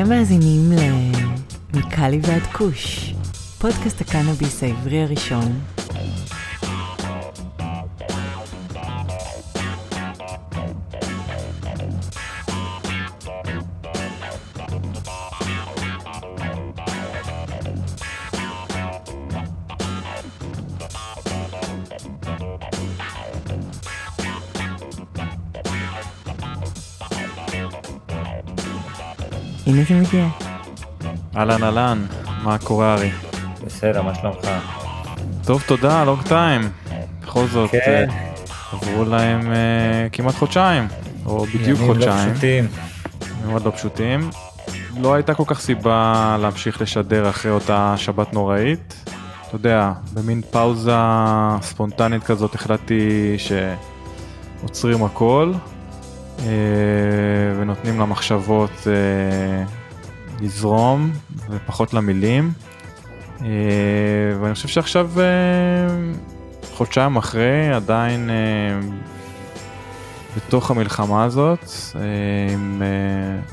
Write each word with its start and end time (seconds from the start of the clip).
אתם 0.00 0.08
מאזינים 0.08 0.72
למיקלי 1.74 2.20
ועד 2.22 2.42
כוש, 2.42 3.14
פודקאסט 3.58 4.00
הקנאביס 4.00 4.62
העברי 4.62 5.02
הראשון. 5.02 5.79
אהלן 31.40 31.62
אהלן, 31.62 32.06
מה 32.42 32.58
קורה 32.58 32.94
ארי? 32.94 33.10
בסדר, 33.66 34.02
מה 34.02 34.14
שלומך? 34.14 34.48
טוב 35.44 35.62
תודה, 35.66 36.04
לונג 36.04 36.22
טיים. 36.22 36.60
בכל 37.22 37.46
זאת, 37.46 37.70
כן. 37.70 38.06
אה, 38.10 38.32
עברו 38.72 39.04
להם 39.04 39.52
אה, 39.52 40.08
כמעט 40.12 40.34
חודשיים, 40.34 40.88
או 41.26 41.46
בדיוק 41.46 41.78
ימים 41.78 41.86
חודשיים, 41.86 42.28
לא 42.28 42.34
פשוטים. 42.34 42.66
מאוד 43.46 43.64
לא 43.64 43.70
פשוטים. 43.70 44.30
לא 45.00 45.14
הייתה 45.14 45.34
כל 45.34 45.42
כך 45.46 45.60
סיבה 45.60 46.36
להמשיך 46.40 46.80
לשדר 46.82 47.28
אחרי 47.28 47.50
אותה 47.50 47.94
שבת 47.96 48.32
נוראית. 48.32 49.04
אתה 49.48 49.56
יודע, 49.56 49.92
במין 50.12 50.42
פאוזה 50.50 50.96
ספונטנית 51.62 52.24
כזאת 52.24 52.54
החלטתי 52.54 53.36
שעוצרים 53.38 55.04
הכל 55.04 55.52
אה, 56.38 56.44
ונותנים 57.60 58.00
למחשבות 58.00 58.86
לזרום 60.40 61.10
ופחות 61.50 61.94
למילים. 61.94 62.52
אה, 63.44 64.40
ואני 64.40 64.54
חושב 64.54 64.68
שעכשיו 64.68 65.10
אה, 65.20 65.24
חודשיים 66.74 67.16
אחרי 67.16 67.72
עדיין 67.72 68.30
אה, 68.30 68.80
בתוך 70.36 70.70
המלחמה 70.70 71.24
הזאת 71.24 71.64
עם 72.52 72.82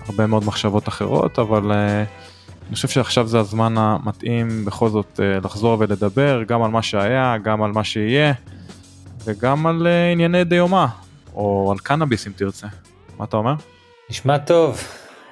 הרבה 0.05 0.27
מאוד 0.27 0.45
מחשבות 0.45 0.87
אחרות 0.87 1.39
אבל 1.39 1.71
אני 2.67 2.75
חושב 2.75 2.87
שעכשיו 2.87 3.27
זה 3.27 3.39
הזמן 3.39 3.77
המתאים 3.77 4.65
בכל 4.65 4.89
זאת 4.89 5.19
לחזור 5.43 5.77
ולדבר 5.79 6.43
גם 6.43 6.63
על 6.63 6.71
מה 6.71 6.81
שהיה 6.81 7.37
גם 7.43 7.63
על 7.63 7.71
מה 7.71 7.83
שיהיה 7.83 8.33
וגם 9.25 9.67
על 9.67 9.87
ענייני 10.13 10.43
דיומא 10.43 10.85
או 11.33 11.69
על 11.71 11.77
קנאביס 11.77 12.27
אם 12.27 12.31
תרצה. 12.35 12.67
מה 13.19 13.25
אתה 13.25 13.37
אומר? 13.37 13.53
נשמע 14.09 14.37
טוב. 14.37 14.83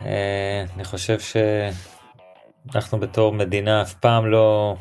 אה, 0.06 0.66
אני 0.75 0.84
חושב 0.84 1.17
שאנחנו 1.20 3.00
בתור 3.00 3.34
מדינה 3.34 3.81
אף 3.81 3.94
פעם 3.94 4.25
לא 4.25 4.75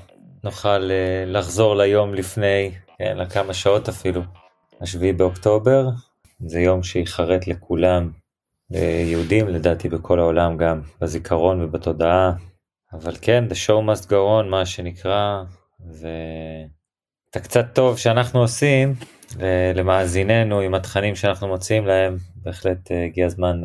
נוכל 0.44 0.91
אה, 0.91 1.25
לחזור 1.27 1.77
ליום 1.77 2.14
לפני, 2.14 2.70
כן, 2.98 3.16
לכמה 3.16 3.55
שעות 3.55 3.89
אפילו. 3.89 4.22
השביעי 4.81 5.12
באוקטובר 5.12 5.89
זה 6.47 6.61
יום 6.61 6.83
שיחרט 6.83 7.47
לכולם, 7.47 8.11
ליהודים 8.70 9.48
לדעתי 9.48 9.89
בכל 9.89 10.19
העולם 10.19 10.56
גם, 10.56 10.81
בזיכרון 11.00 11.62
ובתודעה. 11.62 12.32
אבל 12.93 13.15
כן, 13.21 13.44
the 13.50 13.54
show 13.54 13.88
must 13.88 14.06
go 14.06 14.43
on 14.43 14.47
מה 14.50 14.66
שנקרא, 14.66 15.43
ואת 15.81 17.37
הקצת 17.37 17.66
טוב 17.72 17.98
שאנחנו 17.98 18.41
עושים 18.41 18.94
למאזיננו 19.75 20.60
עם 20.60 20.75
התכנים 20.75 21.15
שאנחנו 21.15 21.48
מוצאים 21.48 21.87
להם, 21.87 22.16
בהחלט 22.37 22.93
אה, 22.93 23.04
הגיע 23.04 23.27
הזמן 23.27 23.62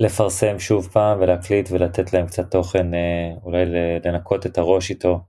לפרסם 0.00 0.58
שוב 0.58 0.88
פעם 0.92 1.18
ולהקליט 1.20 1.68
ולתת 1.72 2.12
להם 2.12 2.26
קצת 2.26 2.50
תוכן, 2.50 2.94
אה, 2.94 3.30
אולי 3.42 3.64
לנקות 4.04 4.46
את 4.46 4.58
הראש 4.58 4.90
איתו 4.90 5.24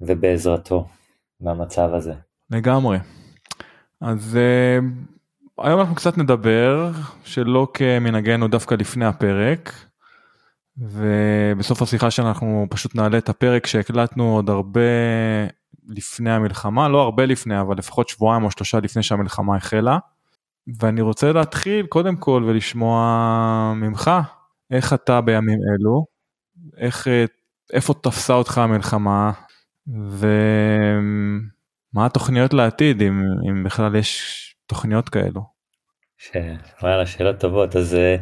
ובעזרתו 0.00 0.86
מהמצב 1.40 1.94
הזה. 1.94 2.14
לגמרי. 2.50 2.98
אז 4.00 4.38
uh, 4.38 5.64
היום 5.64 5.80
אנחנו 5.80 5.94
קצת 5.94 6.18
נדבר 6.18 6.90
שלא 7.24 7.68
כמנהגנו 7.74 8.48
דווקא 8.48 8.74
לפני 8.74 9.04
הפרק. 9.04 9.72
ובסוף 10.78 11.82
השיחה 11.82 12.10
שלנו 12.10 12.28
אנחנו 12.28 12.66
פשוט 12.70 12.94
נעלה 12.94 13.18
את 13.18 13.28
הפרק 13.28 13.66
שהקלטנו 13.66 14.34
עוד 14.34 14.50
הרבה 14.50 14.80
לפני 15.88 16.30
המלחמה, 16.30 16.88
לא 16.88 17.02
הרבה 17.02 17.26
לפני 17.26 17.60
אבל 17.60 17.78
לפחות 17.78 18.08
שבועיים 18.08 18.44
או 18.44 18.50
שלושה 18.50 18.80
לפני 18.80 19.02
שהמלחמה 19.02 19.56
החלה. 19.56 19.98
ואני 20.78 21.00
רוצה 21.00 21.32
להתחיל 21.32 21.86
קודם 21.86 22.16
כל 22.16 22.44
ולשמוע 22.46 23.72
ממך 23.76 24.10
איך 24.70 24.92
אתה 24.92 25.20
בימים 25.20 25.58
אלו, 25.72 26.06
איך, 26.76 27.08
אה, 27.08 27.24
איפה 27.72 27.94
תפסה 27.94 28.34
אותך 28.34 28.58
המלחמה 28.58 29.32
ומה 29.86 32.06
התוכניות 32.06 32.54
לעתיד 32.54 33.02
אם, 33.02 33.22
אם 33.48 33.64
בכלל 33.64 33.96
יש 33.96 34.36
תוכניות 34.66 35.08
כאלו. 35.08 35.40
ש... 36.18 36.30
וואלה, 36.82 37.06
שאלות 37.06 37.40
טובות. 37.40 37.76
אז 37.76 37.94
אה, 37.94 38.16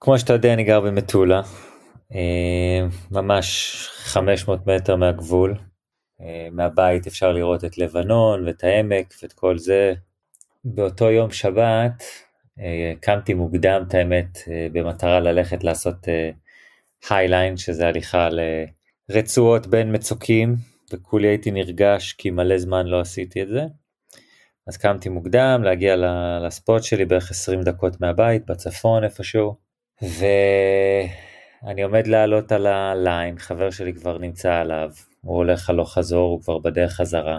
כמו 0.00 0.18
שאתה 0.18 0.32
יודע, 0.32 0.54
אני 0.54 0.64
גר 0.64 0.80
במטולה, 0.80 1.42
אה, 2.14 2.86
ממש 3.10 3.76
500 3.98 4.66
מטר 4.66 4.96
מהגבול. 4.96 5.54
אה, 6.20 6.48
מהבית 6.52 7.06
אפשר 7.06 7.32
לראות 7.32 7.64
את 7.64 7.78
לבנון 7.78 8.46
ואת 8.46 8.64
העמק 8.64 9.14
ואת 9.22 9.32
כל 9.32 9.58
זה. 9.58 9.94
באותו 10.74 11.10
יום 11.10 11.30
שבת 11.30 12.02
אה, 12.60 12.92
קמתי 13.00 13.34
מוקדם, 13.34 13.84
את 13.88 13.94
האמת, 13.94 14.38
אה, 14.50 14.66
במטרה 14.72 15.20
ללכת 15.20 15.64
לעשות 15.64 15.96
היילין, 17.10 17.56
שזה 17.56 17.86
הליכה 17.86 18.28
לרצועות 19.08 19.66
בין 19.66 19.94
מצוקים, 19.94 20.56
וכולי 20.92 21.28
הייתי 21.28 21.50
נרגש 21.50 22.12
כי 22.12 22.30
מלא 22.30 22.58
זמן 22.58 22.86
לא 22.86 23.00
עשיתי 23.00 23.42
את 23.42 23.48
זה. 23.48 23.62
אז 24.66 24.76
קמתי 24.76 25.08
מוקדם 25.08 25.60
להגיע 25.64 25.96
לספוט 26.46 26.82
שלי 26.82 27.04
בערך 27.04 27.30
20 27.30 27.62
דקות 27.62 28.00
מהבית 28.00 28.46
בצפון 28.46 29.04
איפשהו 29.04 29.54
ואני 30.02 31.82
עומד 31.82 32.06
לעלות 32.06 32.52
על 32.52 32.66
הליין 32.66 33.38
חבר 33.38 33.70
שלי 33.70 33.94
כבר 33.94 34.18
נמצא 34.18 34.54
עליו 34.54 34.90
הוא 35.20 35.36
הולך 35.36 35.70
הלוך 35.70 35.92
חזור 35.94 36.30
הוא 36.30 36.42
כבר 36.42 36.58
בדרך 36.58 36.92
חזרה 36.92 37.38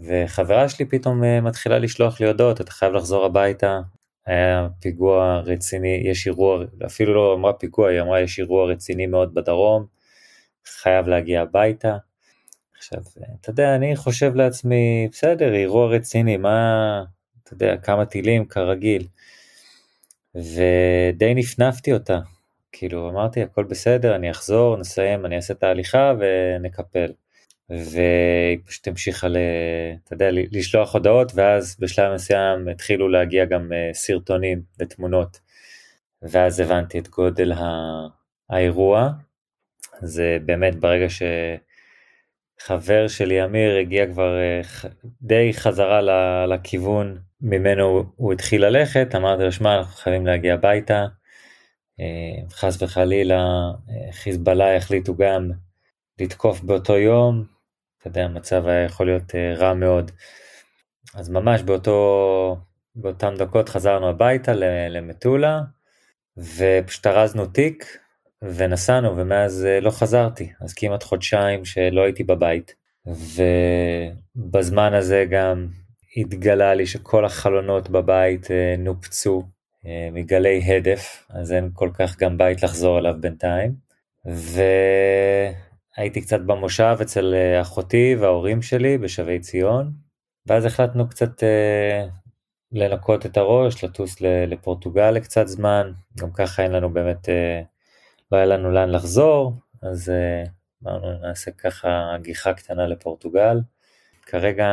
וחברה 0.00 0.68
שלי 0.68 0.84
פתאום 0.84 1.24
אה, 1.24 1.40
מתחילה 1.40 1.78
לשלוח 1.78 2.20
לי 2.20 2.26
הודעות 2.26 2.60
אתה 2.60 2.70
חייב 2.70 2.92
לחזור 2.92 3.24
הביתה 3.24 3.80
היה 4.26 4.68
פיגוע 4.80 5.40
רציני 5.44 6.02
יש 6.04 6.26
אירוע 6.26 6.64
אפילו 6.86 7.14
לא 7.14 7.34
אמרה 7.34 7.52
פיגוע 7.52 7.88
היא 7.90 8.00
אמרה 8.00 8.20
יש 8.20 8.38
אירוע 8.38 8.72
רציני 8.72 9.06
מאוד 9.06 9.34
בדרום 9.34 9.86
חייב 10.66 11.08
להגיע 11.08 11.42
הביתה 11.42 11.96
עכשיו, 12.78 13.00
אתה 13.40 13.50
יודע, 13.50 13.74
אני 13.74 13.96
חושב 13.96 14.34
לעצמי, 14.34 15.08
בסדר, 15.12 15.54
אירוע 15.54 15.88
רציני, 15.88 16.36
מה, 16.36 17.04
אתה 17.42 17.54
יודע, 17.54 17.76
כמה 17.76 18.04
טילים 18.06 18.44
כרגיל. 18.44 19.06
ודי 20.34 21.34
נפנפתי 21.34 21.92
אותה. 21.92 22.20
כאילו, 22.72 23.10
אמרתי, 23.10 23.42
הכל 23.42 23.64
בסדר, 23.64 24.14
אני 24.16 24.30
אחזור, 24.30 24.76
נסיים, 24.76 25.26
אני 25.26 25.36
אעשה 25.36 25.54
את 25.54 25.62
ההליכה 25.62 26.12
ונקפל. 26.18 27.12
והיא 27.70 28.58
פשוט 28.66 28.88
המשיכה, 28.88 29.28
ל, 29.28 29.36
אתה 30.04 30.14
יודע, 30.14 30.28
לשלוח 30.30 30.94
הודעות, 30.94 31.32
ואז 31.34 31.76
בשלב 31.80 32.14
מסוים 32.14 32.68
התחילו 32.68 33.08
להגיע 33.08 33.44
גם 33.44 33.72
אה, 33.72 33.90
סרטונים 33.94 34.62
ותמונות. 34.78 35.40
ואז 36.22 36.60
הבנתי 36.60 36.98
את 36.98 37.08
גודל 37.08 37.52
האירוע. 38.50 39.10
זה 40.00 40.38
באמת 40.44 40.76
ברגע 40.76 41.08
ש... 41.08 41.22
חבר 42.60 43.08
שלי 43.08 43.44
אמיר 43.44 43.76
הגיע 43.76 44.06
כבר 44.06 44.38
אה, 44.38 44.60
די 45.22 45.50
חזרה 45.52 46.00
לכיוון 46.46 47.18
ממנו 47.40 48.04
הוא 48.16 48.32
התחיל 48.32 48.64
ללכת, 48.64 49.14
אמרתי 49.14 49.42
לו 49.42 49.52
שמע 49.52 49.78
אנחנו 49.78 49.92
חייבים 49.92 50.26
להגיע 50.26 50.54
הביתה, 50.54 51.06
אה, 52.00 52.48
חס 52.50 52.82
וחלילה 52.82 53.70
חיזבאללה 54.10 54.76
החליטו 54.76 55.16
גם 55.16 55.50
לתקוף 56.20 56.60
באותו 56.60 56.96
יום, 56.96 57.57
אתה 57.98 58.08
יודע 58.08 58.24
המצב 58.24 58.66
היה 58.66 58.84
יכול 58.84 59.06
להיות 59.06 59.34
רע 59.56 59.74
מאוד. 59.74 60.10
אז 61.14 61.30
ממש 61.30 61.62
באותו, 61.62 62.56
באותן 62.94 63.34
דקות 63.36 63.68
חזרנו 63.68 64.08
הביתה 64.08 64.52
למטולה 64.90 65.60
ופשוט 66.36 67.06
ארזנו 67.06 67.46
תיק 67.46 67.98
ונסענו 68.42 69.16
ומאז 69.16 69.66
לא 69.82 69.90
חזרתי. 69.90 70.52
אז 70.60 70.74
כמעט 70.74 71.02
חודשיים 71.02 71.64
שלא 71.64 72.00
הייתי 72.00 72.24
בבית. 72.24 72.74
ובזמן 74.36 74.94
הזה 74.94 75.24
גם 75.30 75.68
התגלה 76.16 76.74
לי 76.74 76.86
שכל 76.86 77.24
החלונות 77.24 77.90
בבית 77.90 78.48
נופצו 78.78 79.42
מגלי 80.12 80.62
הדף 80.64 81.26
אז 81.30 81.52
אין 81.52 81.70
כל 81.72 81.90
כך 81.94 82.18
גם 82.18 82.38
בית 82.38 82.62
לחזור 82.62 82.98
אליו 82.98 83.14
בינתיים 83.20 83.72
והייתי 85.98 86.20
קצת 86.20 86.40
במושב 86.40 86.96
אצל 87.02 87.34
אחותי 87.62 88.16
וההורים 88.20 88.62
שלי 88.62 88.98
בשבי 88.98 89.40
ציון 89.40 89.92
ואז 90.46 90.64
החלטנו 90.64 91.08
קצת 91.08 91.42
לנקות 92.72 93.26
את 93.26 93.36
הראש 93.36 93.84
לטוס 93.84 94.20
לפורטוגל 94.20 95.10
לקצת 95.10 95.46
זמן 95.46 95.92
גם 96.18 96.32
ככה 96.32 96.62
אין 96.62 96.72
לנו 96.72 96.90
באמת 96.90 97.28
לא 98.32 98.36
היה 98.36 98.46
לנו 98.46 98.70
לאן 98.70 98.90
לחזור, 98.90 99.52
אז 99.82 100.12
אמרנו 100.82 101.18
נעשה 101.18 101.50
ככה 101.50 102.16
גיחה 102.22 102.52
קטנה 102.54 102.86
לפורטוגל. 102.86 103.60
כרגע 104.22 104.66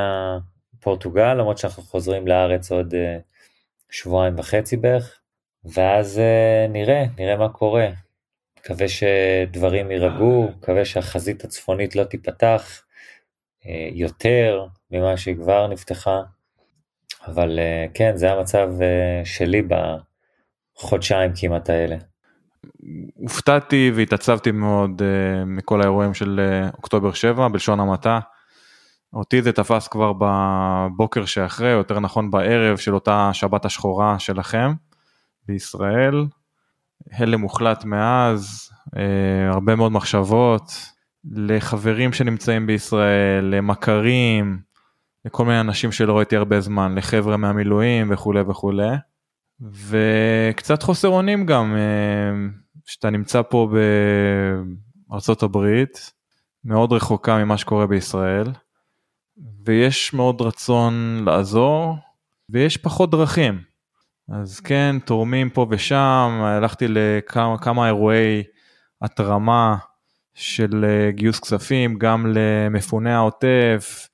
פורטוגל, 0.79 1.33
למרות 1.33 1.57
שאנחנו 1.57 1.83
חוזרים 1.83 2.27
לארץ 2.27 2.71
עוד 2.71 2.93
שבועיים 3.89 4.39
וחצי 4.39 4.77
בערך, 4.77 5.19
ואז 5.65 6.21
נראה, 6.69 7.05
נראה 7.17 7.35
מה 7.35 7.49
קורה. 7.49 7.87
מקווה 8.65 8.87
שדברים 8.87 9.91
יירגעו, 9.91 10.51
מקווה 10.57 10.85
שהחזית 10.85 11.43
הצפונית 11.43 11.95
לא 11.95 12.03
תיפתח 12.03 12.81
יותר 13.91 14.65
ממה 14.91 15.17
שהיא 15.17 15.35
כבר 15.35 15.67
נפתחה. 15.67 16.21
אבל 17.27 17.59
אה, 17.59 17.85
כן, 17.93 18.11
זה 18.15 18.31
המצב 18.31 18.69
אה, 18.81 19.21
שלי 19.25 19.61
בחודשיים 20.77 21.31
כמעט 21.35 21.69
האלה. 21.69 21.95
הופתעתי 23.15 23.91
והתעצבתי 23.95 24.51
מאוד 24.51 25.01
מכל 25.45 25.81
האירועים 25.81 26.13
של 26.13 26.39
אוקטובר 26.77 27.13
7 27.13 27.47
בלשון 27.47 27.79
המעטה. 27.79 28.19
אותי 29.13 29.41
זה 29.41 29.51
תפס 29.51 29.87
כבר 29.87 30.13
בבוקר 30.19 31.25
שאחרי, 31.25 31.73
או 31.73 31.77
יותר 31.77 31.99
נכון 31.99 32.31
בערב 32.31 32.77
של 32.77 32.95
אותה 32.95 33.29
שבת 33.33 33.65
השחורה 33.65 34.19
שלכם 34.19 34.73
בישראל. 35.47 36.25
הלם 37.11 37.41
מוחלט 37.41 37.85
מאז, 37.85 38.69
uh, 38.85 39.53
הרבה 39.53 39.75
מאוד 39.75 39.91
מחשבות 39.91 40.71
לחברים 41.31 42.13
שנמצאים 42.13 42.67
בישראל, 42.67 43.45
למכרים, 43.45 44.59
לכל 45.25 45.45
מיני 45.45 45.59
אנשים 45.59 45.91
שלא 45.91 46.17
ראיתי 46.17 46.35
הרבה 46.35 46.61
זמן, 46.61 46.95
לחבר'ה 46.95 47.37
מהמילואים 47.37 48.11
וכולי 48.11 48.41
וכולי. 48.41 48.95
וקצת 49.61 50.83
חוסר 50.83 51.07
אונים 51.07 51.45
גם, 51.45 51.75
אה, 51.75 52.49
שאתה 52.85 53.09
נמצא 53.09 53.41
פה 53.41 53.69
בארצות 55.09 55.43
הברית, 55.43 56.11
מאוד 56.63 56.91
רחוקה 56.91 57.37
ממה 57.37 57.57
שקורה 57.57 57.87
בישראל, 57.87 58.47
ויש 59.65 60.13
מאוד 60.13 60.41
רצון 60.41 61.23
לעזור, 61.25 61.97
ויש 62.49 62.77
פחות 62.77 63.11
דרכים. 63.11 63.61
אז 64.29 64.59
כן, 64.59 64.95
תורמים 65.05 65.49
פה 65.49 65.67
ושם, 65.69 66.41
הלכתי 66.43 66.85
לכמה 66.87 67.87
אירועי 67.87 68.43
התרמה 69.01 69.75
של 70.33 70.85
אה, 70.87 71.11
גיוס 71.11 71.39
כספים, 71.39 71.97
גם 71.97 72.25
למפוני 72.29 73.13
העוטף, 73.13 74.07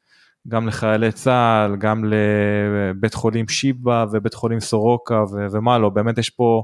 גם 0.48 0.68
לחיילי 0.68 1.12
צה"ל, 1.12 1.76
גם 1.76 2.04
לבית 2.06 3.14
חולים 3.14 3.48
שיבא 3.48 4.06
ובית 4.12 4.34
חולים 4.34 4.60
סורוקה 4.60 5.24
ו- 5.24 5.46
ומה 5.52 5.78
לא, 5.78 5.90
באמת 5.90 6.18
יש 6.18 6.30
פה 6.30 6.64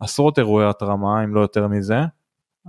עשרות 0.00 0.38
אירועי 0.38 0.68
התרמה, 0.68 1.24
אם 1.24 1.34
לא 1.34 1.40
יותר 1.40 1.68
מזה, 1.68 2.00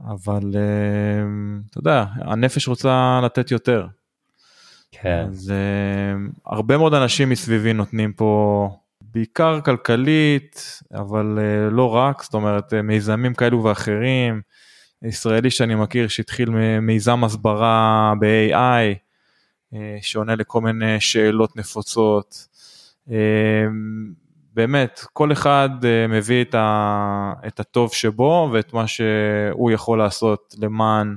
אבל 0.08 0.42
uh, 0.42 1.70
אתה 1.70 1.80
יודע, 1.80 2.06
הנפש 2.16 2.68
רוצה 2.68 3.20
לתת 3.24 3.52
יותר. 3.52 3.88
כן. 4.92 5.26
אז 5.30 5.54
uh, 5.54 6.40
הרבה 6.46 6.78
מאוד 6.78 6.94
אנשים 6.94 7.30
מסביבי 7.30 7.74
נותנים 7.74 8.14
פה, 8.14 8.70
בעיקר 9.14 9.62
כלכלית, 9.62 10.82
אבל 10.94 11.40
uh, 11.40 11.74
לא 11.74 11.96
רק, 11.96 12.24
זאת 12.24 12.34
אומרת, 12.34 12.74
מיזמים 12.74 13.34
כאלו 13.34 13.64
ואחרים. 13.64 14.42
ישראלי 15.04 15.52
שאני 15.52 15.76
מכיר 15.76 16.08
שהתחיל 16.08 16.50
מיזם 16.82 17.24
הסברה 17.24 18.14
ב-AI, 18.20 18.96
אה, 19.74 19.98
שעונה 20.02 20.36
לכל 20.36 20.62
מיני 20.62 21.00
שאלות 21.00 21.56
נפוצות. 21.56 22.48
אה, 23.12 23.66
באמת, 24.54 25.00
כל 25.14 25.32
אחד 25.32 25.70
אה, 25.84 26.08
מביא 26.08 26.42
את, 26.42 26.56
ה, 26.56 27.34
את 27.48 27.60
הטוב 27.60 27.94
שבו 27.94 28.50
ואת 28.54 28.74
מה 28.74 28.88
שהוא 28.88 29.72
יכול 29.72 29.98
לעשות 29.98 30.56
למען 30.58 31.16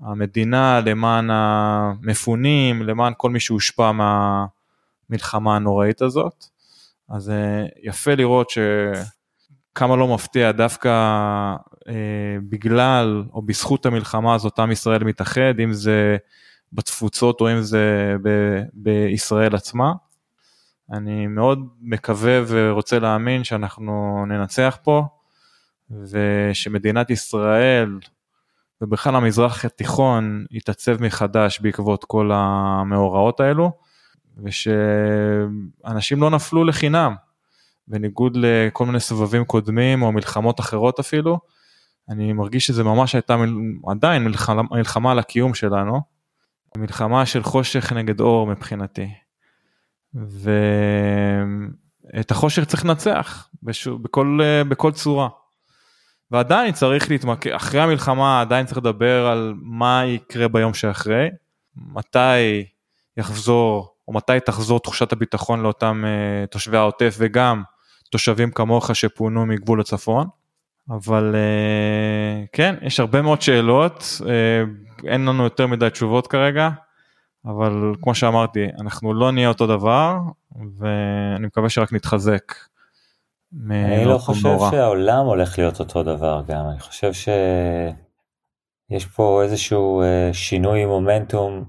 המדינה, 0.00 0.80
למען 0.80 1.28
המפונים, 1.32 2.82
למען 2.82 3.12
כל 3.16 3.30
מי 3.30 3.40
שהושפע 3.40 3.92
מהמלחמה 3.92 5.56
הנוראית 5.56 6.02
הזאת. 6.02 6.44
אז 7.08 7.32
יפה 7.82 8.14
לראות 8.14 8.50
שכמה 8.50 9.96
לא 9.96 10.14
מפתיע, 10.14 10.52
דווקא 10.52 10.88
אה, 11.88 12.36
בגלל 12.48 13.24
או 13.32 13.42
בזכות 13.42 13.86
המלחמה 13.86 14.34
הזאת 14.34 14.58
עם 14.58 14.70
ישראל 14.70 15.04
מתאחד, 15.04 15.60
אם 15.64 15.72
זה 15.72 16.16
בתפוצות 16.72 17.40
או 17.40 17.52
אם 17.52 17.62
זה 17.62 18.16
ב- 18.22 18.62
בישראל 18.72 19.54
עצמה. 19.54 19.92
אני 20.92 21.26
מאוד 21.26 21.68
מקווה 21.80 22.40
ורוצה 22.46 22.98
להאמין 22.98 23.44
שאנחנו 23.44 24.24
ננצח 24.28 24.78
פה 24.82 25.04
ושמדינת 25.90 27.10
ישראל 27.10 27.98
ובכלל 28.80 29.16
המזרח 29.16 29.64
התיכון 29.64 30.44
יתעצב 30.50 31.02
מחדש 31.02 31.60
בעקבות 31.60 32.04
כל 32.04 32.30
המאורעות 32.34 33.40
האלו 33.40 33.72
ושאנשים 34.42 36.20
לא 36.20 36.30
נפלו 36.30 36.64
לחינם 36.64 37.14
בניגוד 37.88 38.36
לכל 38.40 38.86
מיני 38.86 39.00
סבבים 39.00 39.44
קודמים 39.44 40.02
או 40.02 40.12
מלחמות 40.12 40.60
אחרות 40.60 41.00
אפילו. 41.00 41.38
אני 42.08 42.32
מרגיש 42.32 42.66
שזה 42.66 42.84
ממש 42.84 43.14
הייתה 43.14 43.36
עדיין 43.86 44.24
מלחמה, 44.24 44.62
מלחמה 44.70 45.10
על 45.10 45.18
הקיום 45.18 45.54
שלנו. 45.54 46.00
מלחמה 46.76 47.26
של 47.26 47.42
חושך 47.42 47.92
נגד 47.92 48.20
אור 48.20 48.46
מבחינתי. 48.46 49.08
ואת 50.14 52.30
החושך 52.30 52.64
צריך 52.64 52.84
לנצח 52.84 53.48
בש... 53.62 53.88
בכל, 53.88 54.40
בכל 54.68 54.92
צורה. 54.92 55.28
ועדיין 56.30 56.72
צריך 56.72 57.10
להתמקד, 57.10 57.50
אחרי 57.50 57.80
המלחמה 57.80 58.40
עדיין 58.40 58.66
צריך 58.66 58.78
לדבר 58.78 59.26
על 59.26 59.54
מה 59.56 60.02
יקרה 60.06 60.48
ביום 60.48 60.74
שאחרי, 60.74 61.28
מתי 61.76 62.64
יחזור 63.16 63.93
או 64.08 64.12
מתי 64.12 64.40
תחזור 64.46 64.80
תחושת 64.80 65.12
הביטחון 65.12 65.62
לאותם 65.62 66.04
uh, 66.04 66.46
תושבי 66.46 66.76
העוטף 66.76 67.14
וגם 67.18 67.62
תושבים 68.10 68.50
כמוך 68.50 68.96
שפונו 68.96 69.46
מגבול 69.46 69.80
הצפון. 69.80 70.26
אבל 70.90 71.34
uh, 71.34 72.48
כן, 72.52 72.74
יש 72.82 73.00
הרבה 73.00 73.22
מאוד 73.22 73.42
שאלות, 73.42 74.20
uh, 74.20 74.24
אין 75.08 75.24
לנו 75.24 75.44
יותר 75.44 75.66
מדי 75.66 75.90
תשובות 75.90 76.26
כרגע, 76.26 76.68
אבל 77.46 77.92
כמו 78.02 78.14
שאמרתי, 78.14 78.66
אנחנו 78.80 79.14
לא 79.14 79.32
נהיה 79.32 79.48
אותו 79.48 79.66
דבר, 79.66 80.16
ואני 80.78 81.46
מקווה 81.46 81.68
שרק 81.68 81.92
נתחזק. 81.92 82.54
אני 83.70 84.04
לא 84.04 84.18
חושב 84.18 84.46
נורא. 84.46 84.70
שהעולם 84.70 85.26
הולך 85.26 85.58
להיות 85.58 85.80
אותו 85.80 86.02
דבר 86.02 86.42
גם, 86.46 86.68
אני 86.70 86.80
חושב 86.80 87.12
שיש 87.12 89.06
פה 89.06 89.42
איזשהו 89.42 90.02
שינוי 90.32 90.84
מומנטום 90.84 91.64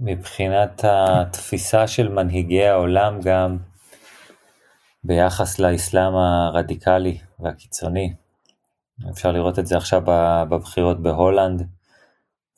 מבחינת 0.00 0.84
התפיסה 0.88 1.86
של 1.86 2.08
מנהיגי 2.08 2.66
העולם 2.66 3.20
גם. 3.20 3.56
ביחס 5.04 5.58
לאסלאם 5.58 6.14
הרדיקלי 6.14 7.18
והקיצוני. 7.40 8.14
אפשר 9.10 9.32
לראות 9.32 9.58
את 9.58 9.66
זה 9.66 9.76
עכשיו 9.76 10.02
בבחירות 10.48 11.02
בהולנד, 11.02 11.66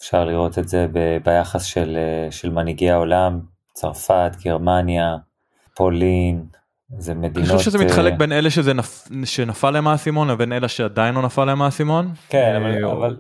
אפשר 0.01 0.25
לראות 0.25 0.59
את 0.59 0.69
זה 0.69 0.87
ביחס 1.25 1.65
של, 1.65 1.99
של 2.31 2.51
מנהיגי 2.51 2.91
העולם, 2.91 3.41
צרפת, 3.73 4.33
גרמניה, 4.45 5.17
פולין, 5.75 6.47
זה 6.99 7.15
מדינות... 7.15 7.51
אני 7.51 7.59
חושב 7.59 7.71
שזה 7.71 7.85
מתחלק 7.85 8.13
בין 8.19 8.33
אלה 8.33 8.51
שזה 8.51 8.75
נפ... 8.75 9.09
שנפל 9.25 9.71
להם 9.71 9.89
האסימון 9.89 10.29
לבין 10.29 10.53
אלה 10.53 10.69
שעדיין 10.69 11.15
לא 11.15 11.23
נפל 11.23 11.45
להם 11.45 11.63
האסימון. 11.63 12.13
כן, 12.29 12.55
אבל, 12.57 12.85
או... 12.85 12.93
אבל 12.93 13.17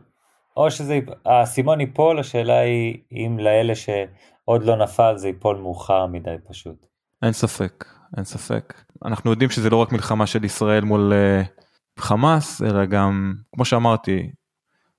או 0.56 0.70
שזה 0.70 0.98
האסימון 1.26 1.80
ייפול, 1.80 2.18
השאלה 2.18 2.58
היא 2.58 2.98
אם 3.12 3.38
לאלה 3.38 3.74
שעוד 3.74 4.64
לא 4.64 4.76
נפל 4.76 5.16
זה 5.16 5.28
ייפול 5.28 5.56
מאוחר 5.56 6.06
מדי 6.06 6.36
פשוט. 6.48 6.86
אין 7.22 7.32
ספק, 7.32 7.84
אין 8.16 8.24
ספק. 8.24 8.74
אנחנו 9.04 9.30
יודעים 9.30 9.50
שזה 9.50 9.70
לא 9.70 9.76
רק 9.76 9.92
מלחמה 9.92 10.26
של 10.26 10.44
ישראל 10.44 10.84
מול 10.84 11.12
uh, 11.12 11.62
חמאס, 12.00 12.62
אלא 12.62 12.84
גם, 12.84 13.34
כמו 13.54 13.64
שאמרתי, 13.64 14.30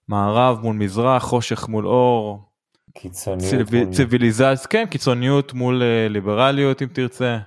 מערב 0.07 0.59
מול 0.63 0.75
מזרח, 0.75 1.23
חושך 1.23 1.67
מול 1.67 1.87
אור. 1.87 2.49
קיצוניות. 2.93 3.49
ציב... 3.49 3.75
מול... 3.75 3.93
ציוויליזציה, 3.93 4.67
כן, 4.67 4.85
קיצוניות 4.89 5.53
מול 5.53 5.81
uh, 5.81 6.11
ליברליות 6.11 6.81
אם 6.81 6.87
תרצה. 6.87 7.37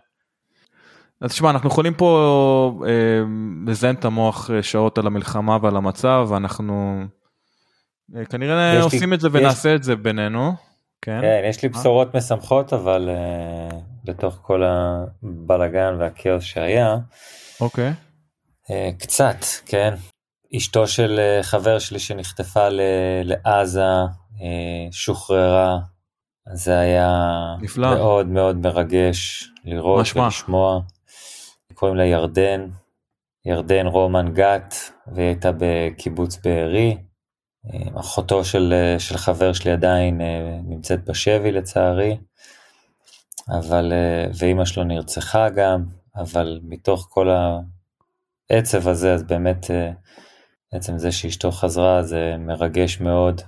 אז 1.20 1.30
תשמע, 1.30 1.50
אנחנו 1.50 1.68
יכולים 1.68 1.94
פה 1.94 2.80
uh, 2.80 2.86
לזיין 3.66 3.94
את 3.94 4.04
המוח 4.04 4.50
שעות 4.62 4.98
על 4.98 5.06
המלחמה 5.06 5.58
ועל 5.62 5.76
המצב, 5.76 6.26
ואנחנו 6.30 7.04
כנראה 8.30 8.82
עושים 8.82 9.10
לי, 9.10 9.16
את 9.16 9.20
זה 9.20 9.28
ונעשה 9.32 9.68
יש... 9.68 9.76
את 9.76 9.82
זה 9.82 9.96
בינינו. 9.96 10.52
כן, 11.02 11.20
כן 11.20 11.42
יש 11.48 11.62
לי 11.62 11.68
בשורות 11.68 12.16
משמחות, 12.16 12.72
אבל 12.72 13.08
uh, 13.70 13.74
בתוך 14.04 14.38
כל 14.42 14.62
הבלגן 14.64 15.96
והכאוס 15.98 16.44
שהיה. 16.44 16.96
אוקיי. 17.60 17.92
אה, 18.70 18.90
קצת, 18.98 19.36
כן. 19.66 19.94
אשתו 20.56 20.86
של 20.86 21.18
אה, 21.18 21.42
חבר 21.42 21.78
שלי 21.78 21.98
שנחטפה 21.98 22.68
לעזה 23.24 23.82
אה, 24.40 24.88
שוחררה. 24.90 25.78
זה 26.52 26.78
היה 26.78 27.10
נפלא. 27.60 27.94
מאוד 27.94 28.26
מאוד 28.26 28.56
מרגש 28.56 29.50
לראות 29.64 30.00
משמע. 30.00 30.24
ולשמוע. 30.24 30.80
קוראים 31.74 31.96
לה 31.96 32.04
ירדן, 32.04 32.66
ירדן 33.44 33.86
רומן 33.86 34.34
גת, 34.34 34.74
והיא 35.06 35.26
הייתה 35.26 35.50
בקיבוץ 35.58 36.38
בארי. 36.44 36.96
אחותו 37.94 38.44
של, 38.44 38.74
של 38.98 39.16
חבר 39.16 39.52
שלי 39.52 39.72
עדיין 39.72 40.20
נמצאת 40.64 41.04
בשבי 41.04 41.52
לצערי, 41.52 42.16
אבל, 43.48 43.92
ואימא 44.38 44.64
שלו 44.64 44.84
נרצחה 44.84 45.48
גם, 45.48 45.84
אבל 46.16 46.60
מתוך 46.62 47.08
כל 47.10 47.28
העצב 48.50 48.88
הזה, 48.88 49.14
אז 49.14 49.22
באמת 49.22 49.66
עצם 50.72 50.98
זה 50.98 51.12
שאשתו 51.12 51.50
חזרה 51.50 52.02
זה 52.02 52.36
מרגש 52.38 53.00
מאוד, 53.00 53.40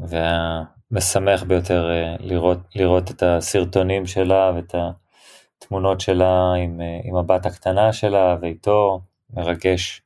והיה 0.00 0.62
משמח 0.90 1.42
ביותר 1.42 1.90
לראות, 2.20 2.58
לראות 2.74 3.10
את 3.10 3.22
הסרטונים 3.22 4.06
שלה 4.06 4.52
ואת 4.56 4.74
התמונות 5.58 6.00
שלה 6.00 6.52
עם, 6.64 6.80
עם 7.04 7.16
הבת 7.16 7.46
הקטנה 7.46 7.92
שלה 7.92 8.36
ואיתו, 8.40 9.00
מרגש 9.34 10.02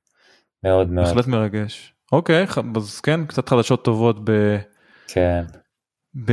מאוד 0.65 0.91
מאוד. 0.91 1.07
בהחלט 1.07 1.27
מרגש. 1.27 1.92
אוקיי, 2.13 2.47
אז 2.77 3.01
כן, 3.01 3.27
קצת 3.27 3.49
חדשות 3.49 3.85
טובות 3.85 4.17
ב... 4.25 4.57
כן. 5.09 5.45
ב... 6.25 6.33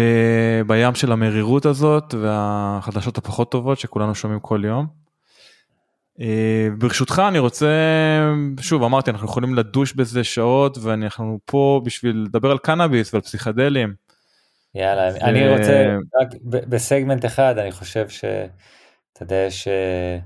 בים 0.67 0.95
של 0.95 1.11
המרירות 1.11 1.65
הזאת 1.65 2.13
והחדשות 2.13 3.17
הפחות 3.17 3.51
טובות 3.51 3.79
שכולנו 3.79 4.15
שומעים 4.15 4.39
כל 4.39 4.61
יום. 4.65 4.87
אה, 6.21 6.67
ברשותך 6.77 7.21
אני 7.27 7.39
רוצה 7.39 7.67
שוב 8.61 8.83
אמרתי 8.83 9.11
אנחנו 9.11 9.27
יכולים 9.27 9.55
לדוש 9.55 9.93
בזה 9.93 10.23
שעות 10.23 10.77
ואנחנו 10.77 11.39
פה 11.45 11.81
בשביל 11.85 12.25
לדבר 12.27 12.51
על 12.51 12.57
קנאביס 12.57 13.13
ועל 13.13 13.21
פסיכדלים. 13.21 13.93
יאללה 14.75 15.13
ו... 15.13 15.17
אני 15.21 15.49
רוצה 15.49 15.95
רק 16.21 16.27
בסגמנט 16.43 17.25
אחד 17.25 17.57
אני 17.57 17.71
חושב 17.71 18.09
שאתה 18.09 19.21
יודע 19.21 19.47
שיש 19.49 20.21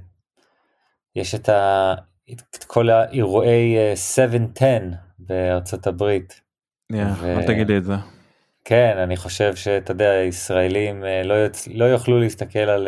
את, 1.36 1.50
ה... 1.50 1.94
את 2.32 2.64
כל 2.64 2.90
האירועי 2.90 3.76
710 3.96 4.66
אה, 4.66 4.80
בארצות 5.28 5.88
הברית. 5.88 6.42
Yeah, 6.94 6.96
ו... 7.18 7.38
אל 7.38 7.48
תגיד 7.48 7.72
לי 7.72 7.78
את 7.78 7.84
זה. 7.84 7.94
כן 8.66 8.98
אני 8.98 9.18
חושב 9.18 9.56
שאתה 9.56 9.92
יודע 9.92 10.14
ישראלים 10.28 11.06
אה, 11.06 11.24
לא, 11.24 11.34
יוצ... 11.34 11.68
לא 11.68 11.86
יוכלו 11.86 12.20
להסתכל 12.20 12.60
על 12.60 12.88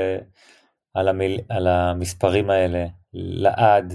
על, 0.95 1.07
המיל, 1.07 1.39
על 1.49 1.67
המספרים 1.67 2.49
האלה 2.49 2.85
לעד 3.13 3.93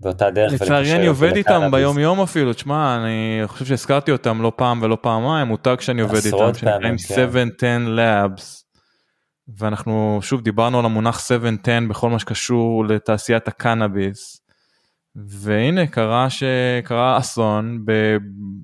באותה 0.00 0.30
דרך. 0.30 0.52
לצערי 0.52 0.96
אני 0.96 1.06
עובד 1.06 1.36
איתם 1.36 1.70
ביום 1.70 1.98
יום 1.98 2.20
אפילו, 2.20 2.52
תשמע, 2.52 2.96
אני 2.96 3.42
חושב 3.46 3.64
שהזכרתי 3.64 4.10
אותם 4.10 4.42
לא 4.42 4.52
פעם 4.56 4.82
ולא 4.82 4.98
פעמיים, 5.00 5.48
מותג 5.48 5.76
שאני 5.80 6.02
עובד 6.02 6.20
איתם, 6.24 6.54
שנקראים 6.54 6.98
710 6.98 7.56
כן. 7.58 7.82
Labs, 7.86 8.42
ואנחנו 9.58 10.18
שוב 10.22 10.40
דיברנו 10.40 10.78
על 10.78 10.84
המונח 10.84 11.18
710 11.18 11.88
בכל 11.88 12.10
מה 12.10 12.18
שקשור 12.18 12.84
לתעשיית 12.84 13.48
הקנאביס. 13.48 14.41
והנה 15.16 15.86
קרה 15.86 16.26
שקרה 16.30 17.18
אסון 17.18 17.82
ב... 17.84 18.16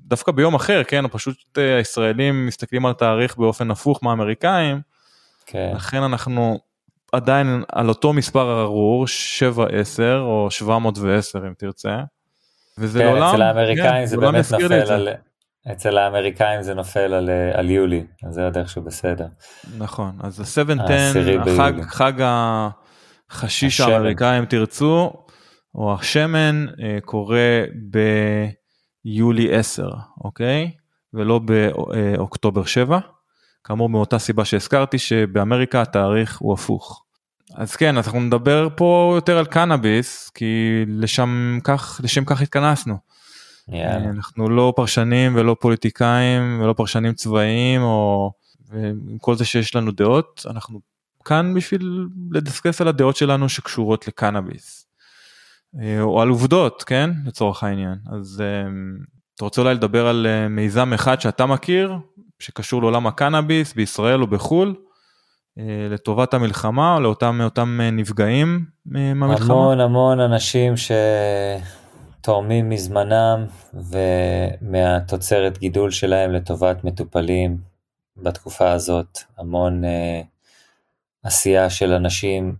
דווקא 0.07 0.31
ביום 0.31 0.55
אחר 0.55 0.83
כן 0.83 1.07
פשוט 1.07 1.57
אה, 1.57 1.77
הישראלים 1.77 2.45
מסתכלים 2.45 2.85
על 2.85 2.93
תאריך 2.93 3.37
באופן 3.37 3.71
הפוך 3.71 4.03
מהאמריקאים. 4.03 4.81
כן. 5.45 5.71
לכן 5.75 6.03
אנחנו 6.03 6.59
עדיין 7.11 7.63
על 7.71 7.89
אותו 7.89 8.13
מספר 8.13 8.61
ארור 8.61 9.07
710 9.07 10.19
או 10.21 10.51
710 10.51 11.47
אם 11.47 11.53
תרצה. 11.57 12.03
וזה 12.77 12.99
כן, 12.99 13.05
לעולם, 13.05 13.29
אצל 13.29 13.41
האמריקאים 13.41 13.91
כן, 13.91 14.05
זה 14.05 14.17
באמת 14.17 14.51
נופל 14.51 14.73
על, 14.73 15.07
אצל 15.71 15.97
האמריקאים 15.97 16.61
זה 16.61 16.73
נופל 16.73 17.13
על, 17.13 17.29
על 17.53 17.69
יולי, 17.69 18.03
אז 18.27 18.33
זה 18.33 18.43
עוד 18.43 18.57
איכשהו 18.57 18.81
בסדר. 18.81 19.25
נכון, 19.77 20.11
אז 20.23 20.39
ה-710, 20.39 21.49
החג, 21.49 21.73
חג 21.81 22.13
החשיש 23.29 23.79
האמריקאי 23.79 24.39
אם 24.39 24.45
תרצו, 24.45 25.13
או 25.75 25.93
השמן 25.93 26.65
אה, 26.83 26.97
קורה 27.01 27.63
ביולי 29.05 29.55
10, 29.55 29.89
אוקיי? 30.23 30.71
ולא 31.13 31.39
באוקטובר 31.39 32.65
7. 32.65 32.99
כאמור 33.63 33.89
מאותה 33.89 34.19
סיבה 34.19 34.45
שהזכרתי 34.45 34.97
שבאמריקה 34.97 35.81
התאריך 35.81 36.39
הוא 36.39 36.53
הפוך. 36.53 37.03
אז 37.55 37.75
כן 37.75 37.97
אז 37.97 38.05
אנחנו 38.05 38.19
נדבר 38.19 38.67
פה 38.75 39.11
יותר 39.15 39.37
על 39.37 39.45
קנאביס 39.45 40.29
כי 40.29 40.83
לשם 40.87 41.59
כך 41.63 42.01
לשם 42.03 42.25
כך 42.25 42.41
התכנסנו. 42.41 42.97
Yeah. 43.69 43.73
אנחנו 44.09 44.49
לא 44.49 44.73
פרשנים 44.75 45.35
ולא 45.35 45.55
פוליטיקאים 45.59 46.61
ולא 46.61 46.73
פרשנים 46.73 47.13
צבאיים 47.13 47.81
או 47.81 48.31
עם 49.09 49.17
כל 49.21 49.35
זה 49.35 49.45
שיש 49.45 49.75
לנו 49.75 49.91
דעות 49.91 50.45
אנחנו 50.49 50.79
כאן 51.25 51.53
בשביל 51.53 52.07
לדסקס 52.31 52.81
על 52.81 52.87
הדעות 52.87 53.15
שלנו 53.15 53.49
שקשורות 53.49 54.07
לקנאביס. 54.07 54.85
אה, 55.81 56.01
או 56.01 56.21
על 56.21 56.29
עובדות 56.29 56.83
כן? 56.83 57.09
לצורך 57.25 57.63
העניין. 57.63 57.95
אז 58.11 58.43
אה, 58.45 58.69
אתה 59.35 59.45
רוצה 59.45 59.61
אולי 59.61 59.73
לדבר 59.73 60.07
על 60.07 60.27
אה, 60.29 60.47
מיזם 60.47 60.93
אחד 60.93 61.21
שאתה 61.21 61.45
מכיר 61.45 61.93
שקשור 62.39 62.81
לעולם 62.81 63.07
הקנאביס 63.07 63.73
בישראל 63.73 64.21
או 64.21 64.27
בחו"ל 64.27 64.75
אה, 65.59 65.87
לטובת 65.89 66.33
המלחמה 66.33 66.95
או 66.95 66.99
לאותם 66.99 67.41
אותם 67.43 67.79
נפגעים 67.91 68.65
מהמלחמה? 68.85 69.53
המון 69.53 69.79
המון 69.79 70.19
אנשים 70.19 70.73
שתורמים 72.19 72.69
מזמנם 72.69 73.45
ומהתוצרת 73.73 75.57
גידול 75.57 75.91
שלהם 75.91 76.31
לטובת 76.31 76.83
מטופלים 76.83 77.57
בתקופה 78.17 78.71
הזאת, 78.71 79.19
המון 79.37 79.83
uh, 79.83 79.87
עשייה 81.23 81.69
של 81.69 81.93
אנשים 81.93 82.55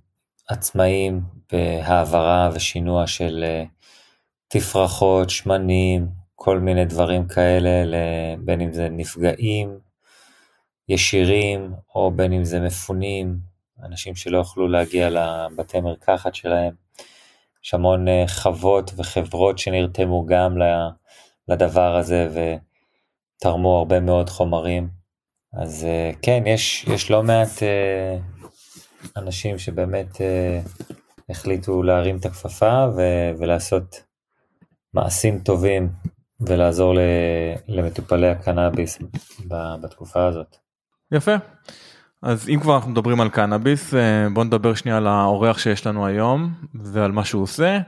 עצמאים 0.48 1.22
בהעברה 1.52 2.50
ושינוע 2.54 3.08
של 3.08 3.46
uh, 3.46 3.68
תפרחות, 4.48 5.30
שמנים, 5.30 6.08
כל 6.36 6.60
מיני 6.60 6.86
דברים 6.86 7.28
כאלה, 7.28 7.96
בין 8.40 8.62
אם 8.62 8.74
זה 8.74 8.90
נפגעים 8.90 9.80
ישירים, 10.90 11.74
או 11.96 12.12
בין 12.12 12.34
אם 12.34 12.44
זה 12.44 12.60
מפונים, 12.60 13.38
אנשים 13.84 14.16
שלא 14.16 14.38
יוכלו 14.38 14.68
להגיע 14.68 15.10
לבתי 15.10 15.80
מרקחת 15.80 16.36
שלהם. 16.36 16.74
יש 17.64 17.74
המון 17.74 18.08
אה, 18.08 18.24
חוות 18.28 18.92
וחברות 18.96 19.60
שנרתמו 19.60 20.26
גם 20.26 20.58
לדבר 21.48 21.96
הזה 21.96 22.28
ותרמו 23.40 23.78
הרבה 23.78 24.00
מאוד 24.00 24.30
חומרים. 24.30 24.90
אז 25.54 25.86
אה, 25.86 26.12
כן, 26.22 26.44
יש, 26.46 26.86
יש 26.94 27.12
לא 27.12 27.24
מעט 27.24 27.64
אה, 27.64 28.18
אנשים 29.18 29.58
שבאמת 29.58 30.22
החליטו 31.30 31.84
להרים 31.84 32.18
את 32.18 32.26
הכפפה 32.26 32.86
ולעשות 33.40 34.04
מעשים 34.94 35.40
טובים 35.40 35.90
ולעזור 36.40 36.94
למטופלי 37.68 38.28
הקנאביס 38.28 39.00
בתקופה 39.82 40.26
הזאת. 40.26 40.56
יפה. 41.12 41.36
אז 42.22 42.50
אם 42.50 42.60
כבר 42.60 42.76
אנחנו 42.76 42.92
מדברים 42.92 43.22
על 43.22 43.30
קנאביס 43.30 43.94
אה, 43.94 44.28
בוא 44.34 44.44
נדבר 44.44 44.74
שנייה 44.74 44.98
על 44.98 45.08
האורח 45.08 45.58
שיש 45.58 45.88
לנו 45.88 46.06
היום 46.06 46.54
ועל 46.74 47.12
מה 47.12 47.26
שהוא 47.26 47.44
עושה. 47.44 47.80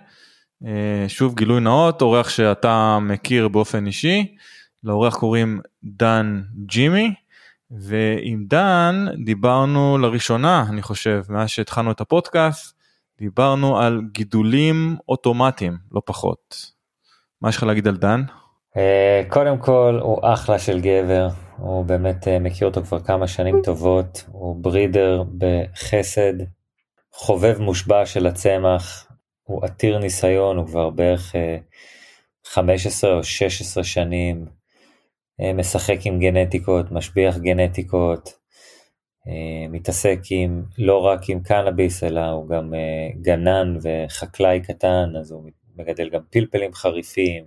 אה, 0.66 1.06
שוב 1.08 1.36
גילוי 1.36 1.60
נאות 1.60 2.02
אורח 2.02 2.30
שאתה 2.30 3.00
מכיר 3.02 3.48
באופן 3.48 3.86
אישי 3.86 4.36
לאורח 4.84 5.16
קוראים 5.16 5.62
דן 5.84 6.42
ג'ימי 6.66 7.14
ועם 7.72 8.46
דן 8.48 9.06
דיברנו 9.26 9.98
לראשונה 9.98 10.66
אני 10.70 10.82
חושב 10.82 11.24
מאז 11.30 11.50
שהתחלנו 11.50 11.92
את 11.92 12.02
הפודקאסט 12.02 12.81
דיברנו 13.22 13.80
על 13.80 14.02
גידולים 14.12 14.98
אוטומטיים 15.10 15.78
לא 15.92 16.02
פחות. 16.06 16.72
מה 17.42 17.50
יש 17.50 17.58
לך 17.58 17.64
להגיד 17.64 17.88
על 17.88 17.98
דן? 17.98 18.22
אה, 18.78 19.22
קודם 19.30 19.58
כל 19.58 20.00
הוא 20.02 20.20
אחלה 20.24 20.60
של 20.60 20.80
גבר, 20.80 21.28
הוא 21.58 21.86
באמת 21.86 22.28
אה, 22.28 22.40
מכיר 22.40 22.68
אותו 22.68 22.84
כבר 22.84 23.00
כמה 23.00 23.28
שנים 23.28 23.62
טובות, 23.64 24.24
הוא 24.32 24.56
ברידר 24.56 25.24
בחסד, 25.38 26.34
חובב 27.14 27.60
מושבע 27.60 28.06
של 28.06 28.28
הצמח, 28.28 29.08
הוא 29.44 29.66
עתיר 29.66 29.98
ניסיון, 30.00 30.58
הוא 30.58 30.68
כבר 30.68 30.90
בערך 30.90 31.36
15 32.46 33.12
אה, 33.12 33.16
או 33.18 33.24
16 33.24 33.84
שנים, 33.84 34.46
משחק 35.54 35.98
עם 36.06 36.20
גנטיקות, 36.20 36.92
משביח 36.92 37.38
גנטיקות, 37.38 38.34
מתעסק 39.70 40.20
עם, 40.30 40.64
לא 40.78 41.06
רק 41.06 41.30
עם 41.30 41.40
קנאביס, 41.40 42.04
אלא 42.04 42.26
הוא 42.26 42.48
גם 42.48 42.74
גנן 43.22 43.78
וחקלאי 43.82 44.60
קטן, 44.60 45.14
אז 45.20 45.32
הוא 45.32 45.44
מגדל 45.76 46.10
גם 46.10 46.22
פלפלים 46.30 46.74
חריפים 46.74 47.44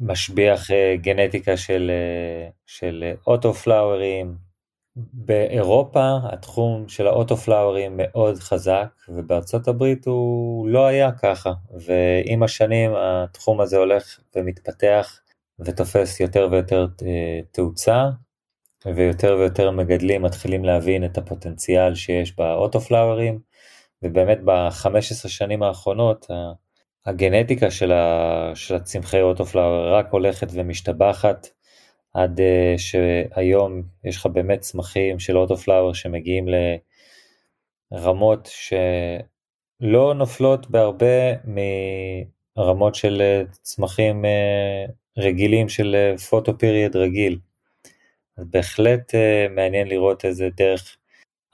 ומשביח 0.00 0.70
אה, 0.70 0.96
גנטיקה 0.96 1.56
של, 1.56 1.90
אה, 1.90 2.48
של 2.66 3.12
אוטו 3.26 3.54
פלאוארים. 3.54 4.54
באירופה 4.96 6.16
התחום 6.22 6.88
של 6.88 7.06
האוטו 7.06 7.36
פלאוארים 7.36 7.92
מאוד 7.96 8.38
חזק 8.38 8.88
ובארצות 9.08 9.68
הברית 9.68 10.06
הוא 10.06 10.68
לא 10.68 10.86
היה 10.86 11.12
ככה 11.12 11.52
ועם 11.86 12.42
השנים 12.42 12.90
התחום 12.96 13.60
הזה 13.60 13.76
הולך 13.76 14.20
ומתפתח 14.36 15.20
ותופס 15.58 16.20
יותר 16.20 16.48
ויותר 16.50 16.86
אה, 17.02 17.40
תאוצה 17.50 18.10
ויותר 18.86 19.36
ויותר 19.38 19.70
מגדלים 19.70 20.22
מתחילים 20.22 20.64
להבין 20.64 21.04
את 21.04 21.18
הפוטנציאל 21.18 21.94
שיש 21.94 22.36
באוטו 22.36 22.80
פלאוארים 22.80 23.38
ובאמת 24.02 24.38
ב-15 24.44 25.28
שנים 25.28 25.62
האחרונות 25.62 26.26
הגנטיקה 27.06 27.70
של, 27.70 27.92
ה, 27.92 28.52
של 28.54 28.74
הצמחי 28.74 29.20
אוטופלאואר 29.20 29.94
רק 29.94 30.08
הולכת 30.10 30.46
ומשתבחת 30.52 31.48
עד 32.14 32.40
uh, 32.40 32.78
שהיום 32.78 33.82
יש 34.04 34.16
לך 34.16 34.26
באמת 34.26 34.60
צמחים 34.60 35.18
של 35.18 35.38
אוטופלאואר 35.38 35.92
שמגיעים 35.92 36.46
לרמות 37.92 38.48
שלא 38.52 40.14
נופלות 40.14 40.70
בהרבה 40.70 41.32
מרמות 42.56 42.94
של 42.94 43.22
אה, 43.22 43.42
צמחים 43.62 44.24
uh, 44.24 44.90
רגילים 45.18 45.68
של 45.68 46.14
פוטו 46.30 46.52
רגיל. 46.94 47.38
אז 48.38 48.44
בהחלט 48.50 49.14
uh, 49.14 49.52
מעניין 49.54 49.88
לראות 49.88 50.24
איזה 50.24 50.48
דרך 50.56 50.96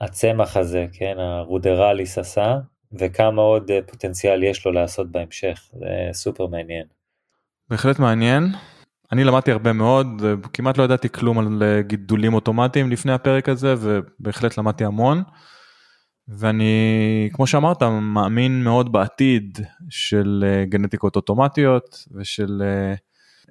הצמח 0.01 0.57
הזה, 0.57 0.85
כן, 0.93 1.15
הרודרליס 1.19 2.17
עשה, 2.17 2.57
וכמה 2.99 3.41
עוד 3.41 3.71
פוטנציאל 3.87 4.43
יש 4.43 4.65
לו 4.65 4.71
לעשות 4.71 5.11
בהמשך, 5.11 5.69
זה 5.79 5.87
סופר 6.13 6.47
מעניין. 6.47 6.85
בהחלט 7.69 7.99
מעניין. 7.99 8.43
אני 9.11 9.23
למדתי 9.23 9.51
הרבה 9.51 9.73
מאוד, 9.73 10.21
כמעט 10.53 10.77
לא 10.77 10.83
ידעתי 10.83 11.09
כלום 11.09 11.39
על 11.39 11.63
גידולים 11.79 12.33
אוטומטיים 12.33 12.91
לפני 12.91 13.11
הפרק 13.11 13.49
הזה, 13.49 13.73
ובהחלט 13.77 14.57
למדתי 14.57 14.85
המון. 14.85 15.23
ואני, 16.27 17.29
כמו 17.33 17.47
שאמרת, 17.47 17.83
מאמין 17.83 18.63
מאוד 18.63 18.91
בעתיד 18.91 19.59
של 19.89 20.43
אה, 20.47 20.65
גנטיקות 20.65 21.15
אוטומטיות 21.15 22.05
ושל 22.11 22.61
אה, 22.65 22.93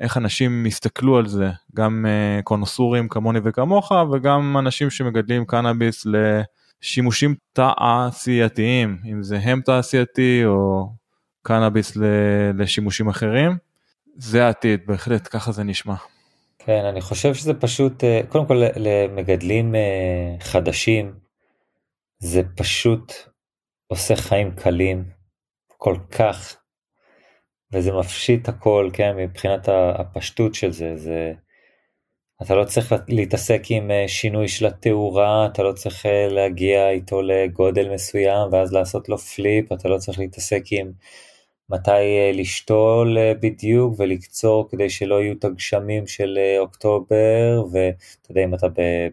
איך 0.00 0.16
אנשים 0.16 0.66
יסתכלו 0.66 1.16
על 1.16 1.26
זה, 1.26 1.50
גם 1.74 2.06
אה, 2.08 2.42
קונוסורים 2.42 3.08
כמוני 3.08 3.38
וכמוך, 3.44 3.92
וגם 4.12 4.56
אנשים 4.58 4.90
שמגדלים 4.90 5.44
קנאביס 5.44 6.06
לשימושים 6.06 7.34
תעשייתיים, 7.52 8.98
אם 9.12 9.22
זה 9.22 9.38
הם 9.38 9.60
תעשייתי 9.60 10.42
או 10.44 10.88
קנאביס 11.42 11.96
לשימושים 12.54 13.08
אחרים. 13.08 13.56
זה 14.16 14.46
העתיד, 14.46 14.80
בהחלט, 14.86 15.28
ככה 15.30 15.52
זה 15.52 15.64
נשמע. 15.64 15.94
כן, 16.58 16.84
אני 16.84 17.00
חושב 17.00 17.34
שזה 17.34 17.54
פשוט, 17.54 18.04
אה, 18.04 18.20
קודם 18.28 18.46
כל 18.46 18.62
למגדלים 18.76 19.74
אה, 19.74 20.36
חדשים, 20.40 21.14
זה 22.18 22.42
פשוט 22.56 23.12
עושה 23.86 24.16
חיים 24.16 24.50
קלים 24.50 25.04
כל 25.76 25.96
כך, 26.10 26.56
וזה 27.72 27.92
מפשיט 27.92 28.48
הכל, 28.48 28.90
כן, 28.92 29.16
מבחינת 29.16 29.68
הפשטות 29.72 30.54
של 30.54 30.72
זה, 30.72 30.96
זה... 30.96 31.32
אתה 32.42 32.54
לא 32.54 32.64
צריך 32.64 32.94
להתעסק 33.08 33.62
עם 33.70 33.90
אה, 33.90 34.08
שינוי 34.08 34.48
של 34.48 34.66
התאורה, 34.66 35.46
אתה 35.46 35.62
לא 35.62 35.72
צריך 35.72 36.06
להגיע 36.30 36.90
איתו 36.90 37.22
לגודל 37.22 37.94
מסוים 37.94 38.52
ואז 38.52 38.72
לעשות 38.72 39.08
לו 39.08 39.18
פליפ, 39.18 39.72
אתה 39.72 39.88
לא 39.88 39.98
צריך 39.98 40.18
להתעסק 40.18 40.62
עם 40.70 40.92
מתי 41.70 41.90
אה, 41.90 42.30
לשתול 42.34 43.18
אה, 43.18 43.32
בדיוק 43.40 43.94
ולקצור 43.98 44.68
כדי 44.70 44.90
שלא 44.90 45.22
יהיו 45.22 45.32
את 45.32 45.44
הגשמים 45.44 46.06
של 46.06 46.38
אה, 46.38 46.58
אוקטובר 46.58 47.64
ואתה 47.72 48.30
יודע 48.30 48.44
אם 48.44 48.54
אתה 48.54 48.66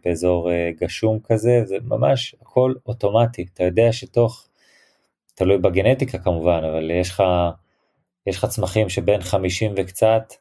באזור 0.05 0.49
גשום 0.81 1.19
כזה 1.23 1.61
זה 1.65 1.77
ממש 1.83 2.35
הכל 2.41 2.73
אוטומטי. 2.85 3.45
אתה 3.53 3.63
יודע 3.63 3.91
שתוך 3.91 4.47
תלוי 5.35 5.57
בגנטיקה 5.57 6.17
כמובן 6.17 6.61
אבל 6.71 6.91
יש 6.91 7.09
לך 7.09 7.23
יש 8.27 8.37
לך 8.37 8.45
צמחים 8.45 8.89
שבין 8.89 9.21
50 9.21 9.73
וקצת 9.77 10.33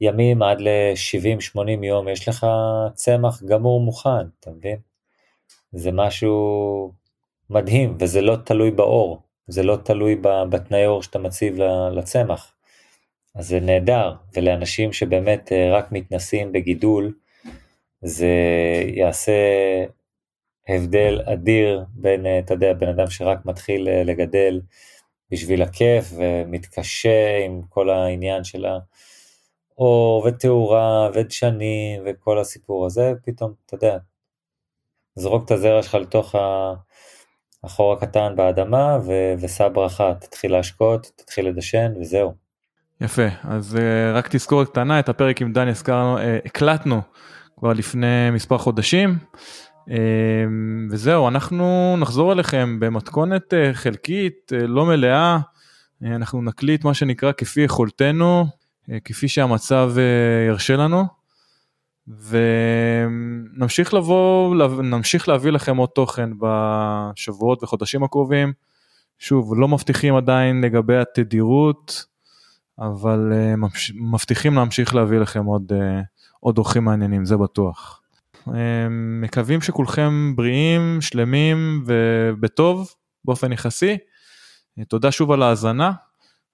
ימים 0.00 0.42
עד 0.42 0.60
ל-70-80 0.60 1.84
יום 1.84 2.08
יש 2.08 2.28
לך 2.28 2.46
צמח 2.94 3.42
גמור 3.42 3.80
מוכן 3.80 4.26
אתה 4.40 4.50
מבין? 4.50 4.78
זה 5.72 5.92
משהו 5.92 6.92
מדהים 7.50 7.96
וזה 8.00 8.20
לא 8.20 8.36
תלוי 8.44 8.70
באור 8.70 9.22
זה 9.46 9.62
לא 9.62 9.76
תלוי 9.76 10.16
בתנאי 10.50 10.86
אור 10.86 11.02
שאתה 11.02 11.18
מציב 11.18 11.56
לצמח. 11.92 12.54
אז 13.34 13.48
זה 13.48 13.60
נהדר, 13.60 14.14
ולאנשים 14.36 14.92
שבאמת 14.92 15.52
אה, 15.52 15.72
רק 15.72 15.92
מתנסים 15.92 16.52
בגידול, 16.52 17.14
זה 18.02 18.28
יעשה 18.86 19.32
הבדל 20.68 21.20
אדיר 21.24 21.84
בין, 21.94 22.26
אה, 22.26 22.38
אתה 22.38 22.54
יודע, 22.54 22.72
בן 22.72 22.88
אדם 22.88 23.10
שרק 23.10 23.46
מתחיל 23.46 23.88
אה, 23.88 24.04
לגדל 24.04 24.60
בשביל 25.34 25.62
הכיף 25.62 26.12
ומתקשה 26.16 27.44
עם 27.44 27.62
כל 27.68 27.90
העניין 27.90 28.44
של 28.44 28.66
האור 29.76 30.26
ותאורה 30.26 31.08
ודשנים 31.14 32.02
וכל 32.06 32.38
הסיפור 32.38 32.86
הזה, 32.86 33.12
פתאום, 33.24 33.52
אתה 33.66 33.74
יודע, 33.74 33.98
זרוק 35.14 35.44
את 35.44 35.50
הזרע 35.50 35.82
שלך 35.82 35.94
לתוך. 35.94 36.34
החור 37.64 37.92
הקטן 37.92 38.32
באדמה 38.36 38.98
ו- 39.06 39.34
ושא 39.38 39.68
ברכה, 39.68 40.12
תתחיל 40.20 40.52
להשקות, 40.52 41.10
תתחיל 41.16 41.48
לדשן 41.48 41.92
וזהו. 42.00 42.34
יפה, 43.00 43.26
אז 43.44 43.76
uh, 43.76 44.16
רק 44.16 44.28
תזכורת 44.30 44.68
קטנה, 44.68 44.98
את 45.00 45.08
הפרק 45.08 45.42
עם 45.42 45.52
דני 45.52 45.70
הזכרנו, 45.70 46.18
uh, 46.18 46.20
הקלטנו 46.44 47.00
כבר 47.58 47.72
לפני 47.72 48.30
מספר 48.32 48.58
חודשים, 48.58 49.18
וזהו, 50.90 51.28
אנחנו 51.28 51.96
נחזור 51.98 52.32
אליכם 52.32 52.76
במתכונת 52.80 53.52
uh, 53.52 53.74
חלקית, 53.74 54.52
uh, 54.52 54.66
לא 54.66 54.86
מלאה, 54.86 55.38
uh, 55.38 56.06
אנחנו 56.06 56.42
נקליט 56.42 56.84
מה 56.84 56.94
שנקרא 56.94 57.32
כפי 57.32 57.60
יכולתנו, 57.60 58.46
כפי 59.04 59.28
שהמצב 59.28 59.92
ירשה 60.48 60.76
לנו. 60.76 61.04
ונמשיך 62.28 63.94
לבוא, 63.94 64.54
נמשיך 64.82 65.28
להביא 65.28 65.50
לכם 65.50 65.76
עוד 65.76 65.88
תוכן 65.88 66.30
בשבועות 66.40 67.62
וחודשים 67.62 68.02
הקרובים. 68.02 68.52
שוב, 69.18 69.52
לא 69.56 69.68
מבטיחים 69.68 70.16
עדיין 70.16 70.60
לגבי 70.60 70.96
התדירות, 70.96 72.04
אבל 72.78 73.32
מבטיחים 73.94 74.54
להמשיך 74.54 74.94
להביא 74.94 75.18
לכם 75.18 75.44
עוד 76.40 76.58
אורחים 76.58 76.84
מעניינים, 76.84 77.24
זה 77.24 77.36
בטוח. 77.36 78.03
Uh, 78.48 78.50
מקווים 79.22 79.60
שכולכם 79.60 80.36
בריאים, 80.36 81.00
שלמים 81.00 81.84
ובטוב 81.86 82.94
באופן 83.24 83.52
יחסי. 83.52 83.98
תודה 84.88 85.12
שוב 85.12 85.32
על 85.32 85.42
ההאזנה, 85.42 85.92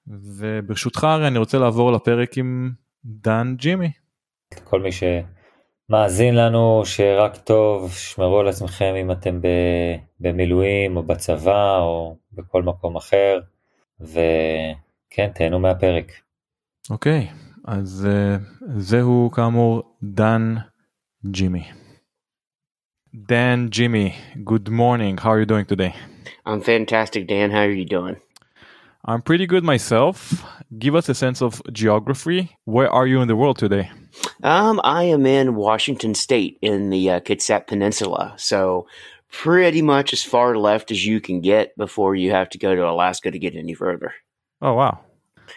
וברשותך 0.09 1.05
ארי 1.05 1.27
אני 1.27 1.39
רוצה 1.39 1.59
לעבור 1.59 1.93
לפרק 1.93 2.39
עם 2.39 2.73
דן 3.05 3.55
ג'ימי. 3.57 3.91
כל 4.65 4.81
מי 4.81 4.93
ש... 4.93 5.03
מאזין 5.89 6.35
לנו 6.35 6.83
שרק 6.85 7.37
טוב, 7.37 7.93
שמרו 7.93 8.41
על 8.41 8.49
עצמכם 8.49 8.95
אם 9.01 9.11
אתם 9.11 9.41
במילואים 10.21 10.97
או 10.97 11.03
בצבא 11.03 11.79
או 11.79 12.17
בכל 12.33 12.63
מקום 12.63 12.97
אחר, 12.97 13.41
וכן, 14.01 15.31
תהנו 15.35 15.59
מהפרק. 15.59 16.13
אוקיי, 16.91 17.27
okay, 17.31 17.61
אז 17.65 18.09
uh, 18.11 18.65
זהו 18.77 19.31
כאמור 19.33 19.97
דן 20.03 20.55
Jimmy. 21.29 21.71
Dan, 23.27 23.71
Jimmy, 23.71 24.17
good 24.45 24.69
morning. 24.69 25.19
How 25.19 25.31
are 25.31 25.41
you 25.41 25.47
doing 25.47 25.67
today? 25.67 25.95
I'm 26.47 26.61
fantastic, 26.61 27.27
Dan. 27.27 27.51
How 27.51 27.61
are 27.61 27.71
you 27.71 27.85
doing? 27.85 28.17
I'm 29.05 29.21
pretty 29.21 29.47
good 29.47 29.65
myself. 29.65 30.45
Give 30.79 30.95
us 30.95 31.09
a 31.09 31.15
sense 31.15 31.43
of 31.43 31.63
geography. 31.73 32.57
Where 32.65 32.91
are 32.91 33.07
you 33.07 33.21
in 33.21 33.29
the 33.29 33.37
world 33.37 33.59
today? 33.59 33.91
Um, 34.43 34.81
I 34.85 35.05
am 35.05 35.27
in 35.27 35.57
Washington 35.57 36.15
State 36.15 36.59
in 36.63 36.91
the 36.91 37.11
uh, 37.11 37.21
Kitsap 37.21 37.67
Peninsula. 37.67 38.35
So, 38.37 38.87
pretty 39.31 39.83
much 39.83 40.13
as 40.13 40.23
far 40.23 40.57
left 40.57 40.91
as 40.91 41.05
you 41.05 41.21
can 41.21 41.41
get 41.41 41.77
before 41.77 42.15
you 42.15 42.31
have 42.31 42.49
to 42.51 42.59
go 42.59 42.75
to 42.75 42.89
Alaska 42.89 43.31
to 43.31 43.39
get 43.39 43.55
any 43.55 43.75
further. 43.75 44.15
Oh, 44.63 44.75
wow. 44.75 45.01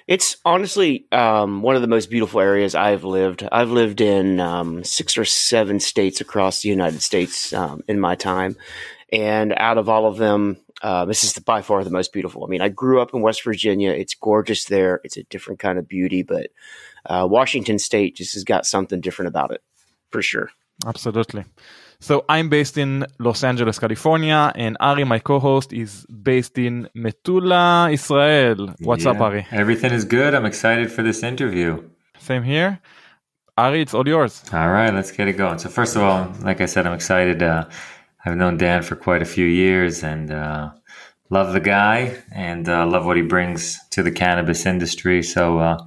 It's 0.07 0.37
honestly 0.45 1.05
um, 1.11 1.61
one 1.61 1.75
of 1.75 1.81
the 1.81 1.87
most 1.87 2.09
beautiful 2.09 2.39
areas 2.39 2.75
I've 2.75 3.03
lived. 3.03 3.47
I've 3.51 3.71
lived 3.71 4.01
in 4.01 4.39
um, 4.39 4.83
six 4.83 5.17
or 5.17 5.25
seven 5.25 5.79
states 5.79 6.21
across 6.21 6.61
the 6.61 6.69
United 6.69 7.01
States 7.01 7.53
um, 7.53 7.81
in 7.87 7.99
my 7.99 8.15
time, 8.15 8.55
and 9.11 9.53
out 9.57 9.77
of 9.77 9.89
all 9.89 10.05
of 10.05 10.17
them, 10.17 10.57
uh, 10.81 11.05
this 11.05 11.23
is 11.23 11.33
the, 11.33 11.41
by 11.41 11.61
far 11.61 11.83
the 11.83 11.89
most 11.89 12.11
beautiful. 12.11 12.43
I 12.43 12.47
mean, 12.47 12.61
I 12.61 12.69
grew 12.69 13.01
up 13.01 13.13
in 13.13 13.21
West 13.21 13.43
Virginia. 13.43 13.91
It's 13.91 14.15
gorgeous 14.15 14.65
there. 14.65 14.99
It's 15.03 15.17
a 15.17 15.23
different 15.23 15.59
kind 15.59 15.77
of 15.79 15.87
beauty, 15.87 16.23
but 16.23 16.47
uh, 17.05 17.27
Washington 17.29 17.79
State 17.79 18.15
just 18.15 18.33
has 18.33 18.43
got 18.43 18.65
something 18.65 19.01
different 19.01 19.27
about 19.27 19.51
it, 19.51 19.61
for 20.09 20.21
sure. 20.21 20.51
Absolutely. 20.85 21.45
So 22.03 22.25
I'm 22.27 22.49
based 22.49 22.77
in 22.77 23.05
Los 23.17 23.45
Angeles, 23.45 23.79
California, 23.79 24.51
and 24.55 24.75
Ari, 24.81 25.05
my 25.05 25.19
co-host, 25.19 25.71
is 25.71 26.05
based 26.07 26.57
in 26.57 26.89
Metula, 26.93 27.93
Israel. 27.93 28.75
What's 28.79 29.05
yeah, 29.05 29.11
up, 29.11 29.21
Ari? 29.21 29.47
Everything 29.51 29.93
is 29.93 30.03
good. 30.03 30.33
I'm 30.33 30.45
excited 30.45 30.91
for 30.91 31.01
this 31.01 31.23
interview. 31.23 31.81
Same 32.19 32.43
here. 32.43 32.81
Ari, 33.57 33.83
it's 33.83 33.93
all 33.93 34.05
yours. 34.05 34.43
All 34.51 34.69
right, 34.69 34.93
let's 34.93 35.13
get 35.13 35.29
it 35.29 35.37
going. 35.37 35.59
So 35.59 35.69
first 35.69 35.95
of 35.95 36.01
all, 36.01 36.29
like 36.41 36.59
I 36.59 36.65
said, 36.65 36.85
I'm 36.85 36.91
excited. 36.93 37.41
Uh, 37.41 37.69
I've 38.25 38.35
known 38.35 38.57
Dan 38.57 38.81
for 38.83 38.97
quite 38.97 39.21
a 39.21 39.25
few 39.35 39.45
years 39.45 40.03
and 40.03 40.29
uh, 40.29 40.71
love 41.29 41.53
the 41.53 41.61
guy 41.61 42.21
and 42.33 42.67
uh, 42.67 42.85
love 42.85 43.05
what 43.05 43.15
he 43.15 43.23
brings 43.23 43.79
to 43.91 44.03
the 44.03 44.11
cannabis 44.11 44.65
industry. 44.65 45.23
So 45.23 45.59
uh, 45.59 45.77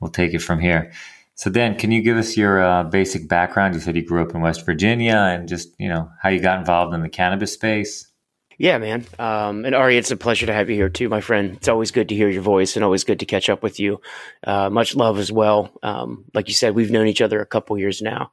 we'll 0.00 0.10
take 0.10 0.34
it 0.34 0.42
from 0.42 0.60
here. 0.60 0.92
So, 1.42 1.50
Dan, 1.50 1.74
can 1.74 1.90
you 1.90 2.02
give 2.02 2.18
us 2.18 2.36
your 2.36 2.62
uh, 2.62 2.84
basic 2.84 3.26
background? 3.26 3.74
You 3.74 3.80
said 3.80 3.96
you 3.96 4.06
grew 4.06 4.22
up 4.22 4.32
in 4.32 4.42
West 4.42 4.64
Virginia 4.64 5.16
and 5.16 5.48
just, 5.48 5.74
you 5.76 5.88
know, 5.88 6.08
how 6.22 6.28
you 6.28 6.38
got 6.38 6.60
involved 6.60 6.94
in 6.94 7.02
the 7.02 7.08
cannabis 7.08 7.52
space. 7.52 8.12
Yeah, 8.58 8.78
man. 8.78 9.04
Um, 9.18 9.64
and 9.64 9.74
Ari, 9.74 9.96
it's 9.96 10.12
a 10.12 10.16
pleasure 10.16 10.46
to 10.46 10.52
have 10.52 10.70
you 10.70 10.76
here 10.76 10.88
too, 10.88 11.08
my 11.08 11.20
friend. 11.20 11.56
It's 11.56 11.66
always 11.66 11.90
good 11.90 12.10
to 12.10 12.14
hear 12.14 12.28
your 12.28 12.42
voice 12.42 12.76
and 12.76 12.84
always 12.84 13.02
good 13.02 13.18
to 13.18 13.26
catch 13.26 13.50
up 13.50 13.60
with 13.60 13.80
you. 13.80 14.00
Uh, 14.46 14.70
much 14.70 14.94
love 14.94 15.18
as 15.18 15.32
well. 15.32 15.72
Um, 15.82 16.26
like 16.32 16.46
you 16.46 16.54
said, 16.54 16.76
we've 16.76 16.92
known 16.92 17.08
each 17.08 17.20
other 17.20 17.40
a 17.40 17.46
couple 17.46 17.76
years 17.76 18.00
now, 18.00 18.30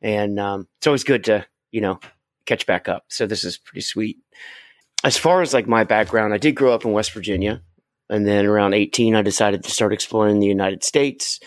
and 0.00 0.40
um, 0.40 0.66
it's 0.78 0.88
always 0.88 1.04
good 1.04 1.22
to 1.26 1.46
you 1.70 1.80
know 1.80 2.00
catch 2.44 2.66
back 2.66 2.88
up. 2.88 3.04
So 3.06 3.24
this 3.24 3.44
is 3.44 3.56
pretty 3.56 3.82
sweet. 3.82 4.18
As 5.04 5.16
far 5.16 5.42
as 5.42 5.54
like 5.54 5.68
my 5.68 5.84
background, 5.84 6.34
I 6.34 6.38
did 6.38 6.56
grow 6.56 6.74
up 6.74 6.84
in 6.84 6.90
West 6.90 7.12
Virginia, 7.12 7.62
and 8.10 8.26
then 8.26 8.46
around 8.46 8.74
18, 8.74 9.14
I 9.14 9.22
decided 9.22 9.62
to 9.62 9.70
start 9.70 9.92
exploring 9.92 10.40
the 10.40 10.48
United 10.48 10.82
States, 10.82 11.38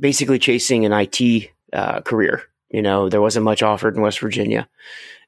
basically 0.00 0.38
chasing 0.38 0.84
an 0.84 0.92
IT 0.92 1.50
uh, 1.72 2.00
career. 2.00 2.42
You 2.70 2.82
know, 2.82 3.08
there 3.08 3.20
wasn't 3.20 3.44
much 3.44 3.62
offered 3.62 3.96
in 3.96 4.02
West 4.02 4.20
Virginia 4.20 4.68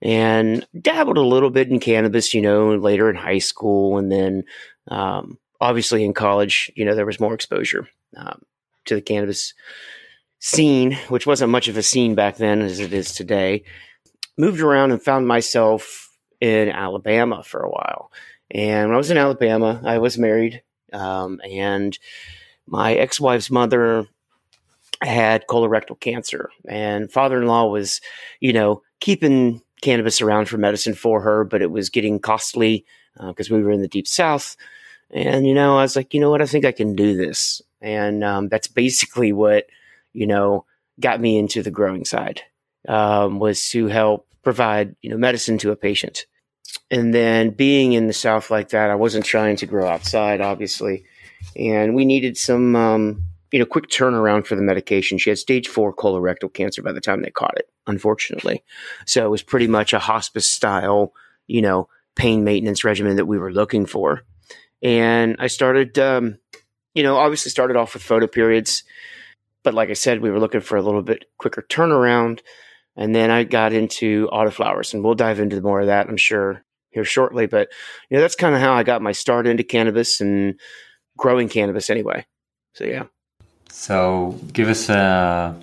and 0.01 0.67
dabbled 0.81 1.19
a 1.19 1.23
little 1.23 1.51
bit 1.51 1.69
in 1.69 1.81
cannabis, 1.81 2.35
you 2.35 2.41
know, 2.41 2.75
later 2.77 3.11
in 3.11 3.17
high 3.17 3.39
school. 3.39 3.99
And 3.99 4.11
then 4.11 4.45
um, 4.89 5.39
obviously 5.61 6.05
in 6.05 6.15
college, 6.15 6.71
you 6.75 6.85
know, 6.85 6.95
there 6.95 7.07
was 7.07 7.21
more 7.21 7.35
exposure 7.35 7.89
um, 8.17 8.43
to 8.87 8.95
the 8.95 9.03
cannabis 9.03 9.55
scene, 10.39 10.93
which 11.09 11.27
wasn't 11.27 11.51
much 11.51 11.69
of 11.69 11.77
a 11.77 11.83
scene 11.83 12.15
back 12.15 12.37
then 12.37 12.63
as 12.63 12.81
it 12.81 12.93
is 12.93 13.13
today. 13.13 13.65
Moved 14.39 14.61
around 14.61 14.93
and 14.93 15.03
found 15.03 15.27
myself 15.27 16.11
in 16.41 16.69
Alabama 16.69 17.43
for 17.43 17.61
a 17.61 17.71
while. 17.71 18.11
And 18.51 18.89
when 18.89 18.95
I 18.95 18.99
was 18.99 19.11
in 19.11 19.17
Alabama, 19.17 19.81
I 19.85 19.99
was 19.99 20.19
married, 20.19 20.63
um, 20.93 21.41
and 21.49 21.97
my 22.67 22.95
ex 22.95 23.21
wife's 23.21 23.51
mother 23.51 24.07
had 25.03 25.47
colorectal 25.47 25.99
cancer, 25.99 26.51
and 26.67 27.11
father 27.11 27.41
in 27.41 27.47
law 27.47 27.67
was, 27.67 28.01
you 28.41 28.53
know, 28.53 28.83
keeping 29.01 29.61
cannabis 29.83 30.21
around 30.21 30.49
for 30.49 30.57
medicine 30.57 30.95
for 30.95 31.21
her, 31.21 31.45
but 31.45 31.61
it 31.61 31.71
was 31.71 31.91
getting 31.91 32.21
costly 32.21 32.87
because 33.27 33.51
uh, 33.51 33.55
we 33.55 33.63
were 33.63 33.73
in 33.73 33.83
the 33.83 33.89
deep 33.89 34.07
south. 34.07 34.57
And, 35.11 35.47
you 35.47 35.53
know, 35.53 35.77
I 35.77 35.83
was 35.83 35.97
like, 35.97 36.15
you 36.15 36.21
know 36.21 36.31
what, 36.31 36.41
I 36.41 36.47
think 36.47 36.65
I 36.65 36.73
can 36.73 36.95
do 36.97 37.17
this. 37.17 37.61
And 37.83 38.25
um, 38.25 38.49
that's 38.49 38.69
basically 38.69 39.33
what, 39.33 39.67
you 40.15 40.27
know, 40.27 40.65
got 41.01 41.21
me 41.21 41.37
into 41.37 41.63
the 41.63 41.71
growing 41.71 42.05
side 42.05 42.43
um, 42.89 43.39
was 43.39 43.69
to 43.71 43.89
help 43.89 44.27
provide, 44.43 44.97
you 45.03 45.11
know, 45.11 45.19
medicine 45.19 45.59
to 45.59 45.73
a 45.73 45.77
patient. 45.77 46.27
And 46.91 47.13
then 47.13 47.51
being 47.51 47.93
in 47.93 48.07
the 48.07 48.13
South 48.13 48.51
like 48.51 48.71
that, 48.71 48.89
I 48.89 48.95
wasn't 48.95 49.27
trying 49.27 49.57
to 49.57 49.67
grow 49.67 49.89
outside, 49.89 50.41
obviously. 50.41 51.05
And 51.57 51.95
we 51.95 52.05
needed 52.05 52.39
some, 52.39 52.77
um, 52.77 53.25
you 53.53 53.59
know, 53.59 53.67
quick 53.67 53.89
turnaround 53.89 54.47
for 54.47 54.57
the 54.57 54.63
medication. 54.63 55.19
She 55.19 55.31
had 55.31 55.39
stage 55.39 55.69
four 55.69 55.95
colorectal 55.95 56.53
cancer 56.53 56.83
by 56.83 56.93
the 56.93 57.01
time 57.01 57.23
they 57.23 57.31
caught 57.31 57.57
it, 57.59 57.69
unfortunately. 57.87 58.65
So 59.07 59.25
it 59.25 59.31
was 59.31 59.43
pretty 59.43 59.69
much 59.69 59.93
a 59.93 59.99
hospice 59.99 60.49
style, 60.49 61.13
you 61.47 61.61
know, 61.61 61.89
pain 62.17 62.45
maintenance 62.45 62.83
regimen 62.83 63.17
that 63.17 63.27
we 63.27 63.39
were 63.39 63.53
looking 63.53 63.87
for. 63.87 64.23
And 64.83 65.37
I 65.39 65.47
started, 65.47 65.99
um, 65.99 66.39
you 66.95 67.03
know, 67.03 67.17
obviously 67.17 67.51
started 67.51 67.77
off 67.77 67.95
with 67.95 68.03
photo 68.03 68.27
periods. 68.27 68.85
But 69.63 69.75
like 69.75 69.91
I 69.91 69.95
said, 69.95 70.21
we 70.21 70.31
were 70.31 70.41
looking 70.41 70.61
for 70.61 70.77
a 70.77 70.83
little 70.83 71.03
bit 71.03 71.27
quicker 71.39 71.63
turnaround. 71.63 72.41
And 72.97 73.15
then 73.15 73.31
I 73.31 73.45
got 73.45 73.73
into 73.73 74.29
autoflowers, 74.33 74.93
and 74.93 75.03
we'll 75.03 75.15
dive 75.15 75.41
into 75.41 75.63
more 75.63 75.81
of 75.81 75.87
that, 75.87 76.09
I'm 76.09 76.19
sure, 76.19 76.63
here 76.91 77.05
shortly. 77.05 77.47
But 77.47 77.69
you 78.11 78.17
know, 78.17 78.21
that's 78.21 78.35
kind 78.35 78.55
of 78.55 78.61
how 78.61 78.75
I 78.75 78.83
got 78.83 79.01
my 79.01 79.13
start 79.13 79.47
into 79.47 79.63
cannabis 79.63 80.21
and 80.21 80.59
growing 81.17 81.49
cannabis 81.49 81.89
anyway. 81.89 82.27
So 82.75 82.85
yeah. 82.85 83.05
So 83.73 84.39
give 84.53 84.69
us 84.69 84.91
a 84.91 85.59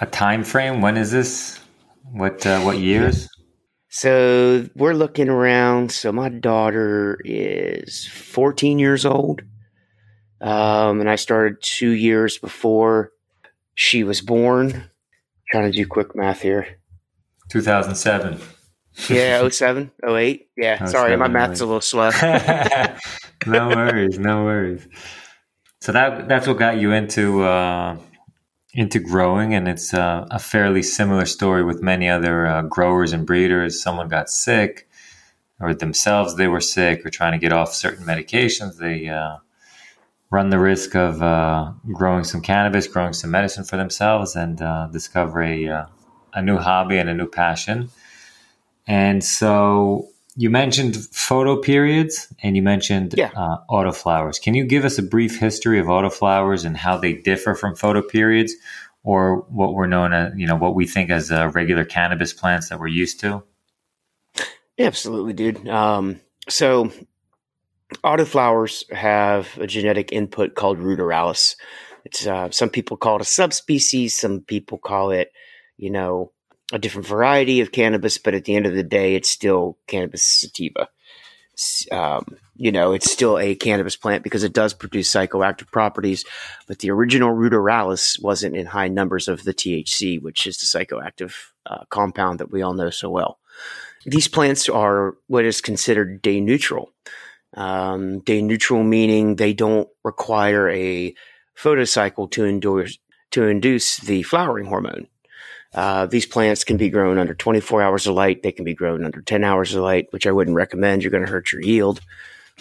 a 0.00 0.06
time 0.06 0.44
frame. 0.44 0.80
When 0.80 0.96
is 0.96 1.10
this? 1.10 1.58
What 2.12 2.46
uh, 2.46 2.60
what 2.60 2.78
years? 2.78 3.28
So 3.88 4.68
we're 4.76 4.94
looking 4.94 5.28
around. 5.28 5.90
So 5.90 6.12
my 6.12 6.28
daughter 6.28 7.18
is 7.24 8.06
14 8.06 8.78
years 8.78 9.04
old, 9.04 9.42
um, 10.40 11.00
and 11.00 11.10
I 11.10 11.16
started 11.16 11.60
two 11.60 11.90
years 11.90 12.38
before 12.38 13.10
she 13.74 14.04
was 14.04 14.20
born. 14.20 14.88
Trying 15.50 15.72
to 15.72 15.76
do 15.76 15.84
quick 15.84 16.14
math 16.14 16.42
here. 16.42 16.78
2007. 17.50 18.40
Yeah, 19.10 19.48
07, 19.48 19.90
08. 20.08 20.48
Yeah, 20.56 20.76
07, 20.76 20.88
sorry, 20.88 21.16
my 21.16 21.28
math's 21.28 21.60
08. 21.60 21.64
a 21.64 21.66
little 21.66 21.80
slow. 21.80 22.10
no 23.46 23.68
worries, 23.68 24.18
no 24.18 24.44
worries. 24.44 24.86
So 25.80 25.92
that 25.92 26.28
that's 26.28 26.46
what 26.46 26.58
got 26.58 26.78
you 26.78 26.92
into 26.92 27.42
uh, 27.42 27.96
into 28.72 28.98
growing, 28.98 29.54
and 29.54 29.68
it's 29.68 29.94
uh, 29.94 30.26
a 30.30 30.38
fairly 30.38 30.82
similar 30.82 31.26
story 31.26 31.62
with 31.62 31.82
many 31.82 32.08
other 32.08 32.46
uh, 32.46 32.62
growers 32.62 33.12
and 33.12 33.26
breeders. 33.26 33.82
Someone 33.82 34.08
got 34.08 34.28
sick, 34.28 34.88
or 35.60 35.74
themselves 35.74 36.36
they 36.36 36.48
were 36.48 36.60
sick, 36.60 37.04
or 37.04 37.10
trying 37.10 37.32
to 37.32 37.38
get 37.38 37.52
off 37.52 37.74
certain 37.74 38.04
medications. 38.04 38.78
They 38.78 39.08
uh, 39.08 39.36
run 40.30 40.50
the 40.50 40.58
risk 40.58 40.96
of 40.96 41.22
uh, 41.22 41.72
growing 41.92 42.24
some 42.24 42.40
cannabis, 42.40 42.88
growing 42.88 43.12
some 43.12 43.30
medicine 43.30 43.64
for 43.64 43.76
themselves, 43.76 44.34
and 44.34 44.58
discover 44.92 45.42
a, 45.42 45.86
a 46.32 46.42
new 46.42 46.56
hobby 46.58 46.98
and 46.98 47.08
a 47.08 47.14
new 47.14 47.28
passion. 47.28 47.90
And 48.86 49.22
so 49.22 50.08
you 50.36 50.50
mentioned 50.50 50.96
photo 50.96 51.56
periods 51.56 52.32
and 52.42 52.56
you 52.56 52.62
mentioned 52.62 53.14
yeah. 53.16 53.30
uh, 53.34 53.56
autoflowers. 53.70 54.40
Can 54.40 54.54
you 54.54 54.66
give 54.66 54.84
us 54.84 54.98
a 54.98 55.02
brief 55.02 55.38
history 55.38 55.80
of 55.80 55.86
autoflowers 55.86 56.64
and 56.64 56.76
how 56.76 56.98
they 56.98 57.14
differ 57.14 57.54
from 57.54 57.74
photo 57.74 58.02
periods 58.02 58.54
or 59.02 59.46
what 59.48 59.72
we're 59.72 59.86
known 59.86 60.12
as, 60.12 60.32
you 60.36 60.46
know, 60.46 60.56
what 60.56 60.74
we 60.74 60.86
think 60.86 61.10
as 61.10 61.32
uh, 61.32 61.50
regular 61.54 61.84
cannabis 61.84 62.34
plants 62.34 62.68
that 62.68 62.78
we're 62.78 62.86
used 62.86 63.20
to? 63.20 63.42
Absolutely, 64.78 65.32
dude. 65.32 65.66
Um, 65.68 66.20
so 66.50 66.92
autoflowers 68.04 68.90
have 68.92 69.56
a 69.58 69.66
genetic 69.66 70.12
input 70.12 70.54
called 70.54 70.78
ruderalis. 70.78 71.56
It's 72.04 72.26
uh, 72.26 72.50
some 72.50 72.68
people 72.68 72.98
call 72.98 73.16
it 73.16 73.22
a 73.22 73.24
subspecies, 73.24 74.14
some 74.14 74.40
people 74.40 74.76
call 74.76 75.12
it, 75.12 75.32
you 75.78 75.90
know, 75.90 76.32
a 76.72 76.78
different 76.78 77.06
variety 77.06 77.60
of 77.60 77.72
cannabis, 77.72 78.18
but 78.18 78.34
at 78.34 78.44
the 78.44 78.54
end 78.54 78.66
of 78.66 78.74
the 78.74 78.82
day, 78.82 79.14
it's 79.14 79.30
still 79.30 79.78
cannabis 79.86 80.22
sativa. 80.22 80.88
Um, 81.90 82.36
you 82.56 82.70
know, 82.70 82.92
it's 82.92 83.10
still 83.10 83.38
a 83.38 83.54
cannabis 83.54 83.96
plant 83.96 84.22
because 84.22 84.44
it 84.44 84.52
does 84.52 84.74
produce 84.74 85.10
psychoactive 85.10 85.70
properties, 85.70 86.24
but 86.66 86.80
the 86.80 86.90
original 86.90 87.30
ruderalis 87.30 88.20
wasn't 88.22 88.56
in 88.56 88.66
high 88.66 88.88
numbers 88.88 89.28
of 89.28 89.44
the 89.44 89.54
THC, 89.54 90.20
which 90.20 90.46
is 90.46 90.58
the 90.58 90.66
psychoactive 90.66 91.32
uh, 91.64 91.84
compound 91.88 92.40
that 92.40 92.50
we 92.50 92.62
all 92.62 92.74
know 92.74 92.90
so 92.90 93.08
well. 93.08 93.38
These 94.04 94.28
plants 94.28 94.68
are 94.68 95.16
what 95.28 95.44
is 95.44 95.60
considered 95.60 96.20
day 96.22 96.40
neutral. 96.40 96.92
Um, 97.54 98.20
day 98.20 98.42
neutral 98.42 98.82
meaning 98.82 99.36
they 99.36 99.54
don't 99.54 99.88
require 100.04 100.68
a 100.68 101.14
photocycle 101.58 102.30
to 102.32 102.44
endorse 102.44 102.98
to 103.30 103.44
induce 103.44 103.96
the 103.96 104.22
flowering 104.22 104.66
hormone. 104.66 105.08
Uh, 105.74 106.06
these 106.06 106.26
plants 106.26 106.64
can 106.64 106.76
be 106.76 106.90
grown 106.90 107.18
under 107.18 107.34
24 107.34 107.82
hours 107.82 108.06
of 108.06 108.14
light. 108.14 108.42
They 108.42 108.52
can 108.52 108.64
be 108.64 108.74
grown 108.74 109.04
under 109.04 109.20
10 109.20 109.44
hours 109.44 109.74
of 109.74 109.82
light, 109.82 110.06
which 110.10 110.26
I 110.26 110.32
wouldn't 110.32 110.56
recommend. 110.56 111.02
You're 111.02 111.10
going 111.10 111.24
to 111.24 111.30
hurt 111.30 111.52
your 111.52 111.62
yield, 111.62 112.00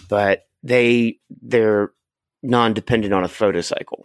but 0.10 0.48
they 0.64 1.20
they're 1.42 1.92
non-dependent 2.44 3.14
on 3.14 3.24
a 3.24 3.30
photocycle. 3.30 4.04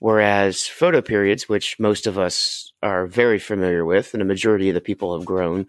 Whereas 0.00 0.58
photoperiods, 0.58 1.48
which 1.48 1.78
most 1.80 2.06
of 2.06 2.18
us 2.18 2.72
are 2.82 3.06
very 3.06 3.38
familiar 3.38 3.84
with, 3.84 4.14
and 4.14 4.22
a 4.22 4.26
majority 4.26 4.68
of 4.68 4.74
the 4.74 4.80
people 4.80 5.16
have 5.16 5.26
grown, 5.26 5.66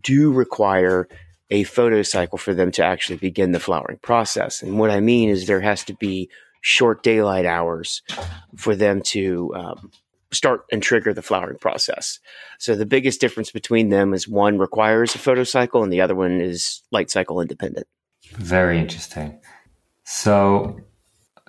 do 0.00 0.32
require 0.32 1.08
a 1.50 1.64
photocycle 1.64 2.38
for 2.38 2.54
them 2.54 2.70
to 2.72 2.84
actually 2.84 3.18
begin 3.18 3.52
the 3.52 3.60
flowering 3.60 3.98
process. 3.98 4.62
And 4.62 4.78
what 4.78 4.90
I 4.90 5.00
mean 5.00 5.28
is 5.28 5.46
there 5.46 5.60
has 5.60 5.84
to 5.84 5.94
be 5.94 6.30
short 6.60 7.02
daylight 7.02 7.44
hours 7.44 8.02
for 8.56 8.76
them 8.76 9.02
to 9.02 9.52
um, 9.54 9.90
start 10.32 10.64
and 10.72 10.82
trigger 10.82 11.12
the 11.12 11.22
flowering 11.22 11.58
process. 11.58 12.18
So 12.58 12.74
the 12.74 12.86
biggest 12.86 13.20
difference 13.20 13.50
between 13.50 13.90
them 13.90 14.14
is 14.14 14.26
one 14.26 14.58
requires 14.58 15.14
a 15.14 15.18
photocycle 15.18 15.82
and 15.82 15.92
the 15.92 16.00
other 16.00 16.14
one 16.14 16.40
is 16.40 16.82
light 16.90 17.10
cycle 17.10 17.40
independent. 17.40 17.86
Very 18.32 18.78
interesting. 18.78 19.40
So 20.04 20.80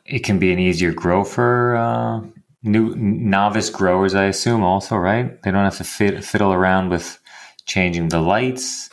it 0.05 0.19
can 0.19 0.39
be 0.39 0.51
an 0.51 0.59
easier 0.59 0.91
grow 0.91 1.23
for 1.23 1.75
uh, 1.75 2.21
new 2.63 2.93
novice 2.95 3.69
growers, 3.69 4.15
I 4.15 4.25
assume, 4.25 4.63
also, 4.63 4.95
right? 4.95 5.41
They 5.43 5.51
don't 5.51 5.63
have 5.63 5.77
to 5.77 5.83
fit, 5.83 6.23
fiddle 6.23 6.53
around 6.53 6.89
with 6.89 7.19
changing 7.65 8.09
the 8.09 8.19
lights, 8.19 8.89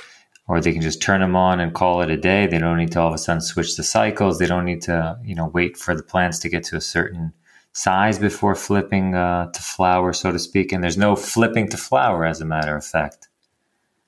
or 0.47 0.61
they 0.61 0.73
can 0.73 0.83
just 0.83 1.03
turn 1.03 1.21
them 1.21 1.37
on 1.37 1.61
and 1.61 1.75
call 1.75 2.03
it 2.03 2.11
a 2.11 2.17
day. 2.17 2.47
They 2.47 2.59
don't 2.59 2.77
need 2.77 2.93
to 2.93 3.01
all 3.01 3.09
of 3.09 3.15
a 3.15 3.19
sudden 3.19 3.41
switch 3.41 3.77
the 3.77 3.83
cycles. 3.83 4.39
They 4.39 4.47
don't 4.47 4.65
need 4.65 4.83
to, 4.83 5.19
you 5.25 5.35
know, 5.35 5.47
wait 5.47 5.77
for 5.77 5.95
the 5.95 6.03
plants 6.03 6.39
to 6.41 6.49
get 6.49 6.65
to 6.65 6.77
a 6.77 6.81
certain 6.81 7.33
size 7.73 8.19
before 8.19 8.55
flipping 8.55 9.15
uh, 9.15 9.51
to 9.53 9.63
flower, 9.63 10.13
so 10.13 10.33
to 10.33 10.39
speak. 10.39 10.73
And 10.73 10.83
there's 10.83 10.99
no 10.99 11.17
flipping 11.17 11.69
to 11.69 11.77
flower, 11.77 12.25
as 12.25 12.41
a 12.41 12.45
matter 12.45 12.77
of 12.77 12.85
fact. 12.85 13.29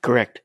Correct. 0.00 0.40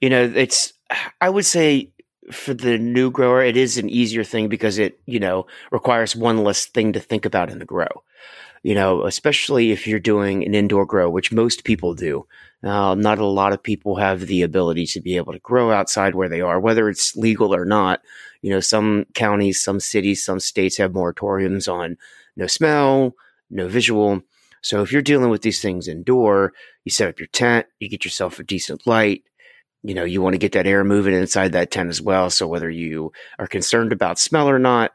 You 0.00 0.10
know, 0.10 0.32
it's, 0.34 0.72
I 1.20 1.28
would 1.28 1.46
say 1.46 1.90
for 2.30 2.54
the 2.54 2.78
new 2.78 3.10
grower, 3.10 3.42
it 3.42 3.56
is 3.56 3.78
an 3.78 3.90
easier 3.90 4.24
thing 4.24 4.48
because 4.48 4.78
it, 4.78 5.00
you 5.06 5.18
know, 5.18 5.46
requires 5.70 6.14
one 6.14 6.44
less 6.44 6.66
thing 6.66 6.92
to 6.92 7.00
think 7.00 7.24
about 7.24 7.50
in 7.50 7.58
the 7.58 7.64
grow. 7.64 8.04
you 8.62 8.74
know, 8.74 9.04
especially 9.06 9.72
if 9.72 9.86
you're 9.86 9.98
doing 9.98 10.44
an 10.44 10.54
indoor 10.54 10.86
grow, 10.86 11.10
which 11.10 11.32
most 11.32 11.64
people 11.64 11.94
do. 11.94 12.26
Uh, 12.62 12.94
not 12.94 13.18
a 13.18 13.26
lot 13.26 13.52
of 13.52 13.60
people 13.60 13.96
have 13.96 14.20
the 14.20 14.42
ability 14.42 14.86
to 14.86 15.00
be 15.00 15.16
able 15.16 15.32
to 15.32 15.40
grow 15.40 15.72
outside 15.72 16.14
where 16.14 16.28
they 16.28 16.40
are, 16.40 16.60
whether 16.60 16.88
it's 16.88 17.16
legal 17.16 17.52
or 17.52 17.64
not. 17.64 18.00
You 18.40 18.50
know, 18.50 18.60
some 18.60 19.06
counties, 19.14 19.60
some 19.60 19.80
cities, 19.80 20.24
some 20.24 20.38
states 20.38 20.76
have 20.76 20.92
moratoriums 20.92 21.72
on 21.72 21.96
no 22.36 22.46
smell, 22.46 23.14
no 23.50 23.68
visual. 23.68 24.22
So 24.62 24.82
if 24.82 24.92
you're 24.92 25.02
dealing 25.02 25.30
with 25.30 25.42
these 25.42 25.60
things 25.60 25.88
indoor, 25.88 26.52
you 26.84 26.90
set 26.90 27.08
up 27.08 27.18
your 27.18 27.26
tent, 27.28 27.66
you 27.80 27.88
get 27.88 28.04
yourself 28.04 28.38
a 28.38 28.44
decent 28.44 28.86
light. 28.86 29.24
You 29.82 29.94
know, 29.94 30.04
you 30.04 30.22
want 30.22 30.34
to 30.34 30.38
get 30.38 30.52
that 30.52 30.66
air 30.66 30.84
moving 30.84 31.14
inside 31.14 31.52
that 31.52 31.72
tent 31.72 31.90
as 31.90 32.00
well. 32.00 32.30
So 32.30 32.46
whether 32.46 32.70
you 32.70 33.12
are 33.38 33.48
concerned 33.48 33.92
about 33.92 34.18
smell 34.18 34.48
or 34.48 34.60
not, 34.60 34.92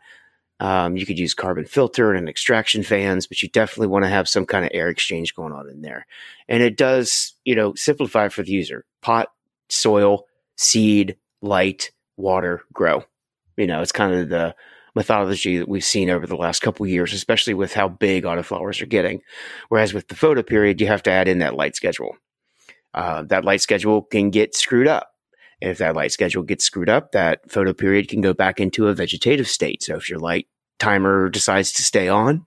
um, 0.59 0.97
you 0.97 1.05
could 1.05 1.19
use 1.19 1.33
carbon 1.33 1.65
filter 1.65 2.13
and 2.13 2.27
extraction 2.27 2.83
fans, 2.83 3.27
but 3.27 3.43
you 3.43 3.49
definitely 3.49 3.87
want 3.87 4.05
to 4.05 4.09
have 4.09 4.29
some 4.29 4.45
kind 4.45 4.65
of 4.65 4.71
air 4.73 4.87
exchange 4.87 5.35
going 5.35 5.53
on 5.53 5.69
in 5.69 5.81
there. 5.81 6.07
And 6.47 6.63
it 6.63 6.77
does, 6.77 7.33
you 7.43 7.53
know, 7.53 7.75
simplify 7.75 8.29
for 8.29 8.43
the 8.43 8.51
user. 8.51 8.85
Pot, 9.01 9.27
soil, 9.69 10.25
seed, 10.55 11.17
light, 11.41 11.91
water, 12.15 12.63
grow. 12.73 13.03
You 13.57 13.67
know, 13.67 13.81
it's 13.81 13.91
kind 13.91 14.13
of 14.13 14.29
the 14.29 14.55
methodology 14.97 15.57
that 15.57 15.69
we've 15.69 15.83
seen 15.85 16.09
over 16.09 16.27
the 16.27 16.35
last 16.35 16.61
couple 16.61 16.85
years, 16.87 17.13
especially 17.13 17.53
with 17.53 17.73
how 17.73 17.87
big 17.87 18.25
autoflowers 18.25 18.81
are 18.81 18.87
getting. 18.87 19.21
Whereas 19.69 19.93
with 19.93 20.09
the 20.09 20.15
photo 20.15 20.43
period, 20.43 20.81
you 20.81 20.87
have 20.87 21.03
to 21.03 21.11
add 21.11 21.27
in 21.27 21.39
that 21.39 21.55
light 21.55 21.75
schedule. 21.75 22.17
Uh, 22.93 23.23
that 23.23 23.45
light 23.45 23.61
schedule 23.61 24.01
can 24.01 24.29
get 24.31 24.55
screwed 24.55 24.87
up 24.87 25.13
And 25.61 25.71
if 25.71 25.77
that 25.79 25.95
light 25.95 26.11
schedule 26.11 26.43
gets 26.43 26.65
screwed 26.65 26.89
up, 26.89 27.11
that 27.11 27.49
photo 27.49 27.73
period 27.73 28.09
can 28.09 28.21
go 28.21 28.33
back 28.33 28.59
into 28.59 28.87
a 28.87 28.93
vegetative 28.93 29.47
state. 29.47 29.83
So 29.83 29.95
if 29.95 30.09
your 30.09 30.19
light 30.19 30.47
timer 30.79 31.29
decides 31.29 31.71
to 31.73 31.81
stay 31.81 32.07
on 32.07 32.45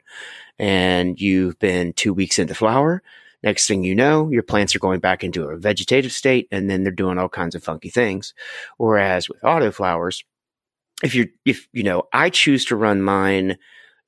and 0.59 1.21
you've 1.21 1.59
been 1.59 1.93
two 1.93 2.15
weeks 2.15 2.39
into 2.39 2.55
flower, 2.55 3.03
next 3.43 3.67
thing 3.67 3.83
you 3.85 3.95
know, 3.95 4.31
your 4.31 4.43
plants 4.43 4.75
are 4.77 4.81
going 4.81 5.01
back 5.01 5.25
into 5.25 5.45
a 5.45 5.57
vegetative 5.57 6.13
state 6.13 6.47
and 6.51 6.71
then 6.71 6.85
they're 6.85 6.93
doing 6.93 7.19
all 7.19 7.29
kinds 7.29 7.55
of 7.55 7.65
funky 7.65 7.91
things. 7.91 8.35
Whereas 8.77 9.29
with 9.29 9.41
autoflowers, 9.43 10.25
if 11.03 11.15
you're, 11.15 11.27
if, 11.45 11.67
you 11.73 11.83
know, 11.83 12.05
I 12.13 12.31
choose 12.31 12.65
to 12.67 12.77
run 12.77 13.03
mine 13.03 13.57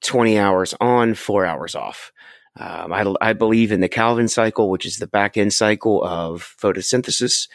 20 0.02 0.38
hours 0.38 0.74
on, 0.80 1.14
four 1.14 1.46
hours 1.46 1.74
off. 1.74 2.12
Um, 2.58 2.92
I, 2.92 3.14
I 3.20 3.32
believe 3.32 3.72
in 3.72 3.80
the 3.80 3.88
Calvin 3.88 4.28
cycle, 4.28 4.68
which 4.68 4.84
is 4.84 4.98
the 4.98 5.06
back 5.06 5.36
end 5.36 5.52
cycle 5.52 6.04
of 6.04 6.54
photosynthesis 6.60 7.48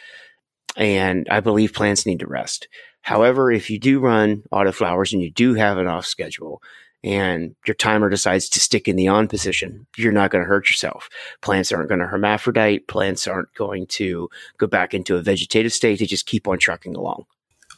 and 0.76 1.26
I 1.30 1.40
believe 1.40 1.72
plants 1.72 2.06
need 2.06 2.20
to 2.20 2.26
rest. 2.26 2.68
However, 3.02 3.50
if 3.50 3.70
you 3.70 3.78
do 3.78 4.00
run 4.00 4.42
autoflowers 4.52 5.12
and 5.12 5.22
you 5.22 5.30
do 5.30 5.54
have 5.54 5.78
an 5.78 5.86
off 5.86 6.06
schedule 6.06 6.62
and 7.02 7.54
your 7.66 7.74
timer 7.74 8.08
decides 8.08 8.48
to 8.50 8.60
stick 8.60 8.88
in 8.88 8.96
the 8.96 9.08
on 9.08 9.28
position, 9.28 9.86
you're 9.96 10.12
not 10.12 10.30
going 10.30 10.42
to 10.42 10.48
hurt 10.48 10.68
yourself. 10.68 11.08
Plants 11.42 11.72
aren't 11.72 11.88
going 11.88 12.00
to 12.00 12.06
hermaphrodite. 12.06 12.86
Plants 12.88 13.26
aren't 13.26 13.52
going 13.54 13.86
to 13.86 14.28
go 14.58 14.66
back 14.66 14.94
into 14.94 15.16
a 15.16 15.22
vegetative 15.22 15.72
state. 15.72 15.98
They 15.98 16.06
just 16.06 16.26
keep 16.26 16.46
on 16.48 16.58
trucking 16.58 16.96
along. 16.96 17.24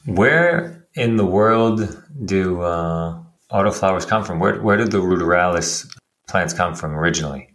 Where 0.07 0.87
in 0.95 1.17
the 1.17 1.27
world 1.27 1.97
do 2.25 2.61
uh, 2.63 3.23
autoflowers 3.51 4.07
come 4.07 4.25
from? 4.25 4.39
Where, 4.39 4.61
where 4.61 4.77
did 4.77 4.91
the 4.91 4.99
ruderalis 4.99 5.87
plants 6.29 6.55
come 6.55 6.75
from 6.75 6.95
originally? 6.95 7.49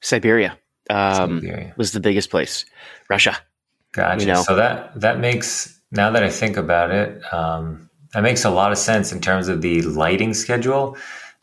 Siberia, 0.00 0.58
um, 0.90 1.40
Siberia. 1.40 1.74
was 1.76 1.92
the 1.92 2.00
biggest 2.00 2.30
place. 2.30 2.64
Russia. 3.08 3.36
Gotcha. 3.92 4.20
You 4.20 4.32
know? 4.32 4.42
So 4.42 4.56
that 4.56 4.98
that 5.00 5.20
makes 5.20 5.80
now 5.92 6.10
that 6.10 6.22
I 6.22 6.30
think 6.30 6.56
about 6.56 6.90
it, 6.90 7.22
um, 7.32 7.88
that 8.12 8.22
makes 8.22 8.44
a 8.44 8.50
lot 8.50 8.72
of 8.72 8.78
sense 8.78 9.12
in 9.12 9.20
terms 9.20 9.48
of 9.48 9.62
the 9.62 9.82
lighting 9.82 10.34
schedule. 10.34 10.96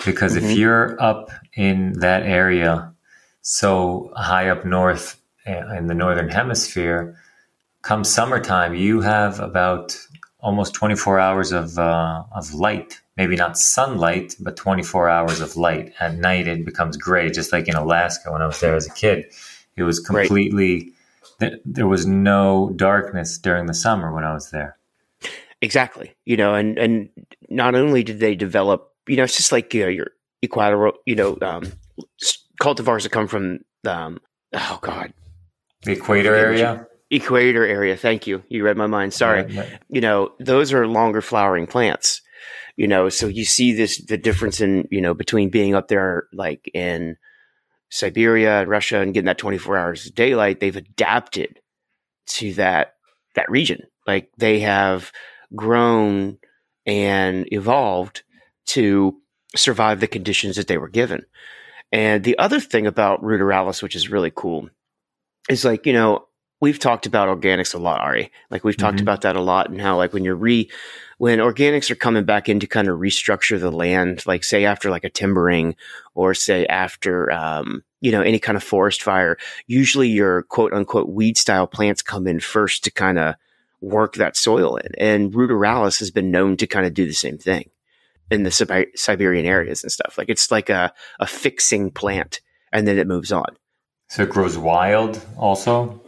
Because 0.06 0.36
mm-hmm. 0.36 0.48
if 0.48 0.58
you're 0.58 1.02
up 1.02 1.32
in 1.54 1.94
that 2.00 2.24
area, 2.24 2.94
so 3.42 4.12
high 4.16 4.50
up 4.50 4.66
north 4.66 5.22
eh, 5.46 5.78
in 5.78 5.88
the 5.88 5.94
northern 5.94 6.30
hemisphere, 6.30 7.16
come 7.84 8.04
summertime, 8.04 8.76
you 8.76 9.02
have 9.02 9.40
about 9.40 9.98
almost 10.42 10.74
24 10.74 11.20
hours 11.20 11.52
of 11.52 11.78
uh, 11.78 12.24
of 12.32 12.54
light. 12.54 13.00
Maybe 13.18 13.36
not 13.36 13.58
sunlight, 13.58 14.36
but 14.40 14.56
24 14.56 15.10
hours 15.10 15.42
of 15.42 15.56
light. 15.56 15.94
At 16.00 16.16
night, 16.16 16.48
it 16.48 16.66
becomes 16.66 16.98
gray, 16.98 17.30
just 17.30 17.52
like 17.52 17.68
in 17.68 17.76
Alaska 17.76 18.32
when 18.32 18.42
I 18.42 18.48
was 18.48 18.60
there 18.60 18.76
as 18.76 18.88
a 18.88 18.94
kid. 18.94 19.26
It 19.76 19.84
was 19.84 20.00
completely. 20.00 20.76
Right 20.76 20.94
there 21.66 21.88
was 21.88 22.06
no 22.06 22.72
darkness 22.76 23.38
during 23.38 23.66
the 23.66 23.74
summer 23.74 24.14
when 24.14 24.24
I 24.24 24.34
was 24.34 24.52
there. 24.52 24.78
Exactly. 25.62 26.16
You 26.26 26.38
know, 26.38 26.56
and 26.56 26.78
and 26.78 27.10
not 27.50 27.76
only 27.76 28.04
did 28.04 28.20
they 28.20 28.36
develop, 28.36 28.94
you 29.08 29.16
know, 29.16 29.24
it's 29.24 29.38
just 29.38 29.52
like 29.52 29.74
you 29.74 29.84
know, 29.84 29.90
your 29.90 30.08
equatorial, 30.44 30.98
you 31.06 31.16
know, 31.16 31.38
um, 31.42 31.72
cultivars 32.62 33.04
that 33.04 33.12
come 33.12 33.28
from, 33.28 33.60
um, 33.86 34.20
oh 34.54 34.80
God, 34.82 35.14
the 35.84 35.94
equator 35.94 36.36
area. 36.36 36.88
Equator 37.12 37.66
area. 37.66 37.98
Thank 37.98 38.26
you. 38.26 38.44
You 38.48 38.64
read 38.64 38.78
my 38.78 38.88
mind. 38.88 39.14
Sorry. 39.14 39.46
Yeah, 39.52 39.62
right. 39.62 39.80
You 39.90 40.02
know, 40.02 40.32
those 40.40 40.72
are 40.72 40.88
longer 40.88 41.22
flowering 41.22 41.68
plants. 41.68 42.22
You 42.78 42.88
know, 42.88 43.10
so 43.10 43.28
you 43.28 43.44
see 43.44 43.74
this 43.74 44.04
the 44.06 44.18
difference 44.18 44.62
in 44.62 44.88
you 44.90 45.02
know 45.02 45.14
between 45.14 45.50
being 45.50 45.76
up 45.76 45.90
there 45.90 46.28
like 46.34 46.72
in 46.74 47.18
Siberia 47.90 48.62
and 48.62 48.70
Russia 48.70 49.02
and 49.02 49.14
getting 49.14 49.26
that 49.26 49.38
24 49.38 49.78
hours 49.78 50.08
of 50.08 50.16
daylight, 50.16 50.62
they've 50.62 50.76
adapted 50.76 51.60
to 52.28 52.54
that 52.54 52.96
that 53.36 53.52
region. 53.52 53.82
Like 54.08 54.32
they 54.38 54.62
have 54.62 55.12
grown 55.54 56.38
and 56.86 57.46
evolved 57.52 58.24
to 58.68 59.18
survive 59.56 60.00
the 60.00 60.08
conditions 60.08 60.56
that 60.56 60.68
they 60.68 60.78
were 60.78 60.88
given. 60.88 61.26
And 61.92 62.24
the 62.24 62.38
other 62.38 62.62
thing 62.62 62.88
about 62.88 63.22
ruderalis, 63.22 63.84
which 63.84 63.98
is 63.98 64.10
really 64.10 64.32
cool, 64.34 64.70
is 65.50 65.66
like, 65.66 65.86
you 65.86 65.94
know, 65.94 66.26
we've 66.62 66.80
talked 66.80 67.06
about 67.06 67.28
organics 67.28 67.74
a 67.74 67.78
lot, 67.78 68.00
Ari. 68.00 68.32
Like 68.50 68.64
we've 68.64 68.76
mm-hmm. 68.76 68.86
talked 68.86 69.02
about 69.02 69.22
that 69.22 69.36
a 69.36 69.42
lot 69.42 69.70
and 69.70 69.82
how 69.82 69.98
like 69.98 70.14
when 70.14 70.24
you're 70.24 70.36
re 70.36 70.70
when 71.18 71.40
organics 71.40 71.92
are 71.92 71.96
coming 71.96 72.24
back 72.24 72.48
in 72.50 72.60
to 72.62 72.68
kind 72.68 72.88
of 72.88 72.98
restructure 73.00 73.60
the 73.60 73.72
land, 73.72 74.26
like 74.26 74.44
say 74.44 74.66
after 74.66 74.90
like 74.90 75.04
a 75.04 75.10
timbering 75.10 75.76
or 76.16 76.34
say 76.34 76.66
after, 76.66 77.32
um, 77.32 77.84
you 78.00 78.12
know, 78.12 78.22
any 78.22 78.40
kind 78.40 78.56
of 78.56 78.64
forest 78.64 79.04
fire, 79.04 79.38
usually 79.68 80.08
your 80.08 80.44
quote 80.44 80.74
unquote 80.74 81.10
weed 81.10 81.38
style 81.38 81.68
plants 81.68 82.02
come 82.02 82.26
in 82.26 82.40
first 82.40 82.84
to 82.86 82.92
kind 82.92 83.20
of 83.20 83.36
work 83.82 84.16
that 84.16 84.36
soil 84.36 84.78
in. 84.78 84.92
And 84.98 85.34
ruderalis 85.34 86.00
has 86.00 86.10
been 86.10 86.32
known 86.32 86.58
to 86.58 86.68
kind 86.68 86.86
of 86.86 86.94
do 86.94 87.06
the 87.06 87.14
same 87.14 87.38
thing 87.38 87.70
in 88.32 88.44
the 88.44 88.88
Siberian 88.96 89.46
areas 89.46 89.84
and 89.84 89.92
stuff. 89.92 90.18
Like 90.18 90.30
it's 90.30 90.50
like 90.50 90.70
a, 90.70 90.94
a 91.20 91.28
fixing 91.28 91.92
plant 91.92 92.40
and 92.72 92.88
then 92.88 92.98
it 92.98 93.06
moves 93.06 93.32
on. 93.32 93.58
So 94.10 94.24
it 94.24 94.30
grows 94.30 94.58
wild 94.58 95.24
also? 95.38 96.01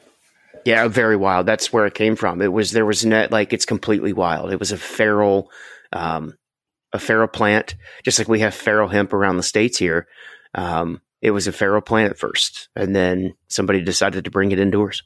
Yeah, 0.66 0.88
very 0.88 1.16
wild. 1.16 1.46
That's 1.46 1.74
where 1.74 1.86
it 1.86 1.94
came 1.94 2.16
from. 2.16 2.42
It 2.42 2.52
was 2.52 2.72
there 2.72 2.86
was 2.86 3.06
net 3.06 3.32
like 3.32 3.54
it's 3.54 3.66
completely 3.66 4.14
wild. 4.14 4.52
It 4.52 4.60
was 4.60 4.72
a 4.72 4.78
feral, 4.78 5.52
um, 5.92 6.38
a 6.94 7.00
feral 7.00 7.28
plant, 7.28 7.76
just 8.04 8.20
like 8.20 8.28
we 8.28 8.40
have 8.40 8.54
feral 8.54 8.88
hemp 8.88 9.14
around 9.14 9.38
the 9.38 9.44
states 9.44 9.78
here. 9.78 10.08
Um, 10.56 11.02
it 11.22 11.32
was 11.32 11.48
a 11.48 11.52
feral 11.52 11.82
plant 11.82 12.12
at 12.12 12.20
first, 12.20 12.70
and 12.76 12.96
then 12.96 13.34
somebody 13.48 13.82
decided 13.82 14.26
to 14.26 14.32
bring 14.32 14.52
it 14.52 14.60
indoors. 14.60 15.04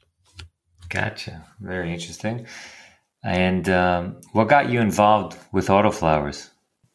Gotcha. 0.88 1.44
Very 1.60 1.92
interesting. 1.92 2.46
And 3.24 3.68
um, 3.68 4.20
what 4.32 4.48
got 4.48 4.70
you 4.70 4.80
involved 4.80 5.38
with 5.52 5.68
autoflowers? 5.68 6.50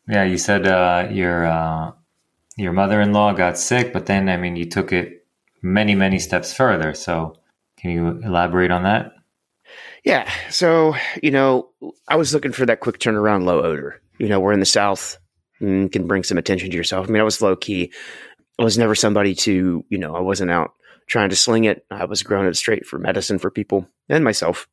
Yeah, 0.07 0.23
you 0.23 0.37
said 0.37 0.67
uh, 0.67 1.07
your 1.11 1.45
uh, 1.45 1.91
your 2.57 2.73
mother 2.73 3.01
in 3.01 3.13
law 3.13 3.33
got 3.33 3.57
sick, 3.57 3.93
but 3.93 4.05
then 4.05 4.29
I 4.29 4.37
mean 4.37 4.55
you 4.55 4.65
took 4.65 4.91
it 4.91 5.25
many 5.61 5.95
many 5.95 6.19
steps 6.19 6.53
further. 6.53 6.93
So 6.93 7.35
can 7.83 7.91
you 7.91 8.21
elaborate 8.23 8.71
on 8.71 8.83
that? 8.83 9.11
Yeah. 10.05 10.31
So, 10.49 10.95
you 11.21 11.31
know, 11.31 11.69
I 12.07 12.15
was 12.15 12.33
looking 12.33 12.53
for 12.53 12.65
that 12.65 12.79
quick 12.79 12.97
turnaround, 12.97 13.43
low 13.43 13.61
odor. 13.61 14.01
You 14.19 14.29
know, 14.29 14.39
we're 14.39 14.53
in 14.53 14.61
the 14.61 14.65
South 14.65 15.17
and 15.59 15.91
can 15.91 16.07
bring 16.07 16.23
some 16.23 16.37
attention 16.37 16.71
to 16.71 16.77
yourself. 16.77 17.07
I 17.07 17.11
mean, 17.11 17.19
I 17.19 17.25
was 17.25 17.41
low 17.41 17.57
key. 17.57 17.91
I 18.57 18.63
was 18.63 18.77
never 18.77 18.95
somebody 18.95 19.35
to, 19.35 19.83
you 19.89 19.97
know, 19.97 20.15
I 20.15 20.21
wasn't 20.21 20.49
out 20.49 20.71
trying 21.07 21.29
to 21.29 21.35
sling 21.35 21.65
it. 21.65 21.85
I 21.91 22.05
was 22.05 22.23
growing 22.23 22.47
it 22.47 22.55
straight 22.55 22.85
for 22.85 22.99
medicine 22.99 23.37
for 23.37 23.51
people 23.51 23.85
and 24.07 24.23
myself. 24.23 24.65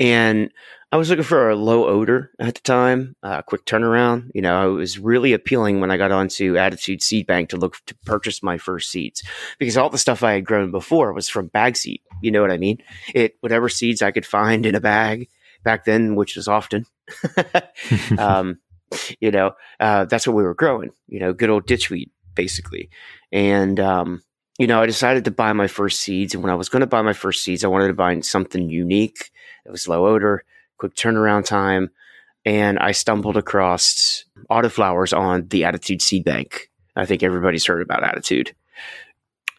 And 0.00 0.50
I 0.92 0.96
was 0.96 1.10
looking 1.10 1.24
for 1.24 1.50
a 1.50 1.56
low 1.56 1.86
odor 1.86 2.30
at 2.38 2.54
the 2.54 2.60
time, 2.60 3.16
a 3.22 3.26
uh, 3.26 3.42
quick 3.42 3.64
turnaround. 3.64 4.30
You 4.34 4.42
know, 4.42 4.70
it 4.70 4.78
was 4.78 5.00
really 5.00 5.32
appealing 5.32 5.80
when 5.80 5.90
I 5.90 5.96
got 5.96 6.12
onto 6.12 6.56
Attitude 6.56 7.02
Seed 7.02 7.26
Bank 7.26 7.48
to 7.48 7.56
look 7.56 7.76
to 7.86 7.94
purchase 8.04 8.40
my 8.42 8.56
first 8.56 8.90
seeds 8.90 9.24
because 9.58 9.76
all 9.76 9.90
the 9.90 9.98
stuff 9.98 10.22
I 10.22 10.34
had 10.34 10.44
grown 10.44 10.70
before 10.70 11.12
was 11.12 11.28
from 11.28 11.48
bag 11.48 11.76
seed. 11.76 12.00
You 12.22 12.30
know 12.30 12.40
what 12.40 12.52
I 12.52 12.56
mean? 12.56 12.78
It 13.14 13.36
whatever 13.40 13.68
seeds 13.68 14.00
I 14.00 14.12
could 14.12 14.24
find 14.24 14.64
in 14.64 14.76
a 14.76 14.80
bag 14.80 15.28
back 15.64 15.84
then, 15.86 16.14
which 16.14 16.36
was 16.36 16.46
often. 16.46 16.86
um, 18.18 18.60
you 19.18 19.32
know, 19.32 19.52
uh, 19.80 20.04
that's 20.04 20.26
what 20.26 20.36
we 20.36 20.44
were 20.44 20.54
growing. 20.54 20.90
You 21.08 21.18
know, 21.18 21.32
good 21.32 21.50
old 21.50 21.66
ditchweed, 21.66 22.10
basically. 22.34 22.90
And 23.32 23.80
um, 23.80 24.22
you 24.56 24.68
know, 24.68 24.80
I 24.80 24.86
decided 24.86 25.24
to 25.24 25.32
buy 25.32 25.52
my 25.52 25.66
first 25.66 26.00
seeds, 26.00 26.32
and 26.32 26.44
when 26.44 26.52
I 26.52 26.56
was 26.56 26.68
going 26.68 26.80
to 26.80 26.86
buy 26.86 27.02
my 27.02 27.12
first 27.12 27.42
seeds, 27.42 27.64
I 27.64 27.68
wanted 27.68 27.88
to 27.88 27.94
buy 27.94 28.20
something 28.20 28.70
unique. 28.70 29.32
It 29.64 29.72
was 29.72 29.88
low 29.88 30.06
odor 30.06 30.44
quick 30.78 30.94
turnaround 30.94 31.44
time. 31.44 31.90
And 32.44 32.78
I 32.78 32.92
stumbled 32.92 33.36
across 33.36 34.24
autoflowers 34.50 35.16
on 35.16 35.48
the 35.48 35.64
Attitude 35.64 36.00
Seed 36.00 36.24
Bank 36.24 36.70
I 36.96 37.04
think 37.04 37.22
everybody's 37.22 37.66
heard 37.66 37.82
about 37.82 38.02
Attitude. 38.02 38.54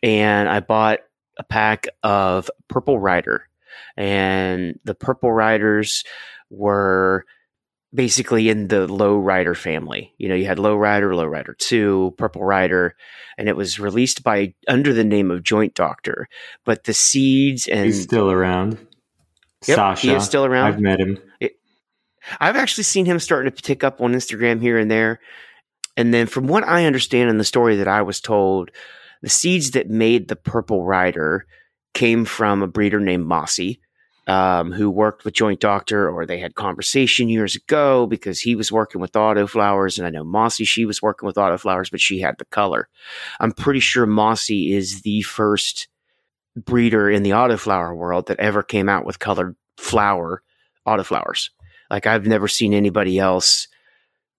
And 0.02 0.50
I 0.50 0.60
bought 0.60 1.00
a 1.38 1.44
pack 1.44 1.88
of 2.04 2.50
Purple 2.68 3.00
Ryder. 3.00 3.48
And 3.96 4.80
the 4.84 4.96
Purple 4.96 5.32
Ryders 5.32 6.04
were 6.50 7.26
basically 7.94 8.50
in 8.50 8.68
the 8.68 8.88
Lowryder 8.88 9.56
family. 9.56 10.14
You 10.18 10.30
know, 10.30 10.36
you 10.36 10.46
had 10.46 10.58
Lowryder, 10.58 11.16
low 11.16 11.26
rider 11.26 11.56
2, 11.58 12.16
purple 12.18 12.44
ryder, 12.44 12.96
and 13.38 13.48
it 13.48 13.56
was 13.56 13.80
released 13.80 14.24
by 14.24 14.54
under 14.68 14.94
the 14.94 15.04
name 15.04 15.32
of 15.32 15.42
Joint 15.42 15.74
Doctor. 15.74 16.28
But 16.66 16.84
the 16.84 16.94
seeds 16.94 17.68
and 17.68 17.86
He's 17.86 18.04
still 18.04 18.30
around. 18.30 18.87
Yep, 19.66 19.76
Sasha. 19.76 20.08
he 20.08 20.14
is 20.14 20.24
still 20.24 20.46
around. 20.46 20.68
I've 20.68 20.80
met 20.80 21.00
him. 21.00 21.18
I've 22.40 22.56
actually 22.56 22.84
seen 22.84 23.06
him 23.06 23.20
starting 23.20 23.52
to 23.52 23.64
pick 23.64 23.84
up 23.84 24.02
on 24.02 24.14
Instagram 24.14 24.62
here 24.62 24.78
and 24.78 24.92
there. 24.92 25.20
And 25.96 26.14
then 26.14 26.28
from 26.28 26.48
what 26.48 26.64
I 26.64 26.86
understand 26.86 27.30
in 27.30 27.38
the 27.38 27.44
story 27.44 27.78
that 27.78 27.88
I 27.88 28.02
was 28.02 28.22
told, 28.22 28.70
the 29.22 29.30
seeds 29.30 29.72
that 29.72 29.90
made 29.90 30.28
the 30.28 30.36
purple 30.36 30.84
ryder 30.84 31.48
came 31.94 32.26
from 32.26 32.62
a 32.62 32.68
breeder 32.68 33.00
named 33.00 33.26
Mossy 33.26 33.82
um, 34.28 34.72
who 34.74 34.90
worked 34.90 35.24
with 35.24 35.34
Joint 35.34 35.60
Doctor, 35.60 36.10
or 36.10 36.26
they 36.26 36.38
had 36.38 36.56
conversation 36.56 37.30
years 37.30 37.56
ago 37.56 38.06
because 38.06 38.42
he 38.42 38.56
was 38.56 38.72
working 38.72 39.00
with 39.00 39.14
autoflowers, 39.14 39.98
and 39.98 40.06
I 40.06 40.10
know 40.10 40.26
Mossy 40.26 40.66
she 40.66 40.86
was 40.86 41.02
working 41.02 41.26
with 41.26 41.38
autoflowers, 41.38 41.90
but 41.90 42.02
she 42.02 42.20
had 42.20 42.38
the 42.38 42.46
color. 42.46 42.90
I'm 43.40 43.54
pretty 43.54 43.80
sure 43.80 44.06
Mossy 44.06 44.74
is 44.74 45.02
the 45.02 45.22
first 45.22 45.88
breeder 46.66 47.10
in 47.10 47.24
the 47.24 47.32
autoflower 47.32 47.96
world 47.96 48.28
that 48.28 48.40
ever 48.40 48.64
came 48.64 48.90
out 48.90 49.06
with 49.06 49.20
colored 49.20 49.56
flower 49.78 50.42
autoflowers. 50.88 51.50
Like 51.90 52.06
I've 52.06 52.26
never 52.26 52.48
seen 52.48 52.74
anybody 52.74 53.20
else 53.20 53.68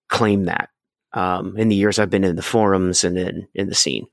claim 0.07 0.45
that 0.45 0.69
um, 1.13 1.57
in 1.57 1.69
the 1.69 1.75
years 1.75 1.99
I've 1.99 2.09
been 2.09 2.23
in 2.23 2.35
the 2.35 2.41
forums 2.41 3.03
and 3.03 3.17
in 3.17 3.47
in 3.53 3.69
the 3.69 3.75
scene. 3.75 4.07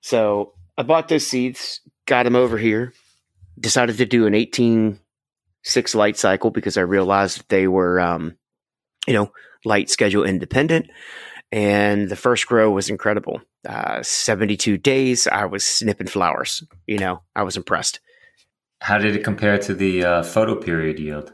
So 0.00 0.54
I 0.78 0.82
bought 0.82 1.08
those 1.08 1.26
seeds, 1.26 1.80
got 2.06 2.24
them 2.24 2.36
over 2.36 2.56
here, 2.56 2.92
decided 3.58 3.98
to 3.98 4.06
do 4.06 4.26
an 4.26 4.34
18 4.34 4.98
six 5.62 5.94
light 5.94 6.16
cycle 6.16 6.50
because 6.50 6.76
I 6.76 6.82
realized 6.82 7.44
they 7.48 7.68
were, 7.68 8.00
um, 8.00 8.36
you 9.06 9.12
know, 9.12 9.32
light 9.64 9.90
schedule 9.90 10.24
independent. 10.24 10.90
And 11.52 12.08
the 12.08 12.16
first 12.16 12.46
grow 12.46 12.70
was 12.70 12.88
incredible. 12.88 13.40
Uh, 13.68 14.02
72 14.02 14.78
days, 14.78 15.26
I 15.26 15.46
was 15.46 15.64
snipping 15.64 16.06
flowers. 16.06 16.62
You 16.86 16.98
know, 16.98 17.22
I 17.34 17.42
was 17.42 17.56
impressed. 17.56 18.00
How 18.80 18.98
did 18.98 19.16
it 19.16 19.24
compare 19.24 19.58
to 19.58 19.74
the 19.74 20.04
uh, 20.04 20.22
photo 20.22 20.54
period 20.54 20.98
yield? 20.98 21.32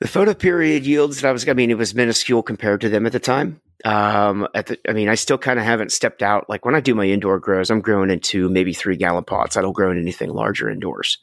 The 0.00 0.08
photo 0.08 0.34
period 0.34 0.84
yields 0.84 1.20
that 1.20 1.28
I 1.28 1.32
was, 1.32 1.48
I 1.48 1.54
mean, 1.54 1.70
it 1.70 1.78
was 1.78 1.94
minuscule 1.94 2.42
compared 2.42 2.82
to 2.82 2.88
them 2.88 3.06
at 3.06 3.12
the 3.12 3.18
time. 3.18 3.60
Um, 3.84 4.46
at 4.54 4.66
the, 4.66 4.78
I 4.88 4.92
mean, 4.92 5.08
I 5.08 5.14
still 5.14 5.38
kind 5.38 5.58
of 5.58 5.64
haven't 5.64 5.92
stepped 5.92 6.22
out. 6.22 6.48
Like 6.48 6.64
when 6.64 6.74
I 6.74 6.80
do 6.80 6.94
my 6.94 7.06
indoor 7.06 7.38
grows, 7.38 7.70
I'm 7.70 7.80
growing 7.80 8.10
into 8.10 8.48
maybe 8.48 8.72
three 8.72 8.96
gallon 8.96 9.24
pots. 9.24 9.56
I 9.56 9.62
don't 9.62 9.72
grow 9.72 9.90
in 9.90 9.98
anything 9.98 10.30
larger 10.30 10.68
indoors 10.68 11.18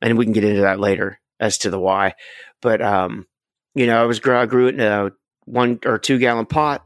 and 0.00 0.18
we 0.18 0.24
can 0.24 0.32
get 0.32 0.44
into 0.44 0.62
that 0.62 0.80
later 0.80 1.20
as 1.38 1.58
to 1.58 1.70
the 1.70 1.78
why. 1.78 2.14
But 2.60 2.82
um, 2.82 3.26
you 3.74 3.86
know, 3.86 4.02
I 4.02 4.06
was 4.06 4.20
I 4.24 4.46
grew 4.46 4.68
it 4.68 4.74
in 4.74 4.80
a 4.80 5.10
one 5.44 5.80
or 5.84 5.98
two 5.98 6.18
gallon 6.18 6.46
pot. 6.46 6.84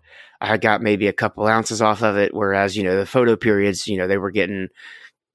I 0.51 0.57
got 0.57 0.83
maybe 0.83 1.07
a 1.07 1.13
couple 1.13 1.47
ounces 1.47 1.83
off 1.83 2.03
of 2.03 2.17
it, 2.17 2.35
whereas 2.35 2.77
you 2.77 2.83
know 2.83 2.99
the 2.99 3.07
photo 3.07 3.37
periods, 3.37 3.87
you 3.87 3.97
know, 3.97 4.07
they 4.07 4.19
were 4.19 4.31
getting 4.31 4.69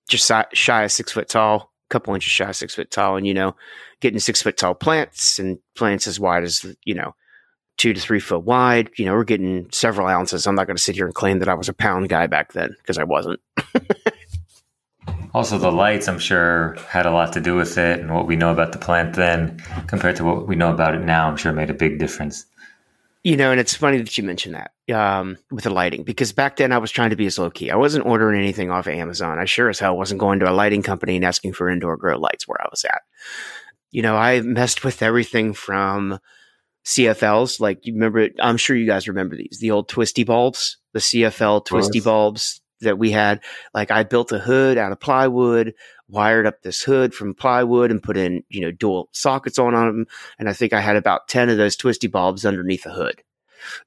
just 0.07 0.31
shy 0.53 0.83
of 0.83 0.91
six 0.91 1.11
foot 1.11 1.29
tall, 1.29 1.71
a 1.89 1.93
couple 1.93 2.13
inches 2.13 2.31
shy 2.31 2.49
of 2.49 2.55
six 2.55 2.75
foot 2.75 2.91
tall, 2.91 3.17
and 3.17 3.27
you 3.27 3.33
know, 3.33 3.55
getting 4.01 4.19
six 4.19 4.41
foot 4.41 4.57
tall 4.57 4.73
plants 4.73 5.39
and 5.39 5.59
plants 5.75 6.07
as 6.07 6.19
wide 6.19 6.43
as 6.43 6.65
you 6.83 6.95
know 6.95 7.15
two 7.77 7.93
to 7.93 7.99
three 7.99 8.19
foot 8.19 8.43
wide. 8.43 8.89
You 8.97 9.05
know, 9.05 9.13
we're 9.13 9.23
getting 9.23 9.69
several 9.71 10.07
ounces. 10.07 10.45
I'm 10.45 10.55
not 10.55 10.67
going 10.67 10.77
to 10.77 10.83
sit 10.83 10.95
here 10.95 11.05
and 11.05 11.15
claim 11.15 11.39
that 11.39 11.49
I 11.49 11.53
was 11.53 11.69
a 11.69 11.73
pound 11.73 12.09
guy 12.09 12.27
back 12.27 12.53
then 12.53 12.75
because 12.77 12.97
I 12.97 13.03
wasn't. 13.03 13.39
Also, 15.33 15.59
the 15.59 15.71
lights, 15.71 16.07
I'm 16.07 16.17
sure, 16.17 16.75
had 16.87 17.05
a 17.05 17.11
lot 17.11 17.33
to 17.33 17.39
do 17.39 17.55
with 17.55 17.77
it, 17.77 17.99
and 17.99 18.13
what 18.13 18.25
we 18.25 18.35
know 18.35 18.51
about 18.51 18.71
the 18.71 18.79
plant 18.79 19.15
then 19.15 19.59
compared 19.85 20.15
to 20.15 20.23
what 20.23 20.47
we 20.47 20.55
know 20.55 20.71
about 20.71 20.95
it 20.95 21.01
now, 21.01 21.27
I'm 21.27 21.37
sure 21.37 21.53
made 21.53 21.69
a 21.69 21.75
big 21.75 21.99
difference. 21.99 22.45
You 23.23 23.35
know, 23.35 23.51
and 23.51 23.59
it's 23.59 23.75
funny 23.75 23.97
that 23.97 24.17
you 24.17 24.23
mentioned 24.23 24.55
that 24.55 24.71
um, 24.95 25.37
with 25.51 25.65
the 25.65 25.69
lighting 25.69 26.03
because 26.03 26.31
back 26.31 26.55
then 26.55 26.71
I 26.71 26.77
was 26.77 26.89
trying 26.89 27.09
to 27.09 27.17
be 27.17 27.25
as 27.25 27.37
low 27.37 27.49
key. 27.49 27.69
I 27.69 27.75
wasn't 27.75 28.05
ordering 28.05 28.39
anything 28.39 28.71
off 28.71 28.87
of 28.87 28.93
Amazon. 28.93 29.39
I 29.39 29.45
sure 29.45 29.67
as 29.69 29.79
hell 29.79 29.97
wasn't 29.97 30.21
going 30.21 30.39
to 30.39 30.49
a 30.49 30.53
lighting 30.53 30.83
company 30.83 31.17
and 31.17 31.25
asking 31.25 31.53
for 31.53 31.69
indoor 31.69 31.97
grow 31.97 32.17
lights 32.17 32.47
where 32.47 32.61
I 32.61 32.67
was 32.71 32.85
at. 32.85 33.01
You 33.91 34.03
know, 34.03 34.15
I 34.15 34.39
messed 34.39 34.85
with 34.85 35.01
everything 35.01 35.53
from 35.53 36.19
CFLs. 36.85 37.59
Like 37.59 37.85
you 37.85 37.93
remember, 37.93 38.29
I'm 38.39 38.57
sure 38.57 38.77
you 38.77 38.87
guys 38.87 39.09
remember 39.09 39.35
these, 39.35 39.57
the 39.59 39.71
old 39.71 39.89
twisty 39.89 40.23
bulbs, 40.23 40.77
the 40.93 40.99
CFL 40.99 41.65
twisty 41.65 41.99
bulbs 41.99 42.61
that 42.81 42.97
we 42.97 43.11
had. 43.11 43.41
Like 43.73 43.91
I 43.91 44.03
built 44.03 44.31
a 44.31 44.39
hood 44.39 44.77
out 44.77 44.91
of 44.91 44.99
plywood, 44.99 45.73
wired 46.07 46.47
up 46.47 46.61
this 46.61 46.81
hood 46.81 47.13
from 47.13 47.33
plywood 47.33 47.91
and 47.91 48.03
put 48.03 48.17
in, 48.17 48.43
you 48.49 48.61
know, 48.61 48.71
dual 48.71 49.09
sockets 49.11 49.59
on 49.59 49.73
them. 49.73 50.07
And 50.37 50.49
I 50.49 50.53
think 50.53 50.73
I 50.73 50.81
had 50.81 50.95
about 50.95 51.27
10 51.27 51.49
of 51.49 51.57
those 51.57 51.75
twisty 51.75 52.07
bulbs 52.07 52.45
underneath 52.45 52.83
the 52.83 52.93
hood, 52.93 53.21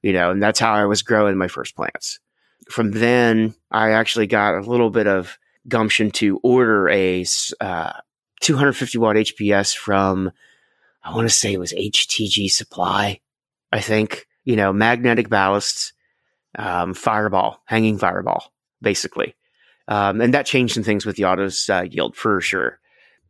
you 0.03 0.13
know, 0.13 0.31
and 0.31 0.43
that's 0.43 0.61
how 0.61 0.73
I 0.73 0.85
was 0.85 1.03
growing 1.03 1.37
my 1.37 1.49
first 1.49 1.75
plants. 1.75 2.21
From 2.71 2.93
then, 2.93 3.55
I 3.71 3.91
actually 3.91 4.29
got 4.29 4.55
a 4.55 4.71
little 4.71 4.91
bit 4.91 5.07
of 5.07 5.39
gumption 5.67 6.11
to 6.13 6.39
order 6.43 6.89
a 6.89 7.25
uh, 7.61 7.93
250 8.41 8.99
watt 8.99 9.17
HPS 9.17 9.77
from, 9.77 10.31
I 11.03 11.15
want 11.15 11.29
to 11.29 11.35
say 11.35 11.53
it 11.53 11.61
was 11.61 11.73
HTG 11.73 12.51
Supply, 12.51 13.21
I 13.73 13.81
think, 13.81 14.27
you 14.45 14.55
know, 14.55 14.73
magnetic 14.73 15.29
ballasts, 15.29 15.93
um, 16.57 16.95
fireball, 16.95 17.63
hanging 17.65 17.99
fireball 17.99 18.53
basically. 18.83 19.35
Um, 19.89 20.21
and 20.21 20.35
that 20.35 20.47
changed 20.47 20.75
some 20.75 20.83
things 20.83 21.07
with 21.07 21.17
the 21.17 21.25
autos 21.25 21.69
uh, 21.69 21.85
yield 21.89 22.17
for 22.17 22.41
sure. 22.41 22.79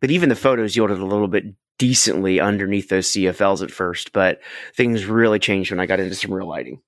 But 0.01 0.11
even 0.11 0.29
the 0.29 0.37
photos 0.37 0.77
yielded 0.77 0.99
a 0.99 1.07
little 1.07 1.29
bit 1.29 1.45
decently 1.79 2.41
underneath 2.41 2.89
those 2.89 3.09
CFLs 3.09 3.63
at 3.63 3.71
first, 3.71 4.13
but 4.13 4.41
things 4.77 5.07
really 5.07 5.39
changed 5.39 5.71
when 5.71 5.81
I 5.81 5.87
got 5.87 6.01
into 6.01 6.15
some 6.15 6.33
real 6.33 6.49
lighting. 6.49 6.81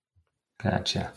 Gotcha. 0.63 1.13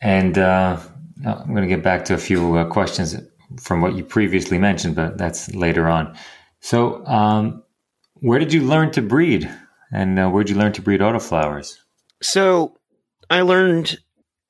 And 0.00 0.38
uh, 0.38 0.78
I'm 1.24 1.48
going 1.48 1.62
to 1.62 1.68
get 1.68 1.82
back 1.82 2.04
to 2.06 2.14
a 2.14 2.18
few 2.18 2.56
uh, 2.56 2.64
questions 2.64 3.16
from 3.60 3.80
what 3.80 3.94
you 3.94 4.04
previously 4.04 4.58
mentioned, 4.58 4.96
but 4.96 5.18
that's 5.18 5.54
later 5.54 5.88
on. 5.88 6.16
So, 6.60 7.04
um, 7.06 7.62
where 8.14 8.38
did 8.38 8.52
you 8.52 8.62
learn 8.62 8.92
to 8.92 9.02
breed, 9.02 9.50
and 9.92 10.18
uh, 10.18 10.28
where 10.28 10.44
did 10.44 10.50
you 10.50 10.58
learn 10.58 10.72
to 10.72 10.82
breed 10.82 11.00
autoflowers? 11.00 11.76
So, 12.22 12.76
I 13.30 13.42
learned 13.42 13.98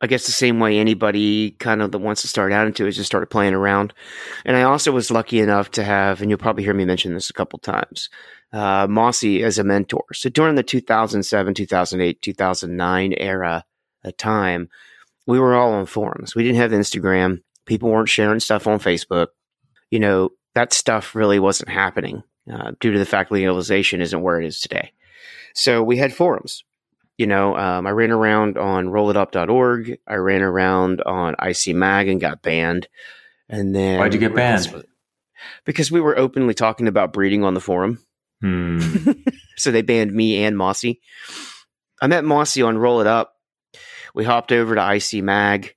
I 0.02 0.08
guess 0.08 0.26
the 0.26 0.32
same 0.32 0.58
way 0.58 0.78
anybody 0.78 1.52
kind 1.52 1.80
of 1.80 1.92
that 1.92 2.00
wants 2.00 2.22
to 2.22 2.28
start 2.28 2.52
out 2.52 2.66
into 2.66 2.86
it 2.86 2.90
just 2.90 3.06
started 3.06 3.28
playing 3.28 3.54
around. 3.54 3.94
And 4.44 4.56
I 4.56 4.62
also 4.62 4.90
was 4.90 5.12
lucky 5.12 5.38
enough 5.38 5.70
to 5.72 5.84
have, 5.84 6.20
and 6.20 6.28
you'll 6.28 6.40
probably 6.40 6.64
hear 6.64 6.74
me 6.74 6.84
mention 6.84 7.14
this 7.14 7.30
a 7.30 7.34
couple 7.34 7.60
times, 7.60 8.10
uh, 8.52 8.88
Mossy 8.88 9.44
as 9.44 9.58
a 9.58 9.64
mentor. 9.64 10.04
So 10.12 10.28
during 10.28 10.56
the 10.56 10.64
2007, 10.64 11.54
2008, 11.54 12.20
2009 12.20 13.14
era 13.16 13.64
of 14.02 14.16
time, 14.16 14.68
we 15.28 15.38
were 15.38 15.54
all 15.54 15.72
on 15.72 15.86
forums. 15.86 16.34
We 16.34 16.42
didn't 16.42 16.58
have 16.58 16.72
Instagram. 16.72 17.42
People 17.64 17.88
weren't 17.88 18.08
sharing 18.08 18.40
stuff 18.40 18.66
on 18.66 18.80
Facebook. 18.80 19.28
You 19.92 20.00
know, 20.00 20.30
that 20.56 20.72
stuff 20.72 21.14
really 21.14 21.38
wasn't 21.38 21.70
happening 21.70 22.24
uh, 22.52 22.72
due 22.80 22.90
to 22.90 22.98
the 22.98 23.06
fact 23.06 23.30
legalization 23.30 24.00
isn't 24.00 24.20
where 24.20 24.40
it 24.40 24.46
is 24.46 24.60
today. 24.60 24.90
So 25.54 25.80
we 25.80 25.96
had 25.96 26.12
forums 26.12 26.64
you 27.18 27.26
know, 27.26 27.56
um, 27.56 27.86
I 27.86 27.90
ran 27.90 28.10
around 28.10 28.58
on 28.58 28.86
rollitup.org. 28.88 29.98
I 30.06 30.14
ran 30.14 30.42
around 30.42 31.02
on 31.02 31.36
IC 31.42 31.74
Mag 31.74 32.08
and 32.08 32.20
got 32.20 32.42
banned. 32.42 32.88
And 33.48 33.74
then 33.74 33.98
why'd 33.98 34.14
you 34.14 34.20
get 34.20 34.34
banned? 34.34 34.84
Because 35.64 35.90
we 35.90 36.00
were 36.00 36.18
openly 36.18 36.54
talking 36.54 36.88
about 36.88 37.12
breeding 37.12 37.44
on 37.44 37.54
the 37.54 37.60
forum. 37.60 38.00
Hmm. 38.40 38.80
so 39.56 39.70
they 39.70 39.82
banned 39.82 40.12
me 40.12 40.42
and 40.42 40.56
Mossy. 40.56 41.00
I 42.00 42.06
met 42.06 42.24
Mossy 42.24 42.62
on 42.62 42.78
Roll 42.78 43.00
It 43.00 43.06
Up. 43.06 43.34
We 44.14 44.24
hopped 44.24 44.52
over 44.52 44.74
to 44.74 44.94
IC 44.94 45.22
Mag, 45.22 45.74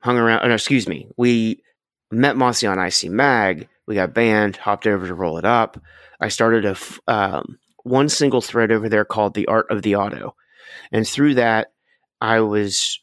hung 0.00 0.18
around. 0.18 0.42
Oh, 0.44 0.48
no, 0.48 0.54
excuse 0.54 0.88
me. 0.88 1.08
We 1.16 1.62
met 2.10 2.36
Mossy 2.36 2.66
on 2.66 2.78
IC 2.78 3.04
Mag. 3.10 3.68
We 3.86 3.94
got 3.94 4.14
banned. 4.14 4.56
Hopped 4.56 4.86
over 4.86 5.06
to 5.06 5.14
Roll 5.14 5.38
It 5.38 5.44
Up. 5.44 5.80
I 6.20 6.28
started 6.28 6.64
a 6.64 6.76
um, 7.12 7.58
one 7.84 8.08
single 8.08 8.40
thread 8.40 8.72
over 8.72 8.88
there 8.88 9.04
called 9.04 9.34
the 9.34 9.46
Art 9.46 9.70
of 9.70 9.82
the 9.82 9.96
Auto 9.96 10.34
and 10.92 11.06
through 11.06 11.34
that, 11.34 11.72
I 12.20 12.40
was 12.40 13.00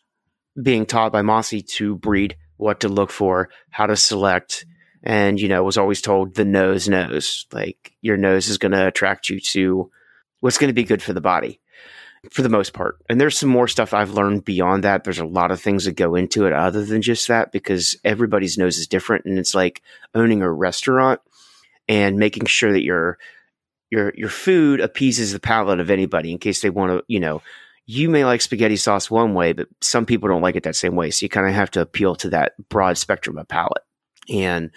being 0.62 0.86
taught 0.86 1.12
by 1.12 1.22
Mossy 1.22 1.62
to 1.62 1.96
breed, 1.96 2.38
what 2.58 2.82
to 2.82 2.90
look 2.90 3.12
for, 3.12 3.50
how 3.70 3.88
to 3.88 3.96
select, 3.96 4.66
and 5.04 5.40
you 5.40 5.48
know 5.48 5.64
was 5.64 5.78
always 5.78 6.02
told 6.02 6.36
the 6.36 6.46
nose 6.46 6.90
knows 6.90 7.46
like 7.54 7.94
your 8.02 8.18
nose 8.18 8.50
is 8.50 8.58
going 8.58 8.74
to 8.74 8.88
attract 8.88 9.30
you 9.30 9.40
to 9.40 9.90
what's 10.42 10.58
going 10.58 10.68
to 10.70 10.74
be 10.74 10.84
good 10.84 11.02
for 11.02 11.14
the 11.14 11.22
body 11.22 11.60
for 12.32 12.42
the 12.42 12.50
most 12.50 12.74
part. 12.74 12.98
And 13.10 13.20
there's 13.20 13.38
some 13.38 13.50
more 13.50 13.68
stuff 13.68 13.94
i've 13.94 14.12
learned 14.12 14.44
beyond 14.44 14.84
that. 14.84 15.04
There's 15.04 15.20
a 15.20 15.26
lot 15.26 15.52
of 15.52 15.62
things 15.62 15.86
that 15.86 15.94
go 15.94 16.16
into 16.16 16.46
it 16.46 16.54
other 16.54 16.84
than 16.84 17.02
just 17.02 17.28
that 17.30 17.52
because 17.52 17.98
everybody's 18.04 18.58
nose 18.58 18.78
is 18.78 18.88
different 18.88 19.26
and 19.26 19.40
it's 19.40 19.56
like 19.56 19.82
owning 20.14 20.42
a 20.42 20.52
restaurant 20.52 21.22
and 21.88 22.18
making 22.18 22.46
sure 22.46 22.74
that 22.74 22.84
your 22.84 23.18
your 23.90 24.12
your 24.16 24.30
food 24.30 24.82
appeases 24.82 25.32
the 25.32 25.40
palate 25.40 25.80
of 25.80 25.90
anybody 25.90 26.32
in 26.32 26.38
case 26.38 26.62
they 26.62 26.70
want 26.70 26.92
to 26.92 27.04
you 27.08 27.20
know 27.20 27.42
you 27.90 28.08
may 28.08 28.24
like 28.24 28.40
spaghetti 28.40 28.76
sauce 28.76 29.10
one 29.10 29.34
way, 29.34 29.52
but 29.52 29.68
some 29.82 30.06
people 30.06 30.30
don't 30.30 30.44
like 30.44 30.56
it 30.56 30.62
that 30.62 30.76
same 30.76 30.96
way. 30.96 31.10
So 31.10 31.24
you 31.24 31.30
kind 31.30 31.48
of 31.48 31.56
have 31.56 31.72
to 31.72 31.82
appeal 31.82 32.16
to 32.18 32.30
that 32.30 32.54
broad 32.70 33.00
spectrum 33.00 33.40
of 33.40 33.48
palate. 33.48 33.82
And 34.32 34.70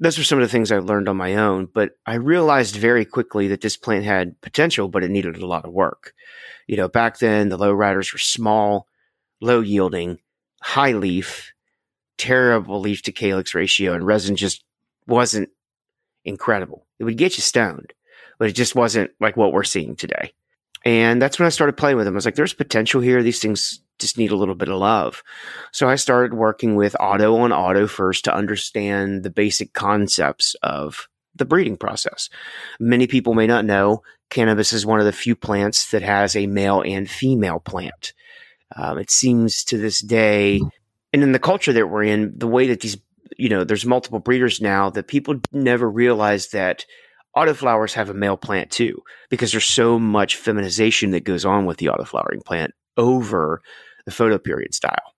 those 0.00 0.18
were 0.18 0.24
some 0.24 0.38
of 0.38 0.42
the 0.42 0.52
things 0.52 0.70
I 0.70 0.80
learned 0.80 1.08
on 1.08 1.16
my 1.16 1.36
own. 1.36 1.64
But 1.64 1.92
I 2.04 2.16
realized 2.16 2.76
very 2.76 3.06
quickly 3.06 3.48
that 3.48 3.62
this 3.62 3.78
plant 3.78 4.04
had 4.04 4.38
potential, 4.42 4.88
but 4.88 5.02
it 5.02 5.10
needed 5.10 5.38
a 5.38 5.46
lot 5.46 5.64
of 5.64 5.72
work. 5.72 6.12
You 6.66 6.76
know, 6.76 6.88
back 6.88 7.20
then 7.20 7.48
the 7.48 7.56
Lowryders 7.56 8.12
were 8.12 8.18
small, 8.18 8.86
low 9.40 9.60
yielding, 9.60 10.18
high 10.60 10.92
leaf, 10.92 11.54
terrible 12.18 12.80
leaf 12.80 13.00
to 13.04 13.12
calyx 13.12 13.54
ratio, 13.54 13.94
and 13.94 14.04
resin 14.04 14.36
just 14.36 14.62
wasn't 15.06 15.48
incredible. 16.26 16.84
It 16.98 17.04
would 17.04 17.16
get 17.16 17.38
you 17.38 17.42
stoned, 17.42 17.94
but 18.38 18.50
it 18.50 18.52
just 18.52 18.74
wasn't 18.74 19.10
like 19.20 19.38
what 19.38 19.54
we're 19.54 19.64
seeing 19.64 19.96
today. 19.96 20.34
And 20.84 21.22
that's 21.22 21.38
when 21.38 21.46
I 21.46 21.50
started 21.50 21.76
playing 21.76 21.96
with 21.96 22.06
them. 22.06 22.14
I 22.14 22.16
was 22.16 22.24
like, 22.24 22.34
there's 22.34 22.52
potential 22.52 23.00
here. 23.00 23.22
These 23.22 23.40
things 23.40 23.80
just 23.98 24.18
need 24.18 24.32
a 24.32 24.36
little 24.36 24.54
bit 24.54 24.68
of 24.68 24.78
love. 24.78 25.22
So 25.70 25.88
I 25.88 25.94
started 25.94 26.34
working 26.34 26.74
with 26.74 26.96
auto 26.98 27.36
on 27.36 27.52
auto 27.52 27.86
first 27.86 28.24
to 28.24 28.34
understand 28.34 29.22
the 29.22 29.30
basic 29.30 29.72
concepts 29.72 30.54
of 30.62 31.08
the 31.36 31.44
breeding 31.44 31.76
process. 31.76 32.28
Many 32.80 33.06
people 33.06 33.34
may 33.34 33.46
not 33.46 33.64
know 33.64 34.02
cannabis 34.28 34.72
is 34.72 34.84
one 34.84 34.98
of 34.98 35.06
the 35.06 35.12
few 35.12 35.36
plants 35.36 35.90
that 35.90 36.02
has 36.02 36.34
a 36.34 36.46
male 36.46 36.82
and 36.82 37.08
female 37.08 37.60
plant. 37.60 38.12
Um, 38.74 38.98
it 38.98 39.10
seems 39.10 39.64
to 39.64 39.78
this 39.78 40.00
day, 40.00 40.60
and 41.12 41.22
in 41.22 41.32
the 41.32 41.38
culture 41.38 41.72
that 41.74 41.88
we're 41.88 42.04
in, 42.04 42.32
the 42.36 42.48
way 42.48 42.68
that 42.68 42.80
these, 42.80 42.96
you 43.36 43.50
know, 43.50 43.64
there's 43.64 43.84
multiple 43.84 44.18
breeders 44.18 44.60
now 44.60 44.88
that 44.90 45.06
people 45.06 45.40
never 45.52 45.88
realize 45.88 46.48
that 46.48 46.86
autoflowers 47.36 47.92
have 47.94 48.10
a 48.10 48.14
male 48.14 48.36
plant 48.36 48.70
too, 48.70 49.02
because 49.30 49.52
there's 49.52 49.64
so 49.64 49.98
much 49.98 50.36
feminization 50.36 51.10
that 51.12 51.24
goes 51.24 51.44
on 51.44 51.66
with 51.66 51.78
the 51.78 51.86
autoflowering 51.86 52.44
plant 52.44 52.72
over 52.96 53.62
the 54.04 54.10
photoperiod 54.10 54.74
style. 54.74 55.14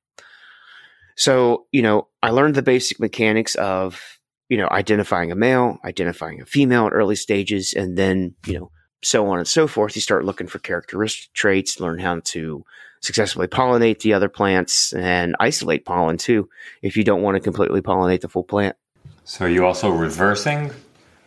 So, 1.17 1.67
you 1.73 1.83
know, 1.83 2.09
I 2.23 2.31
learned 2.31 2.55
the 2.55 2.63
basic 2.63 2.99
mechanics 2.99 3.55
of, 3.57 4.19
you 4.49 4.57
know, 4.57 4.69
identifying 4.71 5.33
a 5.33 5.37
male, 5.37 5.79
identifying 5.85 6.41
a 6.41 6.47
female 6.47 6.87
at 6.87 6.93
early 6.93 7.17
stages, 7.17 7.73
and 7.73 7.97
then, 7.97 8.35
you 8.47 8.59
know, 8.59 8.71
so 9.03 9.27
on 9.29 9.39
and 9.39 9.49
so 9.49 9.67
forth. 9.67 9.95
You 9.95 10.03
start 10.03 10.25
looking 10.25 10.47
for 10.47 10.59
characteristic 10.59 11.33
traits, 11.33 11.79
learn 11.79 11.99
how 11.99 12.21
to 12.25 12.65
successfully 13.01 13.47
pollinate 13.47 14.01
the 14.01 14.15
other 14.15 14.29
plants 14.29 14.93
and 14.95 15.37
isolate 15.39 15.85
pollen 15.85 16.17
too, 16.17 16.49
if 16.83 16.97
you 16.97 17.05
don't 17.05 17.23
want 17.23 17.37
to 17.37 17.41
completely 17.41 17.81
pollinate 17.81 18.23
the 18.23 18.29
full 18.29 18.45
plant. 18.45 18.77
So, 19.25 19.45
are 19.45 19.49
you 19.49 19.65
also 19.67 19.91
reversing 19.91 20.71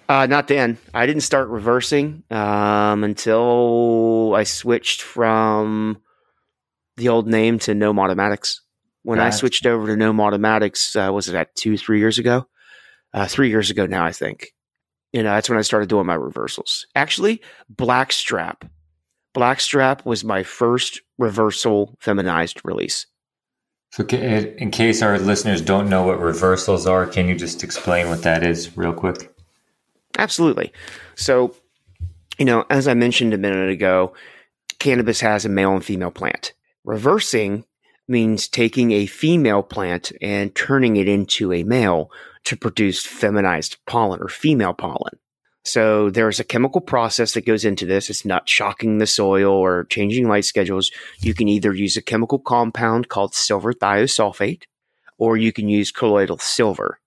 uh, 0.09 0.25
not 0.25 0.47
then. 0.47 0.77
I 0.93 1.05
didn't 1.05 1.23
start 1.23 1.49
reversing 1.49 2.23
um, 2.31 3.03
until 3.03 4.33
I 4.35 4.43
switched 4.43 5.01
from 5.01 5.97
the 6.95 7.09
old 7.09 7.27
name 7.27 7.59
to 7.59 7.73
Gnome 7.73 7.99
Automatics. 7.99 8.61
When 9.03 9.19
gotcha. 9.19 9.27
I 9.27 9.29
switched 9.31 9.65
over 9.65 9.87
to 9.87 9.95
Gnome 9.95 10.19
Automatics, 10.19 10.95
uh, 10.95 11.09
was 11.13 11.29
it 11.29 11.35
at 11.35 11.55
two, 11.55 11.77
three 11.77 11.99
years 11.99 12.17
ago? 12.17 12.47
Uh, 13.13 13.27
three 13.27 13.49
years 13.49 13.69
ago 13.69 13.85
now, 13.85 14.05
I 14.05 14.11
think. 14.11 14.53
You 15.13 15.23
know, 15.23 15.33
that's 15.33 15.49
when 15.49 15.57
I 15.57 15.61
started 15.61 15.89
doing 15.89 16.05
my 16.05 16.13
reversals. 16.13 16.85
Actually, 16.93 17.41
Blackstrap. 17.69 18.65
Blackstrap 19.33 20.05
was 20.05 20.23
my 20.23 20.43
first 20.43 21.01
reversal 21.17 21.95
feminized 21.99 22.61
release. 22.63 23.05
So, 23.91 24.03
in 24.03 24.71
case 24.71 25.01
our 25.01 25.17
listeners 25.17 25.61
don't 25.61 25.89
know 25.89 26.03
what 26.03 26.19
reversals 26.19 26.85
are, 26.85 27.05
can 27.05 27.27
you 27.27 27.35
just 27.35 27.63
explain 27.63 28.09
what 28.09 28.23
that 28.23 28.43
is 28.43 28.75
real 28.75 28.93
quick? 28.93 29.33
Absolutely. 30.17 30.73
So, 31.15 31.55
you 32.37 32.45
know, 32.45 32.65
as 32.69 32.87
I 32.87 32.93
mentioned 32.93 33.33
a 33.33 33.37
minute 33.37 33.69
ago, 33.69 34.13
cannabis 34.79 35.21
has 35.21 35.45
a 35.45 35.49
male 35.49 35.73
and 35.73 35.85
female 35.85 36.11
plant. 36.11 36.53
Reversing 36.83 37.65
means 38.07 38.47
taking 38.47 38.91
a 38.91 39.05
female 39.05 39.61
plant 39.61 40.11
and 40.21 40.55
turning 40.55 40.97
it 40.97 41.07
into 41.07 41.53
a 41.53 41.63
male 41.63 42.11
to 42.45 42.55
produce 42.55 43.05
feminized 43.05 43.77
pollen 43.85 44.21
or 44.21 44.29
female 44.29 44.73
pollen. 44.73 45.19
So 45.65 46.09
there's 46.09 46.39
a 46.39 46.45
chemical 46.45 46.79
process 46.79 47.33
that 47.33 47.45
goes 47.45 47.65
into 47.65 47.85
this. 47.85 48.09
It's 48.09 48.23
not 48.23 48.47
shocking 48.47 48.99
the 48.99 49.07
soil 49.07 49.51
or 49.51 49.83
changing 49.85 50.29
light 50.29 50.45
schedules. 50.45 50.91
You 51.19 51.33
can 51.33 51.49
either 51.49 51.73
use 51.73 51.97
a 51.97 52.01
chemical 52.01 52.39
compound 52.39 53.09
called 53.09 53.35
silver 53.35 53.73
thiosulfate 53.73 54.63
or 55.17 55.35
you 55.35 55.51
can 55.51 55.67
use 55.67 55.91
colloidal 55.91 56.37
silver. 56.37 56.99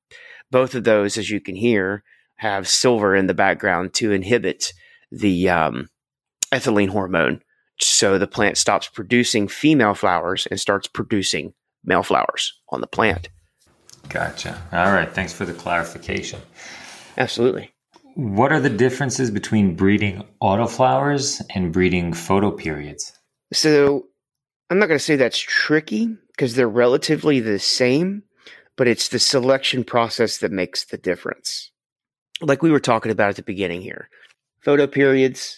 Both 0.51 0.75
of 0.75 0.85
those, 0.85 1.17
as 1.17 1.31
you 1.31 1.41
can 1.41 1.57
hear, 1.57 2.03
have 2.41 2.67
silver 2.67 3.15
in 3.15 3.27
the 3.27 3.35
background 3.35 3.93
to 3.93 4.13
inhibit 4.13 4.73
the 5.13 5.51
um, 5.51 5.91
ethylene 6.51 6.89
hormone. 6.89 7.43
So 7.83 8.17
the 8.17 8.27
plant 8.27 8.57
stops 8.57 8.89
producing 8.89 9.47
female 9.47 9.93
flowers 9.93 10.47
and 10.47 10.59
starts 10.59 10.89
producing 10.89 11.53
male 11.85 12.03
flowers 12.03 12.55
on 12.71 12.81
the 12.81 12.87
plant. 12.87 13.29
Gotcha. 14.09 14.59
All 14.73 14.91
right. 14.91 15.13
Thanks 15.13 15.35
for 15.35 15.45
the 15.45 15.53
clarification. 15.53 16.41
Absolutely. 17.19 17.75
What 18.15 18.53
are 18.53 18.61
the 18.61 18.71
differences 18.71 19.31
between 19.31 19.77
breeding 19.77 20.25
autoflowers 20.43 21.43
and 21.55 21.75
breeding 21.75 22.13
photoperiods? 22.13 23.13
So 23.53 24.07
I'm 24.71 24.79
not 24.79 24.87
going 24.87 24.99
to 24.99 25.05
say 25.05 25.17
that's 25.17 25.39
tricky 25.39 26.17
because 26.29 26.55
they're 26.55 26.69
relatively 26.71 27.41
the 27.41 27.59
same, 27.59 28.23
but 28.79 28.89
it's 28.89 29.09
the 29.11 29.19
selection 29.19 29.85
process 29.85 30.39
that 30.39 30.53
makes 30.53 30.87
the 30.87 30.97
difference 30.97 31.71
like 32.41 32.63
we 32.63 32.71
were 32.71 32.81
talking 32.81 33.13
about 33.13 33.31
at 33.31 33.37
the 33.37 33.43
beginning 33.43 33.83
here, 33.83 34.09
photoperiods 34.65 35.57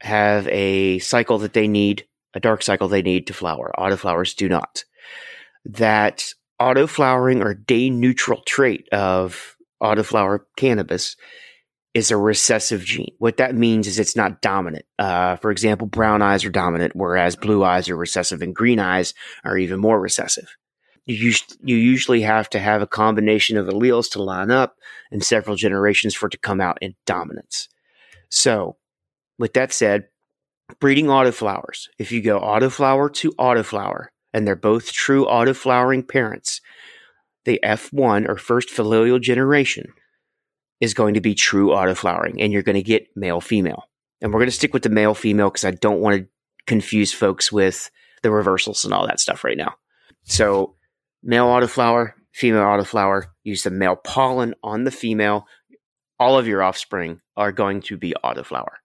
have 0.00 0.48
a 0.48 0.98
cycle 0.98 1.38
that 1.38 1.52
they 1.52 1.68
need, 1.68 2.06
a 2.34 2.40
dark 2.40 2.62
cycle 2.62 2.88
they 2.88 3.02
need 3.02 3.26
to 3.26 3.34
flower. 3.34 3.72
Autoflowers 3.78 4.34
do 4.34 4.48
not. 4.48 4.84
That 5.64 6.32
autoflowering 6.60 7.44
or 7.44 7.54
day 7.54 7.90
neutral 7.90 8.42
trait 8.46 8.88
of 8.92 9.56
autoflower 9.82 10.40
cannabis 10.56 11.16
is 11.94 12.10
a 12.10 12.16
recessive 12.16 12.84
gene. 12.84 13.14
What 13.18 13.36
that 13.36 13.54
means 13.54 13.86
is 13.86 13.98
it's 13.98 14.16
not 14.16 14.40
dominant. 14.40 14.86
Uh, 14.98 15.36
for 15.36 15.50
example, 15.50 15.86
brown 15.86 16.22
eyes 16.22 16.44
are 16.44 16.50
dominant, 16.50 16.96
whereas 16.96 17.36
blue 17.36 17.62
eyes 17.62 17.88
are 17.90 17.96
recessive 17.96 18.40
and 18.40 18.54
green 18.54 18.78
eyes 18.78 19.12
are 19.44 19.58
even 19.58 19.78
more 19.78 20.00
recessive 20.00 20.56
you, 21.06 21.32
you 21.62 21.76
usually 21.76 22.22
have 22.22 22.48
to 22.50 22.58
have 22.58 22.82
a 22.82 22.86
combination 22.86 23.56
of 23.56 23.66
alleles 23.66 24.10
to 24.12 24.22
line 24.22 24.50
up 24.50 24.76
and 25.12 25.22
several 25.22 25.56
generations 25.56 26.14
for 26.14 26.26
it 26.26 26.30
to 26.30 26.38
come 26.38 26.60
out 26.60 26.78
in 26.80 26.94
dominance. 27.06 27.68
So, 28.28 28.76
with 29.38 29.52
that 29.52 29.72
said, 29.72 30.08
breeding 30.80 31.06
autoflowers, 31.06 31.88
if 31.98 32.10
you 32.10 32.22
go 32.22 32.40
autoflower 32.40 33.12
to 33.14 33.32
autoflower, 33.32 34.06
and 34.32 34.46
they're 34.46 34.56
both 34.56 34.92
true 34.92 35.26
autoflowering 35.26 36.08
parents, 36.08 36.60
the 37.44 37.60
F1 37.62 38.28
or 38.28 38.36
first 38.36 38.70
familial 38.70 39.18
generation 39.18 39.92
is 40.80 40.94
going 40.94 41.14
to 41.14 41.20
be 41.20 41.34
true 41.34 41.68
autoflowering, 41.68 42.36
and 42.40 42.52
you're 42.52 42.62
going 42.62 42.74
to 42.74 42.82
get 42.82 43.06
male 43.14 43.40
female. 43.40 43.84
And 44.20 44.32
we're 44.32 44.40
going 44.40 44.48
to 44.48 44.56
stick 44.56 44.72
with 44.72 44.82
the 44.82 44.88
male 44.88 45.14
female 45.14 45.50
because 45.50 45.64
I 45.64 45.72
don't 45.72 46.00
want 46.00 46.16
to 46.16 46.28
confuse 46.66 47.12
folks 47.12 47.52
with 47.52 47.90
the 48.22 48.30
reversals 48.30 48.84
and 48.84 48.94
all 48.94 49.06
that 49.06 49.20
stuff 49.20 49.44
right 49.44 49.56
now. 49.56 49.74
So 50.24 50.76
male 51.22 51.46
autoflower, 51.46 52.12
female 52.32 52.62
autoflower, 52.62 53.24
use 53.44 53.62
the 53.62 53.70
male 53.70 53.96
pollen 53.96 54.54
on 54.62 54.84
the 54.84 54.90
female. 54.90 55.46
All 56.18 56.38
of 56.38 56.46
your 56.46 56.62
offspring 56.62 57.20
are 57.36 57.52
going 57.52 57.82
to 57.82 57.96
be 57.96 58.14
autoflower. 58.24 58.76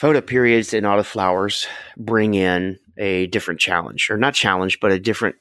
Photoperiods 0.00 0.76
and 0.76 0.86
autoflowers 0.86 1.66
bring 1.96 2.34
in 2.34 2.78
a 2.96 3.26
different 3.28 3.60
challenge, 3.60 4.10
or 4.10 4.16
not 4.16 4.34
challenge, 4.34 4.78
but 4.80 4.92
a 4.92 5.00
different 5.00 5.36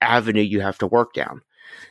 avenue 0.00 0.42
you 0.42 0.60
have 0.60 0.78
to 0.78 0.86
work 0.86 1.14
down. 1.14 1.40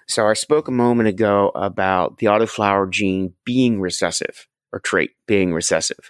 So 0.07 0.27
I 0.27 0.33
spoke 0.33 0.67
a 0.67 0.71
moment 0.71 1.09
ago 1.09 1.51
about 1.55 2.17
the 2.17 2.27
autoflower 2.27 2.89
gene 2.89 3.33
being 3.45 3.81
recessive 3.81 4.47
or 4.71 4.79
trait 4.79 5.11
being 5.27 5.53
recessive. 5.53 6.09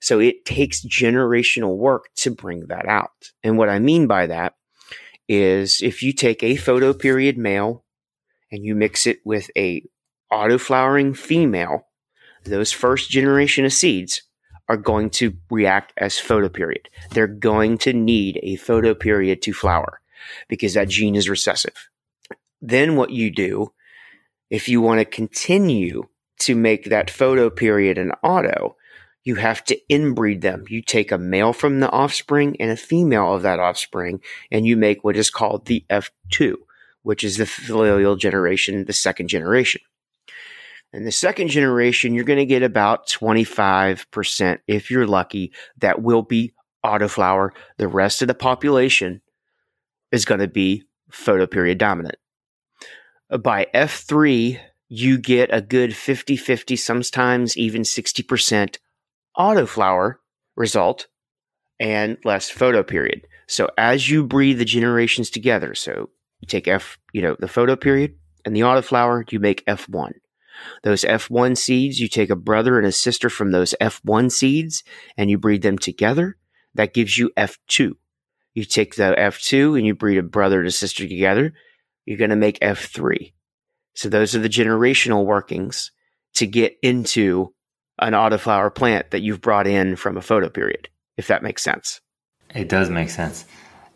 So 0.00 0.20
it 0.20 0.44
takes 0.44 0.84
generational 0.84 1.76
work 1.76 2.08
to 2.16 2.30
bring 2.30 2.66
that 2.68 2.86
out. 2.86 3.32
And 3.42 3.58
what 3.58 3.68
I 3.68 3.78
mean 3.78 4.06
by 4.06 4.26
that 4.26 4.54
is 5.28 5.80
if 5.82 6.02
you 6.02 6.12
take 6.12 6.42
a 6.42 6.56
photoperiod 6.56 7.36
male 7.36 7.84
and 8.56 8.64
you 8.64 8.74
mix 8.74 9.06
it 9.06 9.20
with 9.22 9.50
a 9.56 9.82
autoflowering 10.32 11.14
female, 11.14 11.86
those 12.44 12.72
first 12.72 13.10
generation 13.10 13.66
of 13.66 13.72
seeds 13.72 14.22
are 14.66 14.78
going 14.78 15.10
to 15.10 15.34
react 15.50 15.92
as 15.98 16.14
photoperiod. 16.14 16.86
They're 17.10 17.26
going 17.26 17.76
to 17.78 17.92
need 17.92 18.40
a 18.42 18.56
photoperiod 18.56 19.42
to 19.42 19.52
flower 19.52 20.00
because 20.48 20.72
that 20.72 20.88
gene 20.88 21.14
is 21.14 21.28
recessive. 21.28 21.88
Then 22.62 22.96
what 22.96 23.10
you 23.10 23.30
do, 23.30 23.72
if 24.48 24.70
you 24.70 24.80
want 24.80 25.00
to 25.00 25.04
continue 25.04 26.04
to 26.40 26.54
make 26.54 26.86
that 26.86 27.08
photoperiod 27.08 27.98
an 28.00 28.12
auto, 28.22 28.76
you 29.22 29.34
have 29.34 29.62
to 29.64 29.78
inbreed 29.90 30.40
them. 30.40 30.64
You 30.68 30.80
take 30.80 31.12
a 31.12 31.18
male 31.18 31.52
from 31.52 31.80
the 31.80 31.90
offspring 31.90 32.56
and 32.58 32.70
a 32.70 32.76
female 32.76 33.34
of 33.34 33.42
that 33.42 33.60
offspring, 33.60 34.20
and 34.50 34.66
you 34.66 34.78
make 34.78 35.04
what 35.04 35.16
is 35.16 35.28
called 35.28 35.66
the 35.66 35.84
F2, 35.90 36.54
which 37.06 37.22
is 37.22 37.36
the 37.36 37.46
filial 37.46 38.16
generation, 38.16 38.84
the 38.84 38.92
second 38.92 39.28
generation. 39.28 39.80
And 40.92 41.06
the 41.06 41.12
second 41.12 41.50
generation, 41.50 42.14
you're 42.14 42.24
going 42.24 42.40
to 42.40 42.44
get 42.44 42.64
about 42.64 43.06
25%, 43.06 44.58
if 44.66 44.90
you're 44.90 45.06
lucky, 45.06 45.52
that 45.78 46.02
will 46.02 46.22
be 46.22 46.52
autoflower. 46.84 47.50
The 47.78 47.86
rest 47.86 48.22
of 48.22 48.28
the 48.28 48.34
population 48.34 49.22
is 50.10 50.24
going 50.24 50.40
to 50.40 50.48
be 50.48 50.82
photoperiod 51.12 51.78
dominant. 51.78 52.16
By 53.40 53.68
F3, 53.72 54.58
you 54.88 55.16
get 55.16 55.54
a 55.54 55.62
good 55.62 55.94
50 55.94 56.36
50, 56.36 56.74
sometimes 56.74 57.56
even 57.56 57.82
60% 57.82 58.78
autoflower 59.38 60.14
result 60.56 61.06
and 61.78 62.18
less 62.24 62.50
photoperiod. 62.50 63.20
So 63.46 63.68
as 63.78 64.10
you 64.10 64.24
breed 64.24 64.54
the 64.54 64.64
generations 64.64 65.30
together, 65.30 65.76
so 65.76 66.10
you 66.40 66.46
take 66.46 66.68
F, 66.68 66.98
you 67.12 67.22
know, 67.22 67.36
the 67.38 67.48
photo 67.48 67.76
period 67.76 68.16
and 68.44 68.54
the 68.54 68.60
autoflower, 68.60 69.30
you 69.30 69.40
make 69.40 69.64
F1. 69.66 70.12
Those 70.82 71.02
F1 71.02 71.56
seeds, 71.56 72.00
you 72.00 72.08
take 72.08 72.30
a 72.30 72.36
brother 72.36 72.78
and 72.78 72.86
a 72.86 72.92
sister 72.92 73.28
from 73.28 73.50
those 73.50 73.74
F1 73.80 74.32
seeds 74.32 74.82
and 75.16 75.30
you 75.30 75.38
breed 75.38 75.62
them 75.62 75.78
together. 75.78 76.36
That 76.74 76.94
gives 76.94 77.16
you 77.18 77.30
F2. 77.36 77.92
You 78.54 78.64
take 78.64 78.96
the 78.96 79.14
F2 79.18 79.76
and 79.76 79.86
you 79.86 79.94
breed 79.94 80.18
a 80.18 80.22
brother 80.22 80.58
and 80.58 80.68
a 80.68 80.72
sister 80.72 81.06
together. 81.06 81.52
You're 82.04 82.18
going 82.18 82.30
to 82.30 82.36
make 82.36 82.58
F3. 82.60 83.32
So 83.94 84.08
those 84.08 84.34
are 84.34 84.40
the 84.40 84.48
generational 84.48 85.24
workings 85.24 85.90
to 86.34 86.46
get 86.46 86.76
into 86.82 87.54
an 87.98 88.12
autoflower 88.12 88.74
plant 88.74 89.10
that 89.10 89.22
you've 89.22 89.40
brought 89.40 89.66
in 89.66 89.96
from 89.96 90.16
a 90.16 90.22
photo 90.22 90.48
period, 90.48 90.88
if 91.16 91.28
that 91.28 91.42
makes 91.42 91.62
sense. 91.62 92.00
It 92.54 92.68
does 92.68 92.90
make 92.90 93.10
sense. 93.10 93.46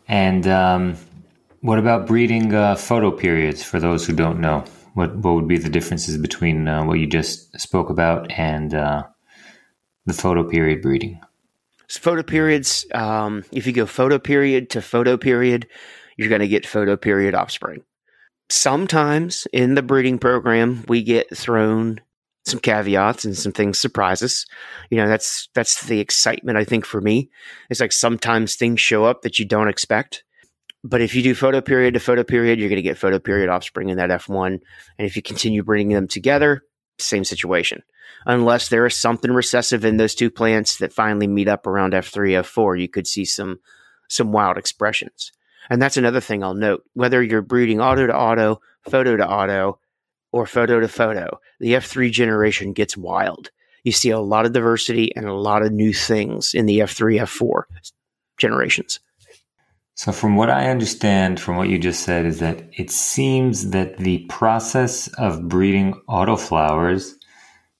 And 0.07 0.47
um, 0.47 0.97
what 1.61 1.79
about 1.79 2.07
breeding 2.07 2.53
uh, 2.53 2.75
photoperiods 2.75 3.63
for 3.63 3.79
those 3.79 4.05
who 4.05 4.13
don't 4.13 4.39
know? 4.39 4.63
What, 4.93 5.15
what 5.15 5.35
would 5.35 5.47
be 5.47 5.57
the 5.57 5.69
differences 5.69 6.17
between 6.17 6.67
uh, 6.67 6.83
what 6.83 6.99
you 6.99 7.07
just 7.07 7.57
spoke 7.59 7.89
about 7.89 8.29
and 8.31 8.73
uh, 8.73 9.03
the 10.05 10.13
photoperiod 10.13 10.81
breeding? 10.81 11.21
So 11.87 11.99
photoperiods, 12.01 12.93
um, 12.95 13.43
if 13.51 13.65
you 13.67 13.73
go 13.73 13.85
photo 13.85 14.19
period 14.19 14.69
to 14.71 14.81
photo 14.81 15.17
period, 15.17 15.67
you're 16.17 16.29
going 16.29 16.41
to 16.41 16.47
get 16.47 16.65
photo 16.65 16.97
period 16.97 17.35
offspring 17.35 17.83
sometimes 18.51 19.47
in 19.53 19.75
the 19.75 19.81
breeding 19.81 20.19
program 20.19 20.83
we 20.87 21.01
get 21.01 21.35
thrown 21.35 22.01
some 22.43 22.59
caveats 22.59 23.23
and 23.23 23.37
some 23.37 23.51
things 23.51 23.79
surprise 23.79 24.21
us. 24.21 24.45
You 24.89 24.97
know, 24.97 25.07
that's 25.07 25.49
that's 25.53 25.85
the 25.85 25.99
excitement 25.99 26.57
I 26.57 26.65
think 26.65 26.85
for 26.85 26.99
me. 26.99 27.29
It's 27.69 27.79
like 27.79 27.91
sometimes 27.91 28.55
things 28.55 28.79
show 28.81 29.05
up 29.05 29.21
that 29.21 29.39
you 29.39 29.45
don't 29.45 29.69
expect. 29.69 30.23
But 30.83 31.01
if 31.01 31.13
you 31.13 31.21
do 31.21 31.35
photo 31.35 31.61
period 31.61 31.93
to 31.93 31.99
photo 31.99 32.23
period, 32.23 32.59
you're 32.59 32.69
going 32.69 32.77
to 32.77 32.81
get 32.81 32.97
photo 32.97 33.19
period 33.19 33.49
offspring 33.49 33.89
in 33.89 33.97
that 33.97 34.09
F1. 34.09 34.47
And 34.47 35.07
if 35.07 35.15
you 35.15 35.21
continue 35.21 35.63
breeding 35.63 35.89
them 35.89 36.07
together, 36.07 36.63
same 36.97 37.23
situation. 37.23 37.83
Unless 38.25 38.69
there 38.69 38.85
is 38.85 38.95
something 38.95 39.31
recessive 39.31 39.85
in 39.85 39.97
those 39.97 40.15
two 40.15 40.29
plants 40.29 40.77
that 40.77 40.93
finally 40.93 41.27
meet 41.27 41.47
up 41.47 41.65
around 41.67 41.93
F3, 41.93 42.41
F4, 42.41 42.79
you 42.79 42.87
could 42.87 43.07
see 43.07 43.25
some 43.25 43.59
some 44.09 44.31
wild 44.31 44.57
expressions. 44.57 45.31
And 45.69 45.81
that's 45.81 45.95
another 45.95 46.19
thing 46.19 46.43
I'll 46.43 46.53
note. 46.53 46.83
Whether 46.93 47.23
you're 47.23 47.41
breeding 47.41 47.79
auto 47.79 48.07
to 48.07 48.15
auto, 48.15 48.59
photo 48.89 49.15
to 49.15 49.25
auto, 49.25 49.79
or 50.33 50.45
photo 50.45 50.79
to 50.81 50.87
photo, 50.87 51.39
the 51.59 51.73
F3 51.73 52.11
generation 52.11 52.73
gets 52.73 52.97
wild. 52.97 53.51
You 53.83 53.91
see 53.91 54.09
a 54.09 54.19
lot 54.19 54.45
of 54.45 54.53
diversity 54.53 55.15
and 55.15 55.25
a 55.25 55.33
lot 55.33 55.63
of 55.63 55.71
new 55.71 55.93
things 55.93 56.53
in 56.53 56.65
the 56.65 56.79
F3, 56.79 57.21
F4 57.21 57.63
generations. 58.37 58.99
So, 60.01 60.11
from 60.11 60.35
what 60.35 60.49
I 60.49 60.71
understand 60.71 61.39
from 61.39 61.57
what 61.57 61.69
you 61.69 61.77
just 61.77 62.01
said, 62.01 62.25
is 62.25 62.39
that 62.39 62.67
it 62.73 62.89
seems 62.89 63.69
that 63.69 63.97
the 63.97 64.25
process 64.29 65.07
of 65.09 65.47
breeding 65.47 65.93
autoflowers 66.09 67.13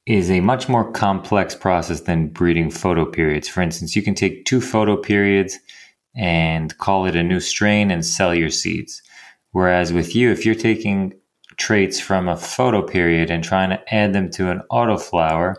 is 0.06 0.30
a 0.30 0.40
much 0.40 0.70
more 0.70 0.92
complex 0.92 1.56
process 1.56 2.02
than 2.02 2.28
breeding 2.28 2.70
photoperiods. 2.70 3.48
For 3.48 3.62
instance, 3.62 3.96
you 3.96 4.04
can 4.04 4.14
take 4.14 4.46
two 4.46 4.60
photoperiods 4.60 5.54
and 6.16 6.78
call 6.78 7.08
it 7.08 7.16
a 7.16 7.24
new 7.24 7.40
strain 7.40 7.90
and 7.90 8.06
sell 8.06 8.36
your 8.36 8.52
seeds. 8.52 9.02
Whereas 9.50 9.92
with 9.92 10.16
you, 10.16 10.30
if 10.30 10.46
you're 10.46 10.54
taking 10.54 11.16
traits 11.58 12.00
from 12.00 12.28
a 12.28 12.36
photoperiod 12.36 13.32
and 13.32 13.44
trying 13.44 13.72
to 13.72 13.82
add 13.92 14.14
them 14.14 14.30
to 14.34 14.52
an 14.52 14.62
autoflower, 14.72 15.56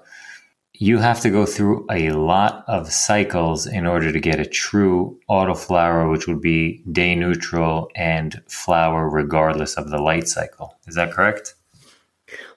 you 0.83 0.99
have 0.99 1.21
to 1.21 1.31
go 1.31 1.47
through 1.47 1.87
a 1.93 2.11
lot 2.11 2.65
of 2.67 2.93
cycles 2.93 3.69
in 3.69 3.87
order 3.87 4.11
to 4.11 4.19
get 4.19 4.41
a 4.41 4.45
true 4.45 5.17
autoflower, 5.31 6.11
which 6.11 6.27
would 6.27 6.41
be 6.41 6.83
day 6.91 7.15
neutral 7.15 7.89
and 7.95 8.43
flower 8.49 9.09
regardless 9.09 9.75
of 9.77 9.91
the 9.91 10.03
light 10.03 10.27
cycle. 10.27 10.77
Is 10.89 10.97
that 10.97 11.13
correct? 11.13 11.55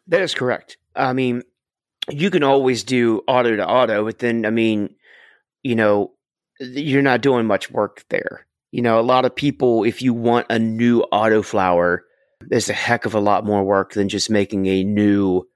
That 0.07 0.23
is 0.23 0.33
correct. 0.33 0.77
I 0.95 1.13
mean, 1.13 1.43
you 2.09 2.31
can 2.31 2.41
always 2.41 2.83
do 2.83 3.21
auto 3.27 3.57
to 3.57 3.67
auto, 3.67 4.03
but 4.05 4.17
then, 4.17 4.43
I 4.47 4.49
mean, 4.49 4.95
you 5.61 5.75
know, 5.75 6.13
you're 6.59 7.03
not 7.03 7.21
doing 7.21 7.45
much 7.45 7.69
work 7.69 8.05
there. 8.09 8.47
You 8.71 8.81
know, 8.81 8.99
a 8.99 9.01
lot 9.01 9.25
of 9.25 9.35
people, 9.35 9.83
if 9.83 10.01
you 10.01 10.15
want 10.15 10.47
a 10.49 10.57
new 10.57 11.05
autoflower, 11.13 11.99
there's 12.41 12.71
a 12.71 12.73
heck 12.73 13.05
of 13.05 13.13
a 13.13 13.19
lot 13.19 13.45
more 13.45 13.63
work 13.63 13.93
than 13.93 14.09
just 14.09 14.31
making 14.31 14.65
a 14.65 14.83
new, 14.83 15.47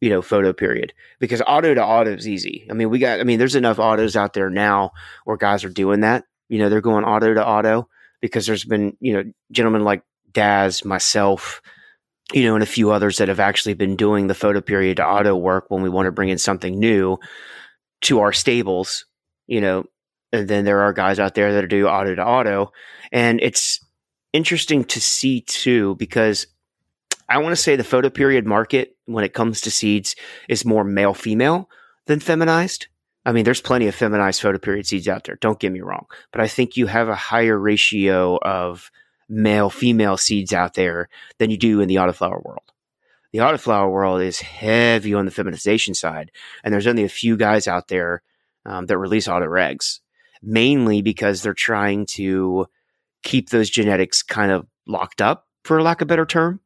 you 0.00 0.10
know, 0.10 0.20
photo 0.22 0.52
period 0.52 0.92
Because 1.20 1.40
auto 1.46 1.74
to 1.74 1.84
auto 1.84 2.14
is 2.14 2.28
easy. 2.28 2.66
I 2.70 2.74
mean, 2.74 2.90
we 2.90 2.98
got, 2.98 3.20
I 3.20 3.24
mean, 3.24 3.38
there's 3.38 3.54
enough 3.54 3.78
autos 3.78 4.16
out 4.16 4.34
there 4.34 4.50
now 4.50 4.92
where 5.24 5.36
guys 5.36 5.64
are 5.64 5.70
doing 5.70 6.00
that. 6.00 6.24
You 6.48 6.58
know, 6.58 6.68
they're 6.68 6.80
going 6.80 7.04
auto 7.04 7.34
to 7.34 7.46
auto 7.46 7.88
because 8.20 8.46
there's 8.46 8.64
been, 8.64 8.96
you 9.00 9.14
know, 9.14 9.24
gentlemen 9.50 9.84
like 9.84 10.02
Daz, 10.32 10.84
myself, 10.84 11.62
you 12.32 12.44
know, 12.44 12.54
and 12.54 12.62
a 12.62 12.66
few 12.66 12.90
others 12.90 13.18
that 13.18 13.28
have 13.28 13.40
actually 13.40 13.74
been 13.74 13.96
doing 13.96 14.26
the 14.26 14.34
photo 14.34 14.60
period 14.60 14.98
to 14.98 15.06
auto 15.06 15.34
work 15.34 15.66
when 15.68 15.82
we 15.82 15.88
want 15.88 16.06
to 16.06 16.12
bring 16.12 16.28
in 16.28 16.38
something 16.38 16.78
new 16.78 17.18
to 18.02 18.20
our 18.20 18.32
stables, 18.32 19.06
you 19.46 19.60
know, 19.60 19.84
and 20.32 20.48
then 20.48 20.64
there 20.64 20.80
are 20.82 20.92
guys 20.92 21.18
out 21.18 21.34
there 21.34 21.54
that 21.54 21.68
do 21.68 21.86
auto 21.86 22.14
to 22.14 22.24
auto. 22.24 22.72
And 23.12 23.40
it's 23.40 23.80
interesting 24.32 24.84
to 24.84 25.00
see 25.00 25.40
too, 25.40 25.94
because 25.96 26.46
I 27.28 27.38
want 27.38 27.52
to 27.52 27.60
say 27.60 27.76
the 27.76 27.82
photoperiod 27.82 28.44
market 28.44 28.96
when 29.06 29.24
it 29.24 29.34
comes 29.34 29.60
to 29.62 29.70
seeds 29.70 30.16
is 30.48 30.64
more 30.64 30.84
male 30.84 31.14
female 31.14 31.68
than 32.06 32.20
feminized. 32.20 32.86
I 33.24 33.32
mean, 33.32 33.44
there's 33.44 33.60
plenty 33.60 33.88
of 33.88 33.94
feminized 33.94 34.40
photoperiod 34.40 34.86
seeds 34.86 35.08
out 35.08 35.24
there. 35.24 35.36
Don't 35.40 35.58
get 35.58 35.72
me 35.72 35.80
wrong, 35.80 36.06
but 36.30 36.40
I 36.40 36.46
think 36.46 36.76
you 36.76 36.86
have 36.86 37.08
a 37.08 37.14
higher 37.14 37.58
ratio 37.58 38.38
of 38.38 38.90
male 39.28 39.70
female 39.70 40.16
seeds 40.16 40.52
out 40.52 40.74
there 40.74 41.08
than 41.38 41.50
you 41.50 41.56
do 41.56 41.80
in 41.80 41.88
the 41.88 41.96
autoflower 41.96 42.42
world. 42.44 42.72
The 43.32 43.40
autoflower 43.40 43.90
world 43.90 44.22
is 44.22 44.40
heavy 44.40 45.12
on 45.12 45.24
the 45.24 45.32
feminization 45.32 45.94
side, 45.94 46.30
and 46.62 46.72
there's 46.72 46.86
only 46.86 47.02
a 47.02 47.08
few 47.08 47.36
guys 47.36 47.66
out 47.66 47.88
there 47.88 48.22
um, 48.64 48.86
that 48.86 48.98
release 48.98 49.26
auto 49.26 49.46
regs 49.46 49.98
mainly 50.42 51.02
because 51.02 51.42
they're 51.42 51.54
trying 51.54 52.06
to 52.06 52.66
keep 53.22 53.50
those 53.50 53.70
genetics 53.70 54.22
kind 54.22 54.52
of 54.52 54.66
locked 54.86 55.20
up, 55.20 55.45
for 55.66 55.82
lack 55.82 56.00
of 56.00 56.06
a 56.06 56.08
better 56.08 56.26
term. 56.26 56.60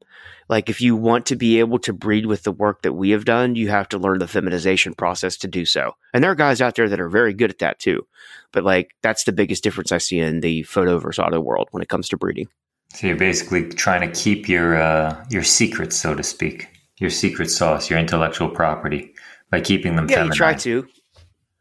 Like 0.49 0.69
if 0.69 0.81
you 0.81 0.97
want 0.97 1.27
to 1.27 1.37
be 1.37 1.61
able 1.61 1.79
to 1.81 1.93
breed 1.93 2.27
with 2.27 2.43
the 2.43 2.53
work 2.53 2.83
that 2.83 2.93
we 2.93 3.11
have 3.11 3.25
done, 3.25 3.55
you 3.55 3.69
have 3.69 3.89
to 3.91 3.99
learn 3.99 4.19
the 4.19 4.27
feminization 4.27 4.95
process 4.95 5.37
to 5.39 5.49
do 5.49 5.65
so. 5.65 5.93
And 6.13 6.25
there 6.25 6.31
are 6.33 6.37
guys 6.37 6.61
out 6.61 6.75
there 6.75 6.89
that 6.89 7.01
are 7.01 7.09
very 7.09 7.33
good 7.33 7.51
at 7.51 7.61
that 7.61 7.79
too. 7.79 8.07
But 8.53 8.65
like 8.65 8.91
that's 9.01 9.25
the 9.25 9.33
biggest 9.33 9.63
difference 9.63 9.93
I 9.93 9.99
see 9.99 10.19
in 10.19 10.41
the 10.41 10.65
photo 10.65 10.99
versus 10.99 11.21
auto 11.21 11.41
world 11.41 11.69
when 11.71 11.83
it 11.83 11.89
comes 11.89 12.09
to 12.09 12.17
breeding. 12.17 12.49
So 12.95 13.07
you're 13.07 13.17
basically 13.17 13.69
trying 13.69 14.01
to 14.01 14.21
keep 14.21 14.49
your 14.49 14.77
uh, 14.77 15.25
your 15.31 15.45
secrets, 15.45 15.97
so 15.97 16.15
to 16.15 16.23
speak, 16.25 16.69
your 16.99 17.11
secret 17.11 17.51
sauce, 17.51 17.89
your 17.89 18.01
intellectual 18.01 18.49
property, 18.49 19.15
by 19.51 19.61
keeping 19.61 19.95
them. 19.95 20.09
Yeah, 20.09 20.17
feminine. 20.17 20.33
you 20.33 20.37
try 20.37 20.55
to. 20.55 20.89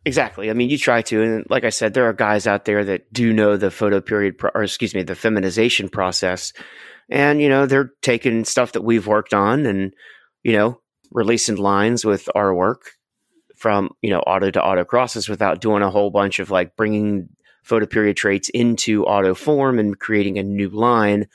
Exactly. 0.05 0.49
I 0.49 0.53
mean, 0.53 0.69
you 0.69 0.77
try 0.77 1.01
to, 1.03 1.21
and 1.21 1.45
like 1.49 1.65
I 1.65 1.69
said, 1.69 1.93
there 1.93 2.07
are 2.07 2.13
guys 2.13 2.47
out 2.47 2.65
there 2.65 2.83
that 2.85 3.11
do 3.11 3.33
know 3.33 3.57
the 3.57 3.67
photoperiod, 3.67 4.37
pro- 4.37 4.51
or 4.55 4.63
excuse 4.63 4.95
me, 4.95 5.03
the 5.03 5.13
feminization 5.13 5.89
process, 5.89 6.53
and 7.09 7.41
you 7.41 7.49
know 7.49 7.65
they're 7.65 7.91
taking 8.01 8.45
stuff 8.45 8.73
that 8.73 8.83
we've 8.83 9.07
worked 9.07 9.33
on 9.33 9.65
and 9.65 9.93
you 10.43 10.53
know 10.53 10.79
releasing 11.11 11.55
lines 11.55 12.05
with 12.05 12.29
our 12.35 12.53
work 12.53 12.91
from 13.55 13.89
you 14.01 14.09
know 14.09 14.19
auto 14.19 14.49
to 14.49 14.63
auto 14.63 14.85
crosses 14.85 15.27
without 15.27 15.61
doing 15.61 15.83
a 15.83 15.89
whole 15.89 16.11
bunch 16.11 16.39
of 16.39 16.49
like 16.49 16.75
bringing 16.75 17.29
photoperiod 17.65 18.15
traits 18.15 18.49
into 18.49 19.03
auto 19.05 19.35
form 19.35 19.79
and 19.79 19.99
creating 19.99 20.37
a 20.37 20.43
new 20.43 20.69
line 20.69 21.27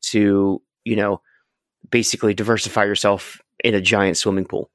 to 0.00 0.60
you 0.84 0.96
know 0.96 1.20
basically 1.90 2.34
diversify 2.34 2.84
yourself 2.84 3.40
in 3.64 3.74
a 3.74 3.80
giant 3.80 4.16
swimming 4.16 4.44
pool. 4.44 4.70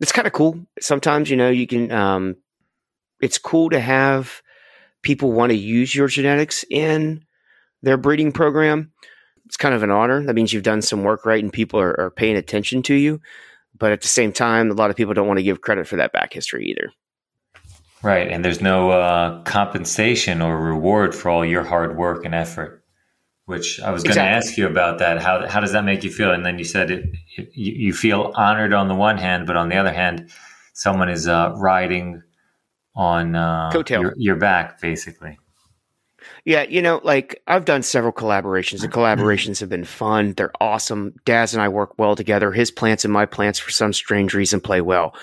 It's 0.00 0.12
kind 0.12 0.26
of 0.26 0.32
cool. 0.32 0.66
Sometimes 0.80 1.30
you 1.30 1.36
know 1.36 1.50
you 1.50 1.66
can 1.66 1.90
um, 1.92 2.36
it's 3.20 3.38
cool 3.38 3.70
to 3.70 3.80
have 3.80 4.42
people 5.02 5.32
want 5.32 5.50
to 5.50 5.56
use 5.56 5.94
your 5.94 6.08
genetics 6.08 6.64
in 6.70 7.24
their 7.82 7.96
breeding 7.96 8.32
program. 8.32 8.92
It's 9.48 9.56
kind 9.56 9.74
of 9.74 9.82
an 9.82 9.90
honor. 9.90 10.22
That 10.22 10.34
means 10.34 10.52
you've 10.52 10.62
done 10.62 10.82
some 10.82 11.04
work 11.04 11.24
right 11.24 11.42
and 11.42 11.50
people 11.50 11.80
are, 11.80 11.98
are 11.98 12.10
paying 12.10 12.36
attention 12.36 12.82
to 12.82 12.94
you. 12.94 13.18
But 13.78 13.92
at 13.92 14.02
the 14.02 14.08
same 14.08 14.30
time, 14.30 14.70
a 14.70 14.74
lot 14.74 14.90
of 14.90 14.96
people 14.96 15.14
don't 15.14 15.26
want 15.26 15.38
to 15.38 15.42
give 15.42 15.62
credit 15.62 15.86
for 15.86 15.96
that 15.96 16.12
back 16.12 16.34
history 16.34 16.66
either. 16.66 16.92
Right. 18.02 18.28
And 18.28 18.44
there's 18.44 18.60
no 18.60 18.90
uh, 18.90 19.42
compensation 19.44 20.42
or 20.42 20.60
reward 20.60 21.14
for 21.14 21.30
all 21.30 21.46
your 21.46 21.64
hard 21.64 21.96
work 21.96 22.26
and 22.26 22.34
effort, 22.34 22.84
which 23.46 23.80
I 23.80 23.90
was 23.90 24.02
going 24.02 24.16
to 24.16 24.20
exactly. 24.20 24.50
ask 24.50 24.58
you 24.58 24.66
about 24.66 24.98
that. 24.98 25.22
How, 25.22 25.48
how 25.48 25.60
does 25.60 25.72
that 25.72 25.84
make 25.84 26.04
you 26.04 26.10
feel? 26.10 26.30
And 26.30 26.44
then 26.44 26.58
you 26.58 26.64
said 26.64 26.90
it, 26.90 27.06
it 27.38 27.48
you, 27.54 27.94
feel 27.94 28.34
honored 28.36 28.74
on 28.74 28.88
the 28.88 28.94
one 28.94 29.16
hand, 29.16 29.46
but 29.46 29.56
on 29.56 29.70
the 29.70 29.76
other 29.76 29.94
hand, 29.94 30.28
someone 30.74 31.08
is 31.08 31.26
uh, 31.26 31.54
riding 31.56 32.22
on 32.94 33.34
uh, 33.34 33.70
your, 33.88 34.12
your 34.18 34.36
back, 34.36 34.78
basically. 34.78 35.38
Yeah, 36.48 36.62
you 36.62 36.80
know, 36.80 37.02
like 37.04 37.42
I've 37.46 37.66
done 37.66 37.82
several 37.82 38.10
collaborations. 38.10 38.80
The 38.80 38.88
mm-hmm. 38.88 38.98
collaborations 38.98 39.60
have 39.60 39.68
been 39.68 39.84
fun. 39.84 40.32
They're 40.32 40.50
awesome. 40.62 41.12
Daz 41.26 41.52
and 41.52 41.62
I 41.62 41.68
work 41.68 41.98
well 41.98 42.16
together. 42.16 42.52
His 42.52 42.70
plants 42.70 43.04
and 43.04 43.12
my 43.12 43.26
plants, 43.26 43.58
for 43.58 43.70
some 43.70 43.92
strange 43.92 44.32
reason, 44.32 44.62
play 44.62 44.80
well. 44.80 45.14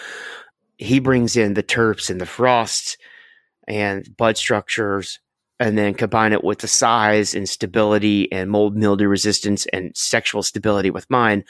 He 0.78 1.00
brings 1.00 1.36
in 1.36 1.56
the 1.56 1.64
terps 1.64 2.12
and 2.12 2.22
the 2.22 2.28
frosts 2.28 2.98
and 3.68 4.08
bud 4.18 4.38
structures, 4.38 5.20
and 5.60 5.76
then 5.76 5.96
combine 5.96 6.32
it 6.32 6.44
with 6.44 6.60
the 6.60 6.68
size 6.68 7.34
and 7.34 7.50
stability 7.50 8.32
and 8.32 8.52
mold 8.52 8.78
mildew 8.78 9.08
resistance 9.08 9.66
and 9.74 9.98
sexual 9.98 10.44
stability 10.44 10.92
with 10.92 11.10
mine. 11.10 11.44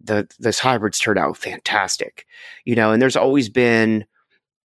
The 0.00 0.28
those 0.40 0.58
hybrids 0.58 0.98
turn 0.98 1.16
out 1.16 1.36
fantastic, 1.36 2.26
you 2.64 2.74
know. 2.74 2.90
And 2.90 3.00
there's 3.00 3.14
always 3.14 3.48
been 3.48 4.04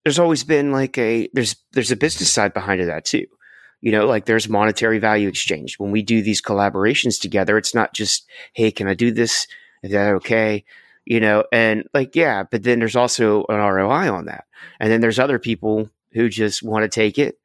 there's 0.05 0.19
always 0.19 0.45
been 0.45 0.71
like 0.71 0.97
a 0.97 1.27
there's 1.33 1.57
there's 1.73 1.91
a 1.91 1.97
business 1.97 2.31
side 2.31 2.53
behind 2.53 2.79
it 2.79 2.85
that 2.85 3.03
too 3.03 3.25
you 3.81 3.91
know 3.91 4.05
like 4.05 4.25
there's 4.25 4.49
monetary 4.49 4.99
value 4.99 5.27
exchange. 5.27 5.77
When 5.79 5.91
we 5.91 6.01
do 6.01 6.21
these 6.21 6.41
collaborations 6.41 7.19
together 7.19 7.57
it's 7.57 7.75
not 7.75 7.93
just 7.93 8.27
hey 8.53 8.71
can 8.71 8.87
i 8.87 8.93
do 8.93 9.11
this? 9.11 9.47
Is 9.83 9.91
that 9.91 10.13
okay? 10.15 10.63
You 11.05 11.19
know 11.19 11.43
and 11.51 11.83
like 11.93 12.15
yeah 12.15 12.43
but 12.43 12.63
then 12.63 12.79
there's 12.79 12.95
also 12.95 13.45
an 13.49 13.57
roi 13.57 14.11
on 14.11 14.25
that. 14.25 14.45
And 14.79 14.91
then 14.91 15.01
there's 15.01 15.19
other 15.19 15.39
people 15.39 15.89
who 16.13 16.29
just 16.29 16.63
want 16.63 16.83
to 16.83 16.89
take 16.89 17.17
it. 17.17 17.39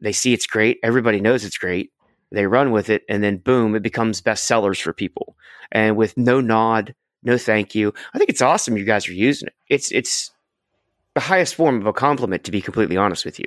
They 0.00 0.12
see 0.12 0.32
it's 0.32 0.46
great. 0.46 0.78
Everybody 0.82 1.20
knows 1.20 1.44
it's 1.44 1.58
great. 1.58 1.92
They 2.30 2.46
run 2.46 2.72
with 2.72 2.90
it 2.90 3.02
and 3.08 3.22
then 3.22 3.36
boom 3.36 3.74
it 3.74 3.82
becomes 3.82 4.20
best 4.20 4.44
sellers 4.44 4.78
for 4.78 4.92
people. 4.92 5.36
And 5.70 5.96
with 5.96 6.16
no 6.16 6.40
nod 6.40 6.94
no 7.22 7.38
thank 7.38 7.74
you 7.74 7.94
i 8.14 8.18
think 8.18 8.28
it's 8.28 8.42
awesome 8.42 8.76
you 8.76 8.84
guys 8.84 9.08
are 9.08 9.12
using 9.12 9.46
it. 9.46 9.54
It's 9.68 9.92
it's 9.92 10.30
the 11.14 11.20
highest 11.20 11.54
form 11.54 11.80
of 11.80 11.86
a 11.86 11.92
compliment 11.92 12.44
to 12.44 12.50
be 12.50 12.60
completely 12.60 12.96
honest 12.96 13.24
with 13.24 13.38
you 13.38 13.46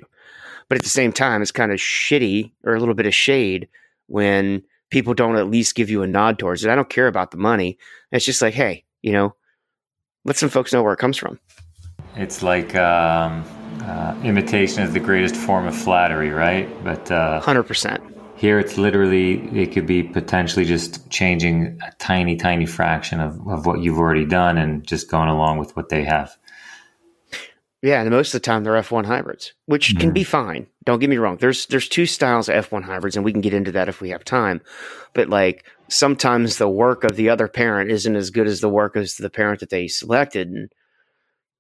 but 0.70 0.78
at 0.78 0.84
the 0.84 0.90
same 0.90 1.12
time, 1.12 1.42
it's 1.42 1.52
kind 1.52 1.72
of 1.72 1.80
shitty 1.80 2.52
or 2.64 2.76
a 2.76 2.80
little 2.80 2.96
bit 2.96 3.06
of 3.06 3.14
shade 3.14 3.68
when 4.08 4.64
people 4.90 5.14
don't 5.14 5.38
at 5.38 5.50
least 5.50 5.76
give 5.76 5.90
you 5.90 6.04
a 6.04 6.08
nod 6.08 6.40
towards 6.40 6.64
it. 6.64 6.72
I 6.72 6.76
don't 6.76 6.90
care 6.90 7.08
about 7.08 7.32
the 7.32 7.38
money. 7.38 7.78
It's 8.12 8.26
just 8.26 8.42
like, 8.42 8.54
hey, 8.54 8.84
you 9.02 9.12
know, 9.12 9.36
let 10.24 10.38
some 10.38 10.50
folks 10.50 10.74
know 10.74 10.82
where 10.84 10.94
it 10.94 11.00
comes 11.00 11.18
from. 11.18 11.40
It's 12.16 12.42
like 12.42 12.76
um, 12.76 13.44
uh, 13.84 14.16
imitation 14.24 14.84
is 14.84 14.94
the 14.94 15.00
greatest 15.00 15.36
form 15.36 15.68
of 15.68 15.76
flattery, 15.76 16.30
right? 16.30 16.68
But 16.84 17.12
uh, 17.12 17.42
Hundred 17.42 17.64
percent. 17.64 18.02
here 18.36 18.58
it's 18.58 18.78
literally, 18.78 19.42
it 19.60 19.72
could 19.74 19.86
be 19.86 20.02
potentially 20.02 20.66
just 20.66 21.10
changing 21.10 21.78
a 21.86 21.92
tiny, 22.00 22.38
tiny 22.38 22.66
fraction 22.66 23.20
of, 23.20 23.46
of 23.48 23.66
what 23.66 23.82
you've 23.82 24.00
already 24.00 24.26
done 24.26 24.58
and 24.58 24.86
just 24.88 25.10
going 25.10 25.30
along 25.30 25.58
with 25.58 25.76
what 25.76 25.90
they 25.90 26.04
have. 26.06 26.36
Yeah, 27.86 28.02
and 28.02 28.10
most 28.10 28.34
of 28.34 28.42
the 28.42 28.46
time 28.46 28.64
they're 28.64 28.74
F1 28.74 29.06
hybrids, 29.06 29.54
which 29.68 29.90
can 29.90 30.08
mm-hmm. 30.08 30.14
be 30.14 30.24
fine. 30.24 30.66
Don't 30.86 30.98
get 30.98 31.10
me 31.12 31.18
wrong. 31.18 31.38
There's 31.38 31.68
there's 31.68 31.88
two 31.88 32.08
styles 32.08 32.50
of 32.50 32.66
F1 32.66 32.82
hybrids, 32.82 33.16
and 33.16 33.24
we 33.24 33.32
can 33.32 33.42
get 33.42 33.54
into 33.54 33.72
that 33.74 33.88
if 33.88 34.02
we 34.02 34.10
have 34.10 34.26
time. 34.26 34.60
But 35.14 35.30
like 35.30 35.66
sometimes 35.88 36.58
the 36.58 36.68
work 36.68 37.04
of 37.04 37.16
the 37.16 37.30
other 37.30 37.48
parent 37.48 37.92
isn't 37.92 38.16
as 38.16 38.32
good 38.32 38.48
as 38.48 38.60
the 38.60 38.70
work 38.70 38.98
as 38.98 39.18
the 39.18 39.30
parent 39.30 39.60
that 39.60 39.70
they 39.70 39.88
selected, 39.88 40.48
and 40.48 40.72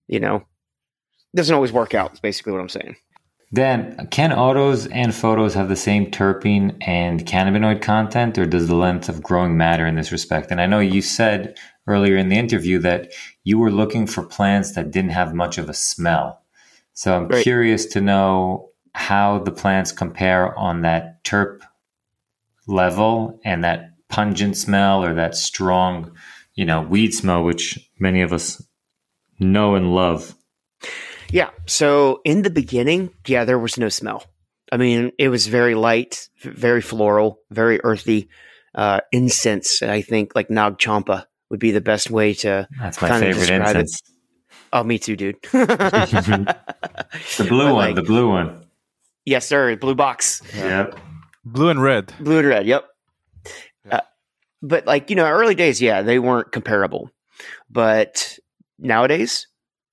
you 0.07 0.19
know, 0.19 0.43
doesn't 1.35 1.53
always 1.53 1.71
work 1.71 1.93
out. 1.93 2.13
Is 2.13 2.21
basically 2.21 2.53
what 2.53 2.61
I'm 2.61 2.69
saying. 2.69 2.95
Dan, 3.53 4.07
can 4.09 4.33
autos 4.33 4.87
and 4.87 5.13
photos 5.13 5.53
have 5.53 5.69
the 5.69 5.75
same 5.75 6.09
terpene 6.09 6.75
and 6.81 7.23
cannabinoid 7.27 7.83
content, 7.83 8.39
or 8.39 8.47
does 8.47 8.67
the 8.67 8.75
length 8.75 9.09
of 9.09 9.21
growing 9.21 9.57
matter 9.57 9.85
in 9.85 9.93
this 9.93 10.11
respect? 10.11 10.49
And 10.49 10.59
I 10.59 10.65
know 10.65 10.79
you 10.79 11.03
said 11.03 11.55
earlier 11.85 12.17
in 12.17 12.29
the 12.29 12.37
interview 12.39 12.79
that 12.79 13.11
you 13.45 13.57
were 13.59 13.71
looking 13.71 14.07
for 14.07 14.23
plants 14.23 14.73
that 14.73 14.91
didn't 14.91 15.11
have 15.11 15.33
much 15.33 15.57
of 15.57 15.69
a 15.69 15.73
smell. 15.73 16.41
So 16.93 17.15
I'm 17.15 17.27
Right. 17.27 17.43
curious 17.43 17.85
to 17.87 18.01
know 18.01 18.71
how 18.93 19.39
the 19.39 19.51
plants 19.51 19.91
compare 19.93 20.57
on 20.57 20.81
that 20.81 21.23
terp 21.23 21.61
level 22.67 23.39
and 23.45 23.63
that 23.63 23.91
pungent 24.09 24.57
smell 24.57 25.03
or 25.05 25.13
that 25.13 25.35
strong, 25.35 26.11
you 26.55 26.65
know, 26.65 26.81
weed 26.81 27.13
smell, 27.13 27.43
which 27.43 27.79
many 27.99 28.21
of 28.21 28.33
us 28.33 28.61
know 29.39 29.75
and 29.75 29.93
love. 29.93 30.33
Yeah. 31.29 31.51
So 31.67 32.21
in 32.25 32.41
the 32.41 32.49
beginning, 32.49 33.11
yeah, 33.27 33.45
there 33.45 33.59
was 33.59 33.77
no 33.77 33.89
smell. 33.89 34.23
I 34.71 34.77
mean, 34.77 35.11
it 35.19 35.29
was 35.29 35.45
very 35.47 35.75
light, 35.75 36.29
very 36.41 36.81
floral, 36.81 37.39
very 37.51 37.79
earthy. 37.83 38.29
Uh, 38.73 38.99
incense, 39.11 39.81
I 39.81 40.01
think, 40.01 40.35
like 40.35 40.49
Nag 40.49 40.77
Champa 40.77 41.27
would 41.55 41.59
be 41.61 41.71
the 41.71 41.79
best 41.81 42.11
way 42.11 42.33
to. 42.33 42.67
That's 42.79 43.01
my 43.01 43.07
Kinda 43.07 43.25
favorite 43.27 43.39
describe 43.47 43.75
it. 43.75 43.79
incense. 43.79 44.01
Oh, 44.73 44.83
me 44.83 44.99
too, 44.99 45.15
dude. 45.15 45.37
The 47.37 47.45
blue 47.47 47.65
But, 47.67 47.73
one, 47.73 47.85
like- 47.87 47.95
the 47.95 48.03
blue 48.03 48.29
one. 48.29 48.65
yes, 49.25 49.47
sir. 49.47 49.75
Blue 49.77 49.95
box. 49.95 50.41
Yep. 50.55 50.99
Blue 51.45 51.69
and 51.69 51.81
red. 51.81 52.13
Blue 52.19 52.39
and 52.39 52.47
red. 52.47 52.65
Yep. 52.67 52.83
Uh, 53.89 54.01
but 54.61 54.85
like 54.85 55.09
you 55.09 55.15
know, 55.15 55.25
early 55.25 55.55
days, 55.55 55.81
yeah, 55.81 56.01
they 56.01 56.19
weren't 56.19 56.51
comparable. 56.51 57.09
But 57.69 58.37
nowadays, 58.79 59.47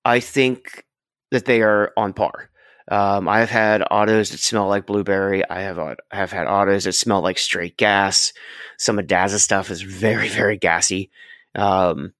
I 0.04 0.18
think 0.20 0.84
that 1.30 1.44
they 1.44 1.62
are 1.62 1.92
on 1.96 2.12
par. 2.12 2.50
Um, 2.90 3.28
I've 3.28 3.50
had 3.50 3.82
autos 3.90 4.30
that 4.30 4.38
smell 4.40 4.66
like 4.68 4.86
blueberry. 4.86 5.48
I 5.48 5.60
have 5.62 5.78
uh, 5.78 5.94
have 6.10 6.32
had 6.32 6.46
autos 6.48 6.84
that 6.84 6.92
smell 6.94 7.20
like 7.22 7.38
straight 7.38 7.76
gas. 7.76 8.32
Some 8.78 8.98
of 8.98 9.06
Daz's 9.06 9.44
stuff 9.44 9.70
is 9.70 9.82
very 9.82 10.28
very 10.28 10.56
gassy. 10.56 11.10
Um, 11.54 12.12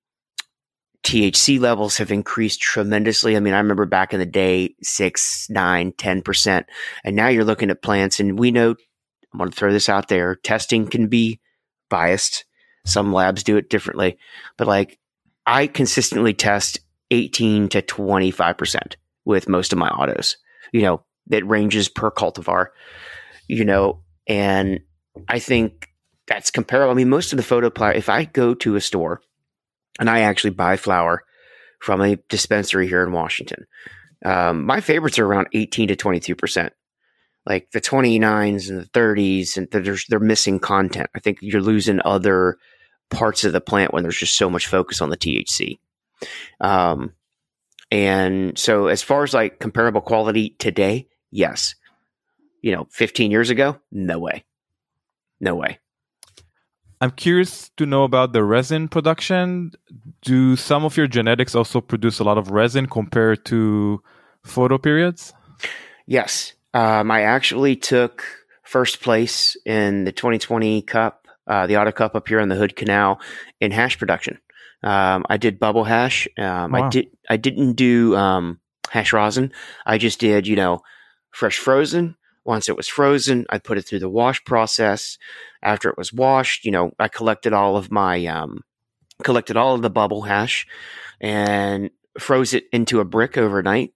THC 1.02 1.58
levels 1.58 1.96
have 1.96 2.12
increased 2.12 2.60
tremendously. 2.60 3.36
I 3.36 3.40
mean, 3.40 3.54
I 3.54 3.58
remember 3.58 3.86
back 3.86 4.12
in 4.12 4.20
the 4.20 4.26
day, 4.26 4.74
six, 4.82 5.48
nine, 5.50 5.92
ten 5.92 6.22
percent, 6.22 6.66
and 7.04 7.16
now 7.16 7.28
you're 7.28 7.44
looking 7.44 7.70
at 7.70 7.82
plants, 7.82 8.20
and 8.20 8.38
we 8.38 8.50
know 8.50 8.76
I'm 9.32 9.38
going 9.38 9.50
to 9.50 9.56
throw 9.56 9.72
this 9.72 9.88
out 9.88 10.08
there. 10.08 10.36
Testing 10.36 10.86
can 10.86 11.08
be 11.08 11.40
biased. 11.88 12.44
Some 12.84 13.12
labs 13.12 13.42
do 13.42 13.56
it 13.56 13.70
differently, 13.70 14.18
but 14.56 14.66
like 14.66 14.98
I 15.46 15.66
consistently 15.66 16.34
test 16.34 16.80
18 17.10 17.68
to 17.70 17.82
25% 17.82 18.94
with 19.24 19.48
most 19.48 19.72
of 19.72 19.78
my 19.78 19.88
autos. 19.88 20.36
You 20.72 20.82
know, 20.82 21.04
it 21.30 21.46
ranges 21.46 21.88
per 21.88 22.10
cultivar, 22.10 22.68
you 23.46 23.64
know, 23.64 24.02
and 24.26 24.80
I 25.28 25.38
think 25.38 25.91
that's 26.32 26.50
comparable. 26.50 26.92
I 26.92 26.94
mean, 26.94 27.10
most 27.10 27.32
of 27.32 27.36
the 27.36 27.42
photo 27.42 27.68
pla 27.68 27.88
if 27.88 28.08
I 28.08 28.24
go 28.24 28.54
to 28.54 28.76
a 28.76 28.80
store 28.80 29.20
and 30.00 30.08
I 30.08 30.20
actually 30.20 30.50
buy 30.50 30.76
flower 30.76 31.24
from 31.78 32.00
a 32.00 32.16
dispensary 32.30 32.88
here 32.88 33.02
in 33.02 33.12
Washington, 33.12 33.66
um, 34.24 34.64
my 34.64 34.80
favorites 34.80 35.18
are 35.18 35.26
around 35.26 35.48
18 35.52 35.88
to 35.88 35.96
22% 35.96 36.70
like 37.44 37.70
the 37.72 37.80
29s 37.80 38.70
and 38.70 38.80
the 38.80 38.88
30s 38.90 39.56
and 39.56 39.68
they're, 39.70 39.96
they're 40.08 40.20
missing 40.20 40.58
content. 40.58 41.10
I 41.14 41.18
think 41.18 41.38
you're 41.42 41.60
losing 41.60 42.00
other 42.04 42.56
parts 43.10 43.44
of 43.44 43.52
the 43.52 43.60
plant 43.60 43.92
when 43.92 44.02
there's 44.02 44.16
just 44.16 44.36
so 44.36 44.48
much 44.48 44.66
focus 44.66 45.02
on 45.02 45.10
the 45.10 45.18
thc 45.18 45.78
um, 46.62 47.12
and 47.90 48.56
so 48.56 48.86
as 48.86 49.02
far 49.02 49.22
as 49.22 49.34
like 49.34 49.58
comparable 49.58 50.00
quality 50.00 50.56
today 50.58 51.06
yes. 51.30 51.74
You 52.62 52.74
know 52.74 52.86
15 52.90 53.30
years 53.30 53.50
ago 53.50 53.80
no 53.90 54.18
way. 54.18 54.44
No 55.40 55.56
way 55.56 55.78
I'm 57.02 57.10
curious 57.10 57.68
to 57.78 57.84
know 57.84 58.04
about 58.04 58.32
the 58.32 58.44
resin 58.44 58.86
production. 58.86 59.72
Do 60.22 60.54
some 60.54 60.84
of 60.84 60.96
your 60.96 61.08
genetics 61.08 61.56
also 61.56 61.80
produce 61.80 62.20
a 62.20 62.24
lot 62.24 62.38
of 62.38 62.52
resin 62.52 62.86
compared 62.86 63.44
to 63.46 64.00
photo 64.44 64.78
periods? 64.78 65.32
Yes. 66.06 66.52
Um, 66.74 67.10
I 67.10 67.22
actually 67.22 67.74
took 67.74 68.24
first 68.62 69.00
place 69.00 69.56
in 69.66 70.04
the 70.04 70.12
2020 70.12 70.82
Cup, 70.82 71.26
uh, 71.48 71.66
the 71.66 71.76
Auto 71.76 71.90
Cup 71.90 72.14
up 72.14 72.28
here 72.28 72.38
on 72.38 72.48
the 72.48 72.54
Hood 72.54 72.76
Canal 72.76 73.20
in 73.60 73.72
hash 73.72 73.98
production. 73.98 74.38
Um, 74.84 75.26
I 75.28 75.38
did 75.38 75.58
bubble 75.58 75.82
hash. 75.82 76.28
Um, 76.38 76.72
I 76.72 76.82
Wow. 76.82 76.88
did. 76.90 77.08
I 77.28 77.36
didn't 77.36 77.72
do 77.72 78.14
um, 78.14 78.60
hash 78.90 79.12
rosin. 79.12 79.52
I 79.84 79.98
just 79.98 80.20
did, 80.20 80.46
you 80.46 80.54
know, 80.54 80.82
fresh 81.32 81.58
frozen. 81.58 82.14
Once 82.44 82.68
it 82.68 82.76
was 82.76 82.88
frozen, 82.88 83.46
I 83.50 83.58
put 83.58 83.78
it 83.78 83.82
through 83.82 84.00
the 84.00 84.08
wash 84.08 84.44
process. 84.44 85.18
After 85.62 85.88
it 85.88 85.98
was 85.98 86.12
washed, 86.12 86.64
you 86.64 86.70
know, 86.72 86.92
I 86.98 87.08
collected 87.08 87.52
all 87.52 87.76
of 87.76 87.90
my 87.90 88.26
um, 88.26 88.64
collected 89.22 89.56
all 89.56 89.74
of 89.74 89.82
the 89.82 89.90
bubble 89.90 90.22
hash 90.22 90.66
and 91.20 91.90
froze 92.18 92.52
it 92.52 92.64
into 92.72 93.00
a 93.00 93.04
brick 93.04 93.38
overnight. 93.38 93.92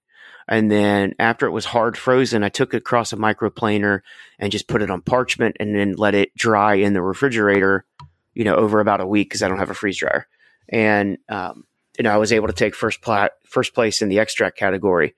And 0.47 0.71
then 0.71 1.13
after 1.19 1.45
it 1.45 1.51
was 1.51 1.65
hard 1.65 1.97
frozen, 1.97 2.43
I 2.43 2.49
took 2.49 2.73
it 2.73 2.77
across 2.77 3.11
a 3.11 3.17
microplaner 3.17 3.99
and 4.39 4.51
just 4.51 4.67
put 4.69 4.81
it 4.81 4.89
on 4.89 5.01
parchment 5.01 5.57
and 5.59 5.75
then 5.75 5.93
let 5.93 6.15
it 6.15 6.33
dry 6.35 6.75
in 6.75 6.93
the 6.93 7.01
refrigerator, 7.01 7.85
you 8.33 8.45
know, 8.45 8.55
over 8.55 8.79
about 8.79 9.01
a 9.01 9.05
week 9.05 9.27
because 9.27 9.43
I 9.43 9.49
don't 9.49 9.57
have 9.57 9.69
a 9.69 9.73
freeze 9.75 9.97
dryer. 9.97 10.25
And, 10.69 11.17
um, 11.27 11.65
you 11.97 12.03
know, 12.03 12.11
I 12.11 12.17
was 12.17 12.31
able 12.31 12.47
to 12.47 12.53
take 12.53 12.75
first 12.75 13.01
pla- 13.01 13.27
first 13.45 13.73
place 13.73 14.01
in 14.01 14.07
the 14.07 14.19
extract 14.19 14.57
category 14.57 15.15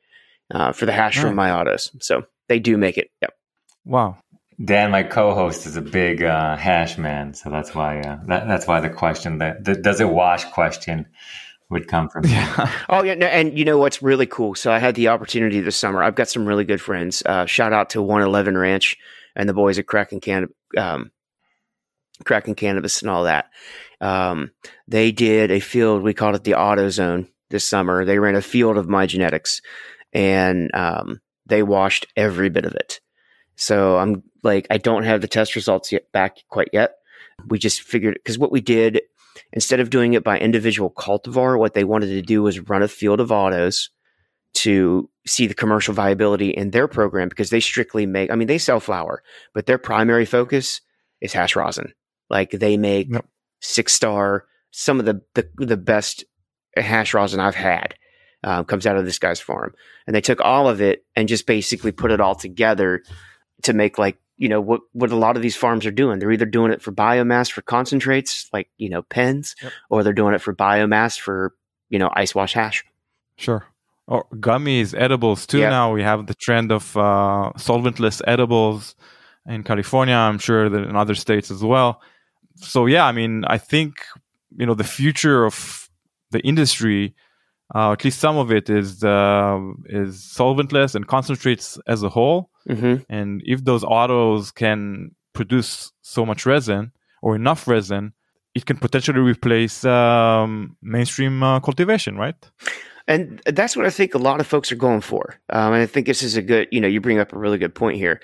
uh, 0.49 0.71
for 0.71 0.87
the 0.87 0.93
hash 0.93 1.17
Nice. 1.17 1.25
from 1.25 1.35
my 1.35 1.51
autos. 1.51 1.91
So 1.99 2.25
they 2.49 2.59
do 2.59 2.77
make 2.77 2.97
it. 2.97 3.09
Yep. 3.21 3.33
Wow. 3.85 4.17
Dan, 4.63 4.91
my 4.91 5.03
co-host, 5.03 5.65
is 5.65 5.77
a 5.77 5.81
big 5.81 6.21
uh, 6.21 6.57
hash 6.57 6.97
man, 6.97 7.33
so 7.33 7.49
that's 7.49 7.73
why 7.73 8.01
uh, 8.01 8.19
that, 8.27 8.45
that's 8.47 8.67
why 8.67 8.81
the 8.81 8.89
question, 8.89 9.37
that 9.37 9.63
the 9.63 9.75
does 9.75 10.01
it 10.01 10.09
wash 10.09 10.43
question, 10.51 11.05
would 11.69 11.87
come 11.87 12.09
from. 12.09 12.25
Yeah. 12.25 12.69
Oh 12.89 13.03
yeah, 13.03 13.13
no, 13.13 13.27
and 13.27 13.57
you 13.57 13.63
know 13.63 13.77
what's 13.77 14.01
really 14.01 14.25
cool? 14.25 14.55
So 14.55 14.71
I 14.71 14.79
had 14.79 14.95
the 14.95 15.09
opportunity 15.09 15.61
this 15.61 15.77
summer. 15.77 16.03
I've 16.03 16.15
got 16.15 16.27
some 16.27 16.45
really 16.45 16.65
good 16.65 16.81
friends. 16.81 17.23
Uh, 17.25 17.45
shout 17.45 17.71
out 17.71 17.91
to 17.91 18.01
One 18.01 18.21
Eleven 18.21 18.57
Ranch 18.57 18.97
and 19.35 19.47
the 19.47 19.53
boys 19.53 19.79
at 19.79 19.87
Cracking 19.87 20.19
Cannabis, 20.19 20.55
um, 20.75 21.11
Kraken 22.25 22.55
Cannabis, 22.55 23.01
and 23.01 23.09
all 23.09 23.23
that. 23.25 23.45
Um, 24.01 24.51
they 24.87 25.11
did 25.11 25.51
a 25.51 25.59
field. 25.59 26.03
We 26.03 26.13
called 26.13 26.35
it 26.35 26.43
the 26.43 26.55
Auto 26.55 26.89
Zone 26.89 27.27
this 27.49 27.63
summer. 27.63 28.03
They 28.03 28.19
ran 28.19 28.35
a 28.35 28.41
field 28.41 28.77
of 28.77 28.89
my 28.89 29.05
genetics, 29.05 29.61
and 30.11 30.71
um, 30.73 31.21
they 31.49 31.63
washed 31.63 32.07
every 32.15 32.49
bit 32.49 32.65
of 32.65 32.73
it. 32.73 32.99
So 33.55 33.97
I'm 33.97 34.23
like, 34.43 34.67
I 34.69 34.77
don't 34.77 35.03
have 35.03 35.21
the 35.21 35.27
test 35.27 35.55
results 35.55 35.91
yet 35.91 36.11
back 36.11 36.37
quite 36.49 36.69
yet. 36.71 36.95
We 37.47 37.59
just 37.59 37.81
figured 37.81 38.15
because 38.15 38.37
what 38.39 38.51
we 38.51 38.61
did 38.61 39.01
instead 39.53 39.79
of 39.79 39.89
doing 39.89 40.13
it 40.13 40.23
by 40.23 40.37
individual 40.37 40.91
cultivar, 40.91 41.57
what 41.57 41.73
they 41.73 41.83
wanted 41.83 42.07
to 42.07 42.21
do 42.21 42.43
was 42.43 42.59
run 42.59 42.83
a 42.83 42.87
field 42.87 43.19
of 43.19 43.31
autos 43.31 43.89
to 44.53 45.09
see 45.27 45.47
the 45.47 45.53
commercial 45.53 45.93
viability 45.93 46.49
in 46.49 46.71
their 46.71 46.87
program 46.87 47.29
because 47.29 47.49
they 47.49 47.59
strictly 47.59 48.05
make, 48.05 48.31
I 48.31 48.35
mean, 48.35 48.47
they 48.47 48.57
sell 48.57 48.79
flower, 48.79 49.23
but 49.53 49.65
their 49.65 49.77
primary 49.77 50.25
focus 50.25 50.81
is 51.21 51.33
hash 51.33 51.55
rosin. 51.55 51.93
Like 52.29 52.51
they 52.51 52.77
make 52.77 53.07
Yep. 53.11 53.25
six 53.61 53.93
star, 53.93 54.45
some 54.71 54.99
of 54.99 55.05
the, 55.05 55.21
the, 55.35 55.49
the 55.57 55.77
best 55.77 56.25
hash 56.75 57.13
rosin 57.13 57.39
I've 57.39 57.55
had 57.55 57.95
um, 58.43 58.65
comes 58.65 58.85
out 58.87 58.97
of 58.97 59.05
this 59.05 59.19
guy's 59.19 59.39
farm. 59.39 59.73
And 60.07 60.15
they 60.15 60.21
took 60.21 60.41
all 60.41 60.67
of 60.69 60.81
it 60.81 61.05
and 61.15 61.27
just 61.27 61.45
basically 61.45 61.91
put 61.91 62.11
it 62.11 62.21
all 62.21 62.35
together 62.35 63.03
to 63.63 63.73
make 63.73 63.97
like 63.97 64.17
you 64.37 64.47
know 64.47 64.61
what 64.61 64.81
what 64.93 65.11
a 65.11 65.15
lot 65.17 65.35
of 65.35 65.41
these 65.41 65.57
farms 65.57 65.85
are 65.85 65.91
doing. 65.91 66.19
They're 66.19 66.31
either 66.31 66.45
doing 66.45 66.71
it 66.71 66.81
for 66.81 66.91
biomass 66.93 67.51
for 67.51 67.61
concentrates, 67.61 68.47
like 68.53 68.69
you 68.77 68.89
know 68.89 69.01
pens, 69.01 69.55
Yep. 69.61 69.71
or 69.89 70.03
they're 70.03 70.13
doing 70.13 70.33
it 70.33 70.41
for 70.41 70.55
biomass 70.55 71.19
for 71.19 71.53
you 71.89 71.99
know 71.99 72.09
ice 72.13 72.33
wash 72.33 72.53
hash. 72.53 72.85
Sure. 73.35 73.65
Or 74.07 74.25
gummies, 74.35 74.95
edibles 74.97 75.45
too. 75.45 75.59
Yeah. 75.59 75.69
Now 75.69 75.91
we 75.93 76.01
have 76.03 76.25
the 76.25 76.33
trend 76.33 76.71
of 76.71 76.95
uh, 76.97 77.51
solventless 77.57 78.21
edibles 78.25 78.95
in 79.45 79.63
California. 79.63 80.15
I'm 80.15 80.39
sure 80.39 80.69
that 80.69 80.83
in 80.87 80.95
other 80.95 81.15
states 81.15 81.51
as 81.51 81.61
well. 81.63 82.01
So 82.55 82.85
yeah, 82.85 83.05
I 83.05 83.11
mean, 83.11 83.43
I 83.45 83.57
think 83.57 84.05
you 84.57 84.65
know 84.65 84.73
the 84.73 84.83
future 84.85 85.45
of 85.45 85.89
the 86.31 86.39
industry, 86.39 87.13
uh, 87.75 87.91
at 87.91 88.03
least 88.03 88.19
some 88.19 88.37
of 88.37 88.51
it 88.51 88.69
is 88.69 89.03
uh, 89.03 89.59
is 89.85 90.17
solventless 90.17 90.95
and 90.95 91.07
concentrates 91.07 91.77
as 91.87 92.03
a 92.03 92.09
whole. 92.09 92.49
Mm-hmm. 92.67 93.03
And 93.09 93.41
if 93.45 93.63
those 93.63 93.83
autos 93.83 94.51
can 94.51 95.11
produce 95.33 95.91
so 96.01 96.25
much 96.25 96.45
resin 96.45 96.91
or 97.21 97.35
enough 97.35 97.67
resin, 97.67 98.13
it 98.55 98.65
can 98.65 98.77
potentially 98.77 99.19
replace 99.19 99.85
um, 99.85 100.75
mainstream 100.81 101.43
uh, 101.43 101.59
cultivation, 101.59 102.17
right? 102.17 102.35
And 103.07 103.41
that's 103.45 103.75
what 103.75 103.85
I 103.85 103.89
think 103.89 104.13
a 104.13 104.19
lot 104.19 104.39
of 104.39 104.47
folks 104.47 104.71
are 104.71 104.75
going 104.75 105.01
for. 105.01 105.39
Um, 105.49 105.73
and 105.73 105.81
I 105.81 105.87
think 105.87 106.05
this 106.05 106.21
is 106.21 106.37
a 106.37 106.41
good, 106.41 106.67
you 106.71 106.79
know, 106.79 106.87
you 106.87 107.01
bring 107.01 107.19
up 107.19 107.33
a 107.33 107.39
really 107.39 107.57
good 107.57 107.73
point 107.73 107.97
here. 107.97 108.21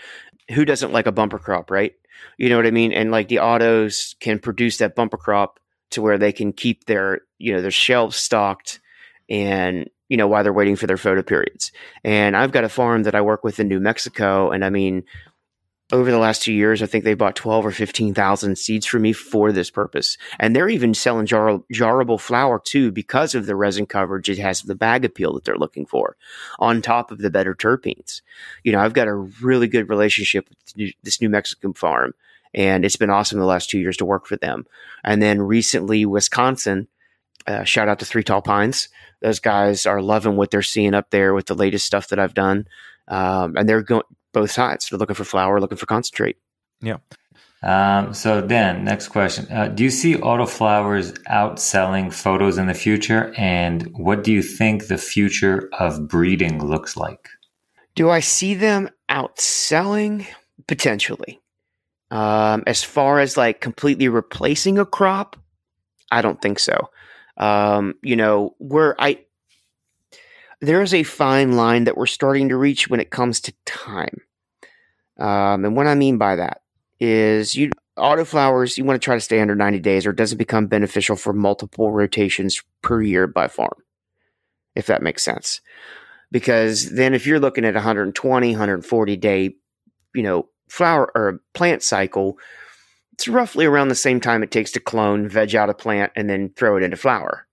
Who 0.52 0.64
doesn't 0.64 0.92
like 0.92 1.08
a 1.08 1.12
bumper 1.12 1.40
crop, 1.40 1.72
right? 1.72 1.94
You 2.38 2.50
know 2.50 2.58
what 2.58 2.68
I 2.68 2.72
mean? 2.72 2.92
And 2.92 3.12
like 3.12 3.28
the 3.28 3.40
autos 3.40 4.16
can 4.20 4.38
produce 4.38 4.78
that 4.78 4.96
bumper 4.96 5.18
crop 5.18 5.60
to 5.92 6.02
where 6.02 6.18
they 6.18 6.32
can 6.32 6.54
keep 6.54 6.86
their, 6.86 7.22
you 7.40 7.54
know, 7.54 7.62
their 7.62 7.72
shelves 7.72 8.16
stocked 8.16 8.80
and, 9.30 9.90
you 10.10 10.18
know, 10.18 10.28
while 10.28 10.44
they're 10.44 10.54
waiting 10.54 10.76
for 10.76 10.88
their 10.88 10.98
photo 10.98 11.22
periods. 11.22 11.72
And 12.04 12.36
I've 12.36 12.52
got 12.52 12.64
a 12.64 12.70
farm 12.70 13.04
that 13.04 13.16
I 13.16 13.22
work 13.22 13.44
with 13.44 13.60
in 13.60 13.68
New 13.68 13.80
Mexico. 13.80 14.52
And 14.52 14.64
I 14.64 14.70
mean, 14.70 15.04
over 15.92 16.10
the 16.10 16.18
last 16.18 16.42
two 16.42 16.54
years, 16.54 16.82
I 16.82 16.88
think 16.88 17.04
they 17.04 17.14
bought 17.14 17.36
12 17.36 17.66
or 17.66 17.72
15,000 17.72 18.58
seeds 18.58 18.86
for 18.88 18.98
me 18.98 19.14
for 19.14 19.52
this 19.52 19.70
purpose. 19.70 20.18
And 20.40 20.56
they're 20.56 20.70
even 20.70 20.96
selling 20.96 21.28
jar- 21.28 21.62
jarrable 21.72 22.20
flower 22.20 22.60
too 22.64 22.92
because 22.92 23.36
of 23.36 23.46
the 23.46 23.56
resin 23.56 23.86
coverage. 23.86 24.30
It 24.30 24.40
has 24.40 24.62
the 24.62 24.74
bag 24.74 25.06
appeal 25.06 25.34
that 25.34 25.44
they're 25.44 25.58
looking 25.58 25.86
for 25.86 26.18
on 26.58 26.82
top 26.82 27.12
of 27.12 27.20
the 27.20 27.30
better 27.30 27.54
terpenes. 27.54 28.22
You 28.64 28.72
know, 28.72 28.80
I've 28.80 28.94
got 28.94 29.08
a 29.08 29.14
really 29.16 29.68
good 29.68 29.90
relationship 29.90 30.50
with 30.50 30.94
this 31.04 31.22
New 31.22 31.30
Mexican 31.30 31.74
farm 31.74 32.14
and 32.56 32.86
it's 32.86 32.96
been 32.96 33.10
awesome 33.10 33.38
the 33.38 33.46
last 33.46 33.70
two 33.70 33.80
years 33.80 33.98
to 33.98 34.06
work 34.06 34.26
for 34.26 34.38
them. 34.38 34.66
And 35.04 35.22
then 35.22 35.42
recently, 35.42 36.06
Wisconsin, 36.06 36.88
uh, 37.48 37.64
shout 37.64 37.90
out 37.90 38.00
to 38.00 38.06
Three 38.06 38.24
Tall 38.24 38.42
Pines. 38.42 38.90
Those 39.22 39.40
guys 39.40 39.86
are 39.86 40.02
loving 40.02 40.36
what 40.36 40.52
they're 40.52 40.62
seeing 40.62 40.94
up 40.94 41.10
there 41.12 41.34
with 41.34 41.46
the 41.46 41.56
latest 41.56 41.86
stuff 41.86 42.10
that 42.10 42.20
I've 42.20 42.34
done. 42.34 42.68
Um, 43.08 43.56
and 43.58 43.68
they're 43.68 43.84
going 43.84 44.04
both 44.34 44.52
sides. 44.52 44.90
They're 44.90 45.00
looking 45.00 45.16
for 45.16 45.24
flower, 45.24 45.60
looking 45.60 45.78
for 45.78 45.86
concentrate. 45.86 46.38
Yeah. 46.82 46.98
Um, 47.64 48.14
so 48.14 48.42
Dan, 48.42 48.84
next 48.84 49.08
question: 49.08 49.52
uh, 49.52 49.70
Do 49.70 49.84
you 49.84 49.90
see 49.90 50.16
autoflowers 50.16 51.18
outselling 51.24 52.14
photos 52.14 52.58
in 52.58 52.68
the 52.68 52.74
future, 52.74 53.34
and 53.38 53.88
what 53.94 54.24
do 54.24 54.32
you 54.32 54.44
think 54.44 54.88
the 54.88 54.98
future 54.98 55.70
of 55.80 56.08
breeding 56.08 56.64
looks 56.64 56.96
like? 56.96 57.28
Do 57.96 58.10
I 58.10 58.20
see 58.20 58.54
them 58.54 58.90
outselling? 59.10 60.28
Potentially. 60.68 61.42
Um, 62.12 62.64
as 62.66 62.84
far 62.84 63.20
as 63.20 63.38
like 63.38 63.62
completely 63.62 64.08
replacing 64.10 64.78
a 64.78 64.86
crop, 64.86 65.36
I 66.12 66.22
don't 66.22 66.42
think 66.42 66.60
so. 66.60 66.90
Um, 67.38 67.96
you 68.02 68.16
know, 68.16 68.56
where 68.60 68.96
I 69.00 69.20
there 70.62 70.82
is 70.82 70.94
a 70.94 71.04
fine 71.04 71.54
line 71.54 71.84
that 71.86 71.98
we're 71.98 72.06
starting 72.06 72.50
to 72.50 72.58
reach 72.58 72.90
when 72.90 73.00
it 73.00 73.12
comes 73.12 73.42
to 73.42 73.54
time. 73.66 74.22
Um, 75.18 75.66
and 75.66 75.76
what 75.76 75.88
I 75.88 75.96
mean 75.96 76.18
by 76.18 76.38
that 76.38 76.62
is 77.00 77.56
you 77.56 77.72
autoflowers, 77.98 78.78
you 78.78 78.84
want 78.84 79.02
to 79.02 79.04
try 79.04 79.16
to 79.16 79.22
stay 79.22 79.40
under 79.40 79.56
90 79.56 79.80
days 79.80 80.06
or 80.06 80.10
it 80.10 80.18
doesn't 80.18 80.38
become 80.38 80.68
beneficial 80.68 81.16
for 81.16 81.34
multiple 81.34 81.92
rotations 81.92 82.62
per 82.82 83.02
year 83.02 83.28
by 83.28 83.48
farm, 83.48 83.84
if 84.76 84.88
that 84.88 85.02
makes 85.02 85.24
sense. 85.24 85.62
Because 86.32 86.92
then 86.92 87.14
if 87.14 87.26
you're 87.26 87.40
looking 87.40 87.66
at 87.66 87.76
120, 87.76 88.52
140 88.52 89.18
day, 89.18 89.56
you 90.14 90.24
know, 90.24 90.50
flower 90.68 91.12
or 91.16 91.42
plant 91.54 91.84
cycle, 91.84 92.38
it's 93.16 93.30
roughly 93.30 93.66
around 93.66 93.88
the 93.88 93.96
same 93.96 94.20
time 94.20 94.44
it 94.44 94.52
takes 94.52 94.74
to 94.74 94.80
clone, 94.82 95.30
veg 95.30 95.56
out 95.56 95.70
a 95.70 95.74
plant, 95.74 96.12
and 96.18 96.30
then 96.30 96.50
throw 96.50 96.76
it 96.76 96.84
into 96.84 96.98
flower. 96.98 97.48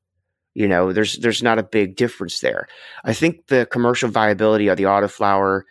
You 0.55 0.67
know, 0.67 0.93
there's 0.93 1.19
there's 1.19 1.43
not 1.43 1.61
a 1.61 1.63
big 1.63 1.95
difference 1.95 2.41
there. 2.41 2.67
I 3.05 3.13
think 3.13 3.47
the 3.47 3.65
commercial 3.71 4.11
viability 4.11 4.67
of 4.67 4.77
the 4.77 4.85
autoflower 4.85 5.63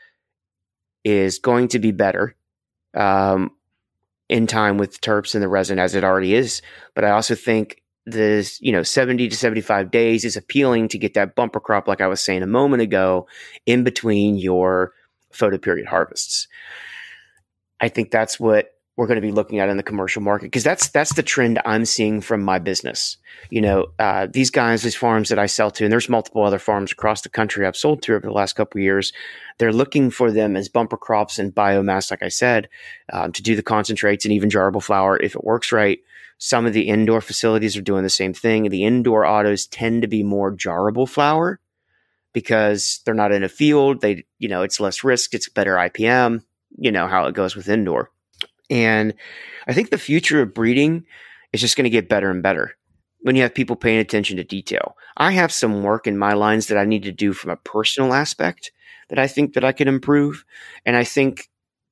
is 1.03 1.39
going 1.39 1.67
to 1.69 1.79
be 1.79 1.91
better 1.91 2.37
um, 2.93 3.51
in 4.29 4.47
time 4.47 4.77
with 4.77 5.01
terps 5.01 5.35
and 5.35 5.43
the 5.43 5.49
resin 5.49 5.77
as 5.77 5.93
it 5.93 6.05
already 6.05 6.35
is. 6.35 6.61
But 6.95 7.03
I 7.03 7.11
also 7.11 7.35
think 7.35 7.83
this, 8.05 8.61
you 8.61 8.71
know, 8.71 8.83
70 8.83 9.27
to 9.27 9.35
75 9.35 9.91
days 9.91 10.23
is 10.23 10.37
appealing 10.37 10.87
to 10.87 10.97
get 10.97 11.15
that 11.15 11.35
bumper 11.35 11.59
crop, 11.59 11.89
like 11.89 11.99
I 11.99 12.07
was 12.07 12.21
saying 12.21 12.43
a 12.43 12.47
moment 12.47 12.81
ago, 12.81 13.27
in 13.65 13.83
between 13.83 14.37
your 14.37 14.93
photo 15.33 15.57
period 15.57 15.87
harvests. 15.87 16.47
I 17.81 17.89
think 17.89 18.09
that's 18.09 18.39
what 18.39 18.69
we're 19.01 19.07
going 19.07 19.15
to 19.15 19.21
be 19.21 19.31
looking 19.31 19.57
at 19.57 19.67
in 19.67 19.77
the 19.77 19.83
commercial 19.83 20.21
market 20.21 20.45
because 20.45 20.63
that's 20.63 20.89
that's 20.89 21.15
the 21.15 21.23
trend 21.23 21.59
I'm 21.65 21.85
seeing 21.85 22.21
from 22.21 22.43
my 22.43 22.59
business. 22.59 23.17
You 23.49 23.59
know, 23.59 23.87
uh, 23.97 24.27
these 24.29 24.51
guys, 24.51 24.83
these 24.83 24.95
farms 24.95 25.29
that 25.29 25.39
I 25.39 25.47
sell 25.47 25.71
to, 25.71 25.83
and 25.83 25.91
there's 25.91 26.07
multiple 26.07 26.43
other 26.43 26.59
farms 26.59 26.91
across 26.91 27.21
the 27.21 27.29
country 27.29 27.65
I've 27.65 27.75
sold 27.75 28.03
to 28.03 28.13
over 28.13 28.27
the 28.27 28.31
last 28.31 28.53
couple 28.53 28.77
of 28.77 28.83
years. 28.83 29.11
They're 29.57 29.73
looking 29.73 30.11
for 30.11 30.31
them 30.31 30.55
as 30.55 30.69
bumper 30.69 30.97
crops 30.97 31.39
and 31.39 31.51
biomass, 31.51 32.11
like 32.11 32.21
I 32.21 32.27
said, 32.27 32.69
um, 33.11 33.31
to 33.31 33.41
do 33.41 33.55
the 33.55 33.63
concentrates 33.63 34.23
and 34.23 34.33
even 34.35 34.51
jarrable 34.51 34.83
flower 34.83 35.17
if 35.17 35.33
it 35.33 35.43
works 35.43 35.71
right. 35.71 35.97
Some 36.37 36.67
of 36.67 36.73
the 36.73 36.87
indoor 36.87 37.21
facilities 37.21 37.75
are 37.75 37.81
doing 37.81 38.03
the 38.03 38.09
same 38.09 38.35
thing. 38.35 38.69
The 38.69 38.83
indoor 38.83 39.25
autos 39.25 39.65
tend 39.65 40.03
to 40.03 40.07
be 40.07 40.21
more 40.21 40.55
jarrable 40.55 41.09
flower 41.09 41.59
because 42.33 43.01
they're 43.03 43.15
not 43.15 43.31
in 43.31 43.43
a 43.43 43.49
field. 43.49 44.01
They, 44.01 44.25
you 44.37 44.47
know, 44.47 44.61
it's 44.61 44.79
less 44.79 45.03
risk. 45.03 45.33
It's 45.33 45.49
better 45.49 45.73
IPM. 45.73 46.43
You 46.77 46.91
know 46.91 47.07
how 47.07 47.25
it 47.25 47.33
goes 47.33 47.55
with 47.55 47.67
indoor. 47.67 48.11
And 48.71 49.13
I 49.67 49.73
think 49.73 49.89
the 49.89 49.97
future 49.97 50.41
of 50.41 50.53
breeding 50.53 51.05
is 51.53 51.61
just 51.61 51.75
going 51.75 51.83
to 51.83 51.89
get 51.89 52.09
better 52.09 52.31
and 52.31 52.41
better 52.41 52.75
when 53.19 53.35
you 53.35 53.43
have 53.43 53.53
people 53.53 53.75
paying 53.75 53.99
attention 53.99 54.37
to 54.37 54.43
detail. 54.43 54.95
I 55.17 55.31
have 55.31 55.51
some 55.51 55.83
work 55.83 56.07
in 56.07 56.17
my 56.17 56.33
lines 56.33 56.67
that 56.67 56.77
I 56.77 56.85
need 56.85 57.03
to 57.03 57.11
do 57.11 57.33
from 57.33 57.51
a 57.51 57.57
personal 57.57 58.13
aspect 58.13 58.71
that 59.09 59.19
I 59.19 59.27
think 59.27 59.53
that 59.53 59.65
I 59.65 59.73
could 59.73 59.87
improve. 59.87 60.45
And 60.85 60.95
I 60.95 61.03
think 61.03 61.49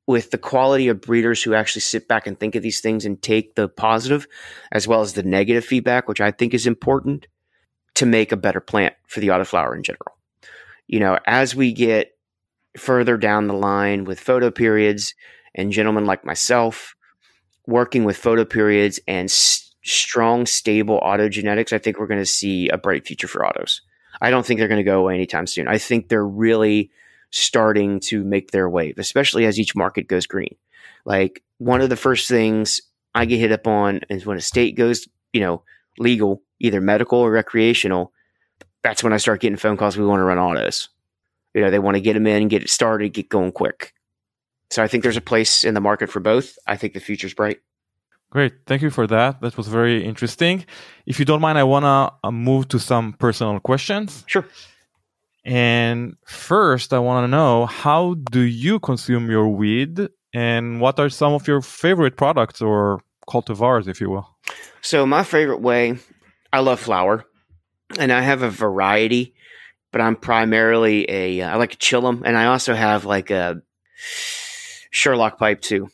with 0.08 0.32
the 0.32 0.38
quality 0.38 0.88
of 0.88 1.02
breeders 1.02 1.44
who 1.44 1.54
actually 1.54 1.82
sit 1.82 2.08
back 2.08 2.26
and 2.26 2.40
think 2.40 2.56
of 2.56 2.64
these 2.64 2.80
things 2.80 3.06
and 3.06 3.22
take 3.22 3.54
the 3.54 3.68
positive 3.68 4.26
as 4.72 4.88
well 4.88 5.02
as 5.02 5.14
the 5.14 5.22
negative 5.22 5.66
feedback, 5.66 6.08
which 6.08 6.22
I 6.22 6.32
think 6.32 6.54
is 6.54 6.66
important 6.66 7.28
to 7.96 8.06
make 8.06 8.32
a 8.32 8.38
better 8.38 8.62
plant 8.62 8.96
for 9.06 9.20
the 9.20 9.28
autoflower 9.28 9.76
in 9.76 9.84
general. 9.84 10.18
You 10.88 11.02
know, 11.02 11.20
as 11.28 11.54
we 11.54 11.74
get 11.74 12.14
further 12.78 13.18
down 13.18 13.48
the 13.48 13.54
line 13.54 14.06
with 14.06 14.20
photo 14.20 14.50
periods 14.50 15.14
and 15.56 15.72
gentlemen 15.72 16.06
like 16.06 16.26
myself 16.26 16.96
working 17.68 18.04
with 18.04 18.18
photo 18.18 18.46
periods 18.46 19.00
and 19.08 19.26
s- 19.26 19.74
strong, 19.84 20.46
stable 20.46 21.00
autogenetics, 21.02 21.74
I 21.74 21.78
think 21.78 22.00
we're 22.00 22.08
going 22.08 22.20
to 22.20 22.26
see 22.26 22.70
a 22.70 22.78
bright 22.78 23.06
future 23.06 23.28
for 23.28 23.46
autos. 23.46 23.82
I 24.22 24.30
don't 24.30 24.46
think 24.46 24.60
they're 24.60 24.68
going 24.68 24.80
to 24.80 24.84
go 24.84 25.00
away 25.00 25.16
anytime 25.16 25.48
soon. 25.48 25.68
I 25.68 25.78
think 25.78 26.10
they're 26.10 26.26
really 26.26 26.92
starting 27.32 28.00
to 28.00 28.24
make 28.24 28.52
their 28.52 28.70
wave, 28.70 28.96
especially 28.98 29.46
as 29.46 29.60
each 29.60 29.76
market 29.76 30.08
goes 30.08 30.26
green. 30.26 30.56
Like 31.06 31.44
one 31.60 31.82
of 31.82 31.90
the 31.90 31.96
first 31.96 32.28
things 32.28 32.82
I 33.14 33.26
get 33.26 33.40
hit 33.40 33.52
up 33.52 33.68
on 33.68 34.02
is 34.10 34.26
when 34.26 34.38
a 34.38 34.42
state 34.42 34.76
goes, 34.76 35.08
you 35.32 35.42
know, 35.42 35.64
legal, 35.98 36.42
either 36.60 36.82
medical 36.82 37.20
or 37.20 37.32
recreational, 37.32 38.12
that's 38.84 39.04
when 39.04 39.14
I 39.14 39.18
start 39.18 39.42
getting 39.42 39.58
phone 39.58 39.78
calls. 39.78 39.98
We 39.98 40.06
want 40.06 40.20
to 40.20 40.24
run 40.26 40.40
autos. 40.40 40.90
You 41.54 41.62
know, 41.62 41.72
they 41.72 41.80
want 41.80 41.96
to 41.96 42.02
get 42.02 42.14
them 42.14 42.28
in, 42.28 42.48
get 42.48 42.64
it 42.64 42.70
started, 42.70 43.14
get 43.14 43.30
going 43.30 43.52
quick. 43.52 43.94
So 44.72 44.84
I 44.84 44.88
think 44.88 45.04
there's 45.04 45.18
a 45.18 45.22
place 45.22 45.64
in 45.64 45.74
the 45.74 45.82
market 45.82 46.10
for 46.10 46.20
both. 46.20 46.58
I 46.68 46.78
think 46.78 46.94
the 46.94 47.00
future's 47.00 47.34
bright. 47.34 47.60
Great. 48.32 48.54
Thank 48.68 48.84
you 48.84 48.92
for 48.92 49.08
that. 49.08 49.42
That 49.42 49.58
was 49.58 49.68
very 49.68 50.06
interesting. 50.06 50.66
If 51.08 51.18
you 51.18 51.26
don't 51.26 51.42
mind, 51.42 51.58
I 51.58 51.64
want 51.64 51.86
to 51.86 52.28
uh, 52.28 52.32
move 52.32 52.68
to 52.70 52.80
some 52.80 53.14
personal 53.14 53.60
questions. 53.60 54.24
Sure. 54.28 54.46
And 55.44 56.16
first, 56.26 56.94
I 56.94 57.00
want 57.00 57.24
to 57.24 57.28
know 57.28 57.66
how 57.66 58.14
do 58.30 58.42
you 58.42 58.80
consume 58.80 59.32
your 59.32 59.48
weed 59.48 60.10
and 60.32 60.80
what 60.80 61.00
are 61.00 61.10
some 61.10 61.34
of 61.34 61.48
your 61.48 61.62
favorite 61.62 62.18
products 62.18 62.62
or 62.62 63.02
cultivars, 63.28 63.88
if 63.88 64.00
you 64.00 64.12
will? 64.12 64.30
So, 64.82 65.08
my 65.08 65.24
favorite 65.24 65.62
way, 65.62 65.98
I 66.54 66.60
love 66.60 66.80
flower 66.80 67.26
and 67.98 68.12
I 68.12 68.22
have 68.22 68.44
a 68.44 68.50
variety, 68.50 69.34
but 69.92 70.02
I'm 70.02 70.16
primarily 70.16 71.10
a, 71.10 71.42
I 71.42 71.56
like 71.56 71.72
to 71.72 71.78
chill 71.78 72.02
them. 72.02 72.22
And 72.26 72.38
I 72.38 72.46
also 72.46 72.76
have 72.76 73.06
like 73.06 73.32
a 73.32 73.62
Sherlock 74.90 75.38
pipe 75.38 75.62
too. 75.62 75.90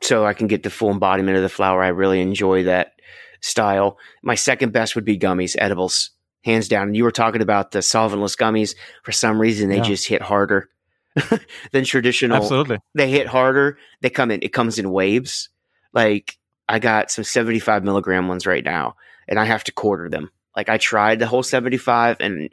So 0.00 0.24
I 0.24 0.32
can 0.32 0.46
get 0.46 0.62
the 0.62 0.70
full 0.70 0.90
embodiment 0.90 1.36
of 1.36 1.42
the 1.42 1.48
flower. 1.48 1.82
I 1.82 1.88
really 1.88 2.20
enjoy 2.20 2.64
that 2.64 2.92
style. 3.40 3.98
My 4.22 4.34
second 4.36 4.72
best 4.72 4.94
would 4.94 5.04
be 5.04 5.18
gummies, 5.18 5.56
edibles 5.58 6.10
hands 6.44 6.68
down. 6.68 6.88
And 6.88 6.96
you 6.96 7.02
were 7.04 7.10
talking 7.10 7.42
about 7.42 7.72
the 7.72 7.80
solventless 7.80 8.36
gummies. 8.38 8.74
For 9.02 9.12
some 9.12 9.40
reason, 9.40 9.68
they 9.68 9.78
Yeah. 9.78 9.82
just 9.82 10.06
hit 10.06 10.22
harder 10.22 10.68
than 11.72 11.84
traditional. 11.84 12.36
Absolutely. 12.36 12.78
They 12.94 13.10
hit 13.10 13.26
harder. 13.26 13.76
They 14.02 14.10
come 14.10 14.30
in. 14.30 14.40
It 14.42 14.52
comes 14.52 14.78
in 14.78 14.90
waves. 14.92 15.48
Like 15.92 16.38
I 16.68 16.78
got 16.78 17.10
some 17.10 17.24
seventy-five 17.24 17.82
milligram 17.82 18.28
ones 18.28 18.46
right 18.46 18.64
now, 18.64 18.94
and 19.26 19.38
I 19.38 19.44
have 19.46 19.64
to 19.64 19.72
quarter 19.72 20.08
them. 20.08 20.30
Like 20.56 20.68
I 20.68 20.78
tried 20.78 21.18
the 21.18 21.26
whole 21.26 21.42
seventy-five, 21.42 22.18
and 22.20 22.48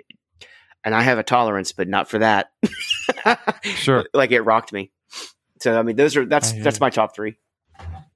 and 0.83 0.95
I 0.95 1.01
have 1.03 1.19
a 1.19 1.23
tolerance, 1.23 1.71
but 1.73 1.87
not 1.87 2.09
for 2.09 2.19
that. 2.19 2.51
Sure. 3.63 4.05
like 4.13 4.31
it 4.31 4.41
rocked 4.41 4.71
me. 4.73 4.91
So 5.61 5.79
I 5.79 5.83
mean, 5.83 5.95
those 5.95 6.15
are 6.17 6.25
that's 6.25 6.51
that's 6.63 6.79
my 6.79 6.89
top 6.89 7.15
three. 7.15 7.37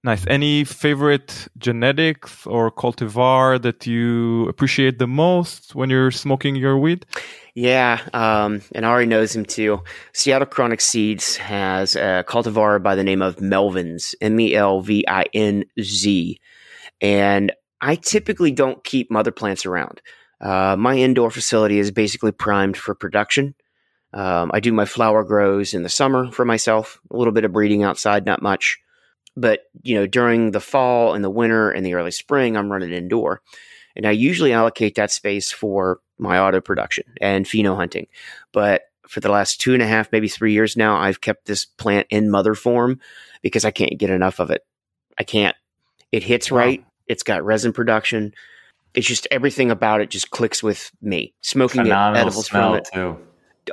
Nice. 0.01 0.25
Any 0.27 0.63
favorite 0.63 1.49
genetics 1.57 2.47
or 2.47 2.71
cultivar 2.71 3.61
that 3.61 3.85
you 3.85 4.47
appreciate 4.47 4.97
the 4.97 5.07
most 5.07 5.75
when 5.75 5.89
you're 5.89 6.11
smoking 6.11 6.55
your 6.55 6.77
weed? 6.77 7.05
Yeah, 7.53 7.99
um, 8.13 8.61
and 8.73 8.85
Ari 8.85 9.07
knows 9.07 9.35
him 9.35 9.43
too. 9.43 9.83
Seattle 10.13 10.45
Chronic 10.45 10.79
Seeds 10.79 11.35
has 11.35 11.97
a 11.97 12.23
cultivar 12.25 12.81
by 12.81 12.95
the 12.95 13.03
name 13.03 13.21
of 13.21 13.37
Melvinz, 13.37 14.15
M 14.21 14.39
E 14.39 14.55
L 14.55 14.79
V 14.79 15.03
I 15.05 15.25
N 15.33 15.65
Z. 15.81 16.39
And 17.01 17.51
I 17.81 17.95
typically 17.95 18.51
don't 18.51 18.81
keep 18.85 19.11
mother 19.11 19.31
plants 19.31 19.65
around. 19.65 20.01
Uh, 20.39 20.77
my 20.79 20.95
indoor 20.95 21.29
facility 21.29 21.79
is 21.79 21.91
basically 21.91 22.31
primed 22.31 22.77
for 22.77 22.95
production. 22.95 23.53
Um, 24.14 24.49
I 24.53 24.60
do 24.60 24.72
my 24.72 24.86
flower 24.86 25.24
grows 25.24 25.74
in 25.74 25.84
the 25.84 25.89
summer 25.89 26.32
for 26.32 26.45
myself, 26.45 26.99
a 27.12 27.18
little 27.18 27.34
bit 27.34 27.45
of 27.45 27.53
breeding 27.53 27.84
outside, 27.84 28.26
not 28.26 28.41
much. 28.41 28.80
But, 29.38 29.62
you 29.84 29.95
know, 29.95 30.07
during 30.07 30.51
the 30.51 30.60
fall 30.60 31.14
and 31.14 31.24
the 31.24 31.30
winter 31.30 31.70
and 31.72 31.86
the 31.86 31.93
early 31.93 32.12
spring, 32.12 32.57
I'm 32.57 32.72
running 32.72 32.91
indoor. 32.91 33.41
And 33.95 34.05
I 34.05 34.12
usually 34.12 34.51
allocate 34.53 34.95
that 34.95 35.12
space 35.12 35.51
for 35.51 35.99
my 36.18 36.39
auto 36.39 36.60
production 36.62 37.05
and 37.22 37.45
pheno 37.45 37.76
hunting. 37.76 38.07
But 38.51 38.84
for 39.07 39.20
the 39.20 39.30
last 39.32 39.62
two 39.62 39.74
and 39.74 39.82
a 39.84 39.88
half, 39.88 40.12
maybe 40.12 40.28
three 40.28 40.53
years 40.53 40.76
now, 40.76 40.97
I've 40.97 41.22
kept 41.22 41.45
this 41.45 41.66
plant 41.66 42.07
in 42.10 42.30
mother 42.30 42.55
form 42.55 42.99
because 43.41 43.66
I 43.66 43.72
can't 43.72 43.97
get 43.97 44.10
enough 44.10 44.39
of 44.39 44.51
it. 44.51 44.66
I 45.18 45.24
can't. 45.24 45.55
It 46.12 46.24
hits 46.24 46.51
Wow. 46.51 46.57
right. 46.60 46.86
It's 47.07 47.24
got 47.24 47.43
resin 47.45 47.74
production. 47.74 48.34
It's 48.93 49.07
just 49.07 49.28
everything 49.32 49.70
about 49.72 50.01
it 50.01 50.10
just 50.10 50.32
clicks 50.32 50.62
with 50.64 50.91
me. 51.01 51.34
Smoking 51.41 51.82
it, 51.82 51.86
Phenomenal 51.86 52.22
edibles 52.28 52.47
from 52.47 52.57
smell 52.60 52.74
it. 52.76 52.88
too. 52.93 53.18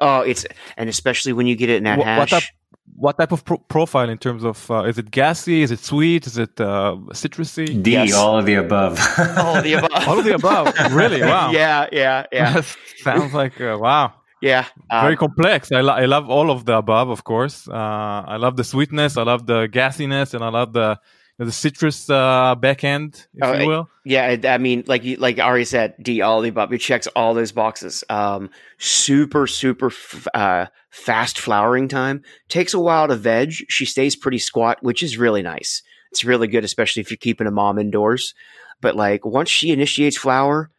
Oh, 0.01 0.20
it's 0.20 0.44
and 0.76 0.88
especially 0.88 1.32
when 1.32 1.47
you 1.47 1.57
get 1.57 1.68
it 1.70 1.76
in 1.76 1.84
that 1.84 1.99
Wha- 1.99 2.05
hash. 2.05 2.18
what 2.18 2.28
type- 2.28 2.51
What 2.99 3.18
type 3.18 3.32
of 3.32 3.44
pro- 3.44 3.59
profile 3.68 4.09
in 4.09 4.16
terms 4.16 4.42
of 4.42 4.70
uh, 4.70 4.88
is 4.90 4.97
it 4.97 5.11
gassy? 5.11 5.61
Is 5.62 5.70
it 5.70 5.80
sweet? 5.80 6.26
Is 6.26 6.38
it 6.38 6.59
uh, 6.61 6.97
citrusy? 7.12 7.66
D, 7.82 7.90
Yes. 7.92 8.14
all 8.14 8.38
of 8.38 8.47
the 8.47 8.55
above. 8.55 8.97
All 9.44 9.57
of 9.59 9.64
the 9.64 9.74
above. 9.74 10.09
All 10.09 10.18
of 10.18 10.24
the 10.24 10.34
above. 10.34 10.66
Really? 10.92 11.20
Wow. 11.32 11.51
yeah, 11.51 11.88
yeah, 11.92 12.24
yeah, 12.32 12.62
Sounds 13.09 13.34
like 13.34 13.61
uh, 13.61 13.76
wow. 13.78 14.12
yeah. 14.40 14.64
Very 14.90 15.12
Um, 15.16 15.18
complex. 15.18 15.70
I, 15.72 15.82
lo- 15.82 15.99
I 16.03 16.07
love 16.07 16.30
all 16.30 16.49
of 16.51 16.64
the 16.64 16.76
above, 16.78 17.09
of 17.11 17.20
course. 17.24 17.68
Uh, 17.68 18.34
I 18.34 18.36
love 18.38 18.55
the 18.57 18.64
sweetness. 18.64 19.16
I 19.18 19.24
love 19.24 19.44
the 19.47 19.68
gassiness, 19.68 20.32
and 20.34 20.42
I 20.42 20.49
love 20.59 20.72
the 20.72 20.97
the 21.39 21.53
citrus 21.53 22.09
uh, 22.09 22.55
back 22.55 22.82
end, 22.84 23.26
if 23.34 23.45
Oh, 23.45 23.53
you 23.55 23.66
will. 23.66 23.89
Yeah, 24.05 24.37
I 24.43 24.55
I 24.55 24.59
mean, 24.59 24.84
like 24.87 25.05
you, 25.05 25.16
like 25.16 25.39
Ari 25.39 25.64
said, 25.64 25.95
D 26.01 26.22
all 26.22 26.41
the 26.41 26.49
above. 26.49 26.72
It 26.72 26.78
checks 26.78 27.07
all 27.09 27.34
those 27.34 27.53
boxes. 27.53 28.05
Um, 28.09 28.51
super, 28.78 29.47
super 29.47 29.87
f- 29.89 30.26
uh, 30.34 30.66
fast 30.91 31.39
flowering 31.39 31.89
time. 31.89 32.22
Takes 32.49 32.72
a 32.72 32.80
while 32.80 33.09
to 33.09 33.16
veg. 33.16 33.53
She 33.68 33.84
stays 33.84 34.16
pretty 34.16 34.39
squat, 34.39 34.78
which 34.82 35.03
is 35.03 35.18
really 35.18 35.43
nice. 35.43 35.82
It's 36.11 36.24
really 36.24 36.47
good, 36.47 36.64
especially 36.64 37.01
if 37.03 37.11
you're 37.11 37.18
keeping 37.18 37.47
a 37.47 37.51
mom 37.51 37.78
indoors. 37.78 38.32
But 38.80 38.97
like 38.97 39.24
once 39.26 39.51
she 39.51 39.72
initiates 39.72 40.16
flower, 40.16 40.70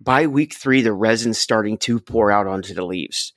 by 0.00 0.26
week 0.28 0.54
three, 0.54 0.82
the 0.82 0.92
resin's 0.92 1.38
starting 1.38 1.76
to 1.78 1.98
pour 1.98 2.30
out 2.30 2.46
onto 2.46 2.74
the 2.74 2.84
leaves. 2.84 3.32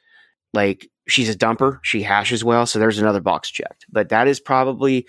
Like 0.54 0.90
she's 1.08 1.30
a 1.30 1.38
dumper. 1.38 1.80
She 1.82 2.04
hashes 2.04 2.44
well, 2.44 2.66
so 2.68 2.78
there's 2.78 3.00
another 3.00 3.22
box 3.22 3.50
checked. 3.50 3.86
But 3.92 4.10
that 4.10 4.28
is 4.28 4.40
probably 4.40 5.08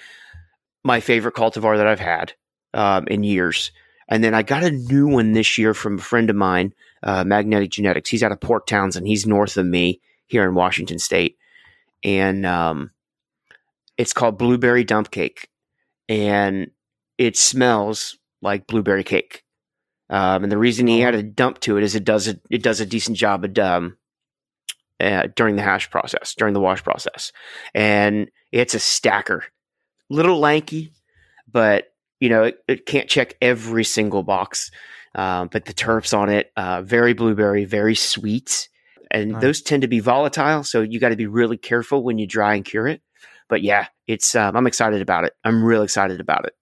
my 0.84 1.00
favorite 1.00 1.34
cultivar 1.34 1.76
that 1.76 1.86
I've 1.86 2.00
had 2.00 2.32
um, 2.74 3.06
in 3.08 3.22
years. 3.22 3.72
And 4.08 4.22
then 4.22 4.34
I 4.34 4.42
got 4.42 4.64
a 4.64 4.70
new 4.70 5.08
one 5.08 5.32
this 5.32 5.56
year 5.58 5.74
from 5.74 5.98
a 5.98 6.02
friend 6.02 6.28
of 6.28 6.36
mine, 6.36 6.74
uh, 7.02 7.24
Magnetic 7.24 7.70
Genetics. 7.70 8.10
He's 8.10 8.22
out 8.22 8.32
of 8.32 8.40
Port 8.40 8.66
Townsend. 8.66 9.06
He's 9.06 9.26
north 9.26 9.56
of 9.56 9.66
me 9.66 10.00
here 10.26 10.44
in 10.44 10.54
Washington 10.54 10.98
State, 10.98 11.38
and 12.02 12.44
um, 12.44 12.90
it's 13.96 14.12
called 14.12 14.38
Blueberry 14.38 14.84
Dump 14.84 15.10
Cake, 15.10 15.48
and 16.08 16.70
it 17.18 17.36
smells 17.36 18.18
like 18.40 18.66
blueberry 18.66 19.04
cake. 19.04 19.44
Um, 20.10 20.42
and 20.42 20.52
the 20.52 20.58
reason 20.58 20.86
he 20.86 21.00
had 21.00 21.14
a 21.14 21.22
dump 21.22 21.60
to 21.60 21.78
it 21.78 21.84
is 21.84 21.94
it 21.94 22.04
does 22.04 22.28
a, 22.28 22.38
it 22.50 22.62
does 22.62 22.80
a 22.80 22.86
decent 22.86 23.16
job 23.16 23.44
of 23.44 23.58
um, 23.58 23.96
uh, 25.00 25.28
during 25.36 25.56
the 25.56 25.62
hash 25.62 25.90
process, 25.90 26.34
during 26.34 26.54
the 26.54 26.60
wash 26.60 26.82
process, 26.82 27.32
and 27.74 28.30
it's 28.50 28.74
a 28.74 28.80
stacker, 28.80 29.44
little 30.12 30.38
lanky, 30.38 30.92
but 31.50 31.92
you 32.20 32.28
know 32.28 32.44
it, 32.44 32.58
it 32.68 32.86
can't 32.86 33.08
check 33.08 33.34
every 33.40 33.84
single 33.84 34.22
box. 34.22 34.70
Um, 35.14 35.48
but 35.52 35.66
the 35.66 35.74
terps 35.74 36.16
on 36.16 36.30
it, 36.30 36.50
uh, 36.56 36.80
very 36.82 37.12
blueberry, 37.12 37.64
very 37.66 37.94
sweet, 37.94 38.68
and 39.10 39.32
Nice. 39.32 39.42
those 39.42 39.62
tend 39.62 39.82
to 39.82 39.88
be 39.88 40.00
volatile. 40.00 40.64
So 40.64 40.80
you 40.80 40.98
got 41.00 41.10
to 41.10 41.16
be 41.16 41.26
really 41.26 41.58
careful 41.58 42.02
when 42.02 42.18
you 42.18 42.26
dry 42.26 42.54
and 42.54 42.64
cure 42.64 42.86
it. 42.88 43.02
But 43.48 43.62
yeah, 43.62 43.88
it's 44.06 44.34
um, 44.34 44.56
I'm 44.56 44.66
excited 44.66 45.02
about 45.02 45.24
it. 45.24 45.34
I'm 45.44 45.62
real 45.62 45.82
excited 45.82 46.20
about 46.20 46.46
it. 46.46 46.54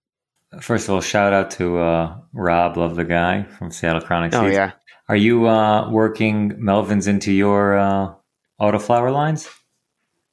First 0.61 0.89
of 0.89 0.95
all, 0.95 1.01
shout 1.01 1.33
out 1.33 1.53
to 1.53 1.79
uh, 1.79 2.17
Rob, 2.33 2.77
love 2.77 2.97
the 2.97 3.05
guy 3.05 3.45
from 3.45 3.71
Seattle 3.71 4.01
Chronic 4.01 4.35
Oh 4.35 4.43
Seeds. 4.43 4.55
yeah, 4.55 4.73
Are 5.09 5.15
you 5.15 5.47
uh, 5.47 5.89
working 5.89 6.51
Melvinz 6.59 7.07
into 7.07 7.31
your 7.33 7.79
uh, 7.79 8.15
autoflower 8.61 9.13
lines? 9.13 9.49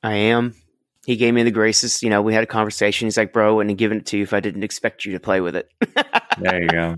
I 0.01 0.15
am. 0.15 0.55
He 1.07 1.15
gave 1.15 1.33
me 1.33 1.43
the 1.43 1.51
graces. 1.51 2.03
You 2.03 2.09
know, 2.09 2.21
we 2.21 2.33
had 2.33 2.43
a 2.43 2.47
conversation. 2.47 3.05
He's 3.05 3.15
like, 3.15 3.31
"Bro, 3.31 3.47
I 3.47 3.55
wouldn't 3.55 3.71
have 3.71 3.77
given 3.77 3.99
it 3.99 4.05
to 4.07 4.17
you 4.17 4.23
if 4.23 4.33
I 4.33 4.41
didn't 4.41 4.63
expect 4.63 5.05
you 5.05 5.13
to 5.13 5.21
play 5.21 5.39
with 5.39 5.55
it." 5.55 5.71
There 6.37 6.61
you 6.61 6.67
go. 6.67 6.95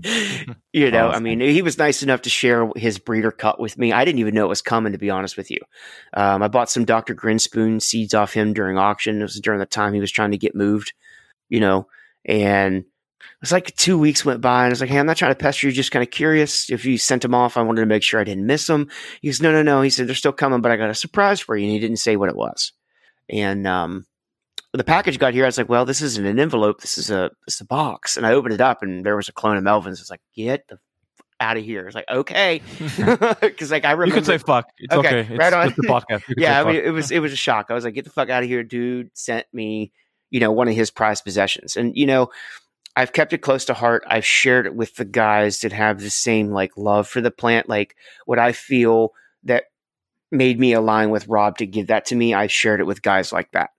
you 0.72 0.90
know, 0.90 1.10
I 1.10 1.20
mean, 1.20 1.38
he 1.38 1.62
was 1.62 1.78
nice 1.78 2.02
enough 2.02 2.22
to 2.22 2.28
share 2.28 2.68
his 2.74 2.98
breeder 2.98 3.30
cut 3.30 3.60
with 3.60 3.78
me. 3.78 3.92
I 3.92 4.04
didn't 4.04 4.18
even 4.18 4.34
know 4.34 4.46
it 4.46 4.48
was 4.48 4.62
coming, 4.62 4.92
to 4.92 4.98
be 4.98 5.10
honest 5.10 5.36
with 5.36 5.48
you. 5.48 5.58
Um, 6.12 6.42
I 6.42 6.48
bought 6.48 6.68
some 6.68 6.84
Dr. 6.84 7.14
Grinspoon 7.14 7.80
seeds 7.80 8.12
off 8.12 8.32
him 8.34 8.52
during 8.52 8.78
auction. 8.78 9.20
It 9.20 9.22
was 9.22 9.38
during 9.38 9.60
the 9.60 9.64
time 9.64 9.94
he 9.94 10.00
was 10.00 10.10
trying 10.10 10.32
to 10.32 10.38
get 10.38 10.56
moved, 10.56 10.92
you 11.48 11.60
know, 11.60 11.86
and 12.24 12.78
it 12.78 13.40
was 13.40 13.52
like 13.52 13.74
two 13.76 13.96
weeks 13.96 14.24
went 14.24 14.40
by, 14.40 14.64
and 14.64 14.66
I 14.66 14.70
was 14.70 14.80
like, 14.80 14.90
"Hey, 14.90 14.98
I'm 14.98 15.06
not 15.06 15.18
trying 15.18 15.30
to 15.30 15.38
pester 15.38 15.68
you. 15.68 15.72
Just 15.72 15.92
kind 15.92 16.02
of 16.02 16.10
curious. 16.10 16.68
If 16.68 16.84
you 16.84 16.98
sent 16.98 17.22
them 17.22 17.34
off, 17.34 17.56
I 17.56 17.62
wanted 17.62 17.82
to 17.82 17.86
make 17.86 18.02
sure 18.02 18.20
I 18.20 18.24
didn't 18.24 18.46
miss 18.46 18.66
them." 18.66 18.88
He 19.22 19.28
goes, 19.28 19.40
"No, 19.40 19.52
no, 19.52 19.62
no." 19.62 19.82
He 19.82 19.90
said, 19.90 20.08
"They're 20.08 20.16
still 20.16 20.32
coming, 20.32 20.62
but 20.62 20.72
I 20.72 20.76
got 20.76 20.90
a 20.90 20.94
surprise 20.96 21.38
for 21.38 21.56
you." 21.56 21.64
And 21.64 21.72
he 21.72 21.78
didn't 21.78 21.98
say 21.98 22.16
what 22.16 22.28
it 22.28 22.36
was. 22.36 22.72
And 23.32 23.66
um, 23.66 24.06
the 24.72 24.84
package 24.84 25.18
got 25.18 25.34
here. 25.34 25.44
I 25.44 25.48
was 25.48 25.58
like, 25.58 25.68
"Well, 25.68 25.84
this 25.84 26.02
isn't 26.02 26.26
an 26.26 26.38
envelope. 26.38 26.80
This 26.80 26.98
is 26.98 27.10
a 27.10 27.30
this 27.46 27.56
is 27.56 27.60
a 27.60 27.66
box." 27.66 28.16
And 28.16 28.26
I 28.26 28.32
opened 28.32 28.54
it 28.54 28.60
up, 28.60 28.82
and 28.82 29.04
there 29.04 29.16
was 29.16 29.28
a 29.28 29.32
clone 29.32 29.56
of 29.56 29.64
Melvinz. 29.64 29.86
I 29.86 30.02
was 30.02 30.10
like, 30.10 30.20
"Get 30.34 30.66
the 30.68 30.74
f- 30.74 30.80
out 31.40 31.56
of 31.56 31.64
here!" 31.64 31.82
I 31.82 31.84
was 31.86 31.94
like, 31.94 32.08
"Okay," 32.10 32.60
because 33.40 33.70
like 33.70 33.84
I 33.84 33.92
remember. 33.92 34.06
You 34.06 34.12
can 34.12 34.24
say 34.24 34.38
fuck. 34.38 34.68
It's 34.78 34.92
Okay, 34.94 35.20
okay. 35.20 35.28
It's 35.34 35.38
right 35.38 35.52
on. 35.52 35.68
a 35.68 35.70
podcast. 35.72 36.22
Yeah, 36.36 36.60
I 36.60 36.64
mean, 36.64 36.76
it 36.76 36.90
was 36.90 37.10
it 37.10 37.20
was 37.20 37.32
a 37.32 37.36
shock. 37.36 37.66
I 37.70 37.74
was 37.74 37.84
like, 37.84 37.94
"Get 37.94 38.04
the 38.04 38.10
fuck 38.10 38.30
out 38.30 38.42
of 38.42 38.48
here, 38.48 38.62
dude!" 38.62 39.10
Sent 39.14 39.46
me, 39.52 39.92
you 40.30 40.40
know, 40.40 40.50
one 40.52 40.68
of 40.68 40.74
his 40.74 40.90
prized 40.90 41.24
possessions, 41.24 41.76
and 41.76 41.96
you 41.96 42.06
know, 42.06 42.30
I've 42.96 43.12
kept 43.12 43.32
it 43.32 43.38
close 43.38 43.64
to 43.66 43.74
heart. 43.74 44.02
I've 44.06 44.26
shared 44.26 44.66
it 44.66 44.74
with 44.74 44.96
the 44.96 45.04
guys 45.04 45.60
that 45.60 45.72
have 45.72 46.00
the 46.00 46.10
same 46.10 46.50
like 46.50 46.72
love 46.76 47.06
for 47.08 47.20
the 47.20 47.30
plant, 47.30 47.68
like 47.68 47.94
what 48.26 48.38
I 48.40 48.52
feel 48.52 49.12
made 50.30 50.58
me 50.58 50.72
align 50.72 51.10
with 51.10 51.26
Rob 51.28 51.58
to 51.58 51.66
give 51.66 51.88
that 51.88 52.06
to 52.06 52.16
me. 52.16 52.34
I've 52.34 52.52
shared 52.52 52.80
it 52.80 52.86
with 52.86 53.02
guys 53.02 53.32
like 53.32 53.50
that. 53.52 53.70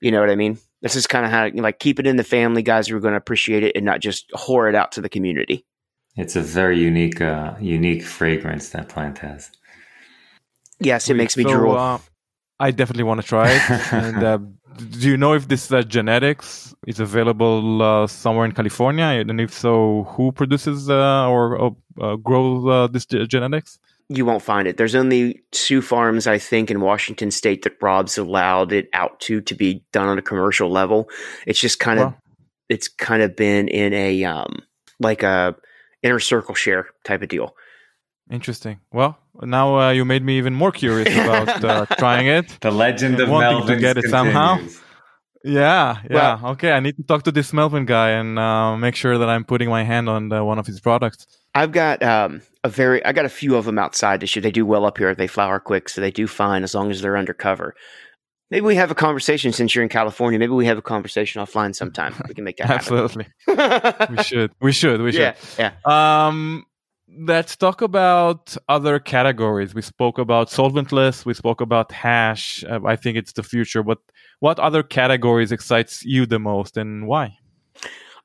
You 0.00 0.10
know 0.10 0.20
what 0.20 0.30
I 0.30 0.34
mean? 0.36 0.58
This 0.82 0.96
is 0.96 1.06
kind 1.06 1.24
of 1.24 1.30
how 1.30 1.48
like 1.54 1.78
keep 1.78 1.98
it 1.98 2.06
in 2.06 2.16
the 2.16 2.24
family, 2.24 2.62
guys 2.62 2.88
who 2.88 2.96
are 2.96 3.00
going 3.00 3.12
to 3.12 3.18
appreciate 3.18 3.62
it 3.62 3.74
and 3.74 3.84
not 3.84 4.00
just 4.00 4.30
whore 4.32 4.68
it 4.68 4.74
out 4.74 4.92
to 4.92 5.00
the 5.00 5.08
community. 5.08 5.64
It's 6.16 6.36
a 6.36 6.42
very 6.42 6.78
unique, 6.78 7.20
uh, 7.20 7.54
unique 7.60 8.04
fragrance 8.04 8.68
that 8.70 8.88
plant 8.88 9.18
has. 9.18 9.50
Yes, 10.78 11.08
it 11.08 11.14
makes 11.14 11.36
me 11.36 11.44
So, 11.44 11.50
drool. 11.50 11.76
uh, 11.76 11.98
I 12.60 12.70
definitely 12.70 13.04
want 13.04 13.20
to 13.20 13.26
try 13.26 13.50
it. 13.50 13.92
and 13.92 14.22
uh, 14.22 14.38
do 14.76 15.08
you 15.08 15.16
know 15.16 15.32
if 15.32 15.48
this 15.48 15.72
uh, 15.72 15.82
genetics 15.82 16.74
is 16.86 17.00
available 17.00 17.82
uh, 17.82 18.06
somewhere 18.06 18.44
in 18.44 18.52
California? 18.52 19.04
And 19.04 19.40
if 19.40 19.52
so, 19.52 20.04
who 20.10 20.30
produces 20.32 20.90
uh, 20.90 21.28
or 21.28 21.74
uh, 22.00 22.16
grows 22.16 22.66
uh, 22.66 22.86
this 22.88 23.06
ge- 23.06 23.26
genetics? 23.28 23.78
You 24.08 24.24
won't 24.26 24.42
find 24.42 24.68
it. 24.68 24.76
There's 24.76 24.94
only 24.94 25.40
two 25.50 25.80
farms, 25.80 26.26
I 26.26 26.38
think, 26.38 26.70
in 26.70 26.80
Washington 26.80 27.30
State 27.30 27.62
that 27.62 27.80
Rob's 27.80 28.18
allowed 28.18 28.72
it 28.72 28.88
out 28.92 29.18
to 29.20 29.40
to 29.40 29.54
be 29.54 29.84
done 29.92 30.08
on 30.08 30.18
a 30.18 30.22
commercial 30.22 30.70
level. 30.70 31.08
It's 31.46 31.60
just 31.60 31.78
kind 31.80 31.98
of 32.00 32.06
Wow. 32.08 32.18
it's 32.68 32.88
kind 32.88 33.22
of 33.22 33.34
been 33.36 33.68
in 33.68 33.92
a 33.94 34.24
um 34.24 34.60
like 35.00 35.22
a 35.22 35.54
inner 36.02 36.20
circle 36.20 36.54
share 36.54 36.88
type 37.04 37.22
of 37.22 37.28
deal. 37.28 37.54
Interesting. 38.30 38.80
Well, 38.92 39.18
now 39.42 39.78
uh, 39.78 39.90
you 39.90 40.04
made 40.04 40.22
me 40.24 40.38
even 40.38 40.54
more 40.54 40.72
curious 40.72 41.12
about 41.14 41.64
uh, 41.64 41.86
trying 41.98 42.26
it. 42.26 42.58
The 42.60 42.70
legend 42.70 43.20
of 43.20 43.28
Wanting 43.28 43.66
to 43.66 43.76
get 43.76 43.98
it 43.98 44.04
somehow. 44.08 44.58
Yeah, 45.44 45.98
yeah. 46.10 46.40
Well- 46.40 46.52
okay, 46.52 46.72
I 46.72 46.80
need 46.80 46.96
to 46.96 47.02
talk 47.02 47.22
to 47.24 47.32
this 47.32 47.52
Melvin 47.52 47.84
guy 47.84 48.10
and 48.10 48.38
uh, 48.38 48.76
make 48.78 48.96
sure 48.96 49.18
that 49.18 49.28
I'm 49.28 49.44
putting 49.44 49.68
my 49.68 49.82
hand 49.84 50.08
on 50.08 50.32
uh, 50.32 50.42
one 50.42 50.58
of 50.58 50.66
his 50.66 50.80
products. 50.80 51.26
I've 51.54 51.72
got 51.72 52.02
um 52.02 52.40
a 52.64 52.68
very 52.68 53.04
I 53.04 53.12
got 53.12 53.26
a 53.26 53.28
few 53.30 53.54
of 53.54 53.66
them 53.66 53.78
outside 53.78 54.20
this 54.20 54.34
year. 54.34 54.42
They 54.42 54.50
do 54.50 54.66
well 54.66 54.84
up 54.84 54.98
here. 54.98 55.14
They 55.14 55.26
flower 55.26 55.60
quick, 55.60 55.88
so 55.88 56.00
they 56.00 56.10
do 56.10 56.26
fine 56.26 56.64
as 56.64 56.74
long 56.74 56.90
as 56.90 57.00
they're 57.02 57.16
undercover. 57.16 57.74
Maybe 58.50 58.66
we 58.66 58.74
have 58.76 58.90
a 58.90 58.94
conversation 58.94 59.52
since 59.52 59.74
you're 59.74 59.82
in 59.82 59.88
California. 59.88 60.38
Maybe 60.38 60.52
we 60.52 60.66
have 60.66 60.78
a 60.78 60.82
conversation 60.82 61.42
offline 61.42 61.74
sometime. 61.74 62.14
We 62.28 62.34
can 62.34 62.44
make 62.44 62.56
that 62.58 62.70
Absolutely. 62.78 63.26
happen. 63.46 64.16
we 64.16 64.22
should. 64.22 64.52
We 64.60 64.72
should. 64.72 65.00
We 65.02 65.12
should. 65.12 65.34
yeah, 65.58 65.72
yeah. 65.86 66.26
Um, 66.26 66.64
let's 67.18 67.56
talk 67.56 67.80
about 67.82 68.56
other 68.68 68.98
categories. 68.98 69.74
We 69.74 69.82
spoke 69.82 70.18
about 70.18 70.48
solventless. 70.48 71.24
We 71.24 71.34
spoke 71.34 71.60
about 71.60 71.92
hash. 71.92 72.64
Uh, 72.68 72.80
I 72.84 72.96
think 72.96 73.16
it's 73.16 73.32
the 73.32 73.42
future. 73.42 73.82
But 73.82 73.98
what 74.40 74.58
other 74.58 74.82
categories 74.82 75.52
excites 75.52 76.04
you 76.04 76.26
the 76.26 76.38
most, 76.38 76.76
and 76.76 77.06
why? 77.06 77.38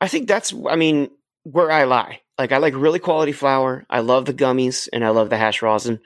I 0.02 0.08
think 0.08 0.28
that's, 0.28 0.54
I 0.70 0.76
mean, 0.76 1.10
where 1.44 1.72
I 1.72 1.84
lie. 1.86 2.22
Like, 2.38 2.52
I 2.52 2.58
like 2.58 2.74
really 2.76 3.00
quality 3.00 3.32
flower. 3.32 3.86
I 3.90 4.00
love 4.00 4.26
the 4.26 4.34
gummies 4.34 4.88
and 4.94 5.04
I 5.04 5.10
love 5.10 5.30
the 5.30 5.38
hash 5.38 5.62
rosin. 5.62 6.00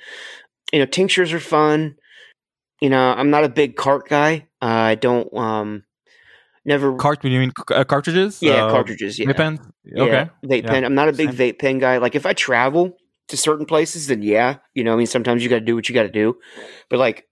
You 0.71 0.79
know, 0.79 0.85
tinctures 0.85 1.31
are 1.33 1.39
fun. 1.39 1.95
You 2.81 2.89
know, 2.89 3.13
I'm 3.13 3.29
not 3.29 3.43
a 3.43 3.49
big 3.49 3.75
cart 3.75 4.09
guy. 4.09 4.47
Uh, 4.61 4.65
I 4.65 4.95
don't, 4.95 5.31
um, 5.35 5.83
never. 6.65 6.95
Cart? 6.97 7.23
You 7.23 7.39
mean 7.39 7.51
uh, 7.71 7.83
cartridges? 7.83 8.41
yeah, 8.41 8.63
Uh, 8.63 8.71
cartridges. 8.71 9.19
Yeah. 9.19 9.27
vape 9.27 9.37
pens? 9.37 9.59
Yeah, 9.83 10.03
Okay. 10.03 10.29
Vape 10.45 10.63
Yeah. 10.63 10.69
pen. 10.69 10.85
I'm 10.85 10.95
not 10.95 11.09
a 11.09 11.13
big 11.13 11.29
Same. 11.29 11.53
vape 11.53 11.59
pen 11.59 11.79
guy. 11.79 11.97
Like, 11.97 12.15
if 12.15 12.25
I 12.25 12.33
travel 12.33 12.97
to 13.29 13.37
certain 13.37 13.65
places, 13.65 14.07
then 14.07 14.21
yeah, 14.21 14.57
you 14.73 14.83
know, 14.83 14.93
I 14.93 14.95
mean, 14.97 15.07
sometimes 15.07 15.43
you 15.43 15.49
got 15.49 15.59
to 15.59 15.65
do 15.65 15.75
what 15.75 15.87
you 15.87 15.95
got 15.95 16.03
to 16.03 16.11
do. 16.11 16.35
But 16.89 16.99
like, 16.99 17.27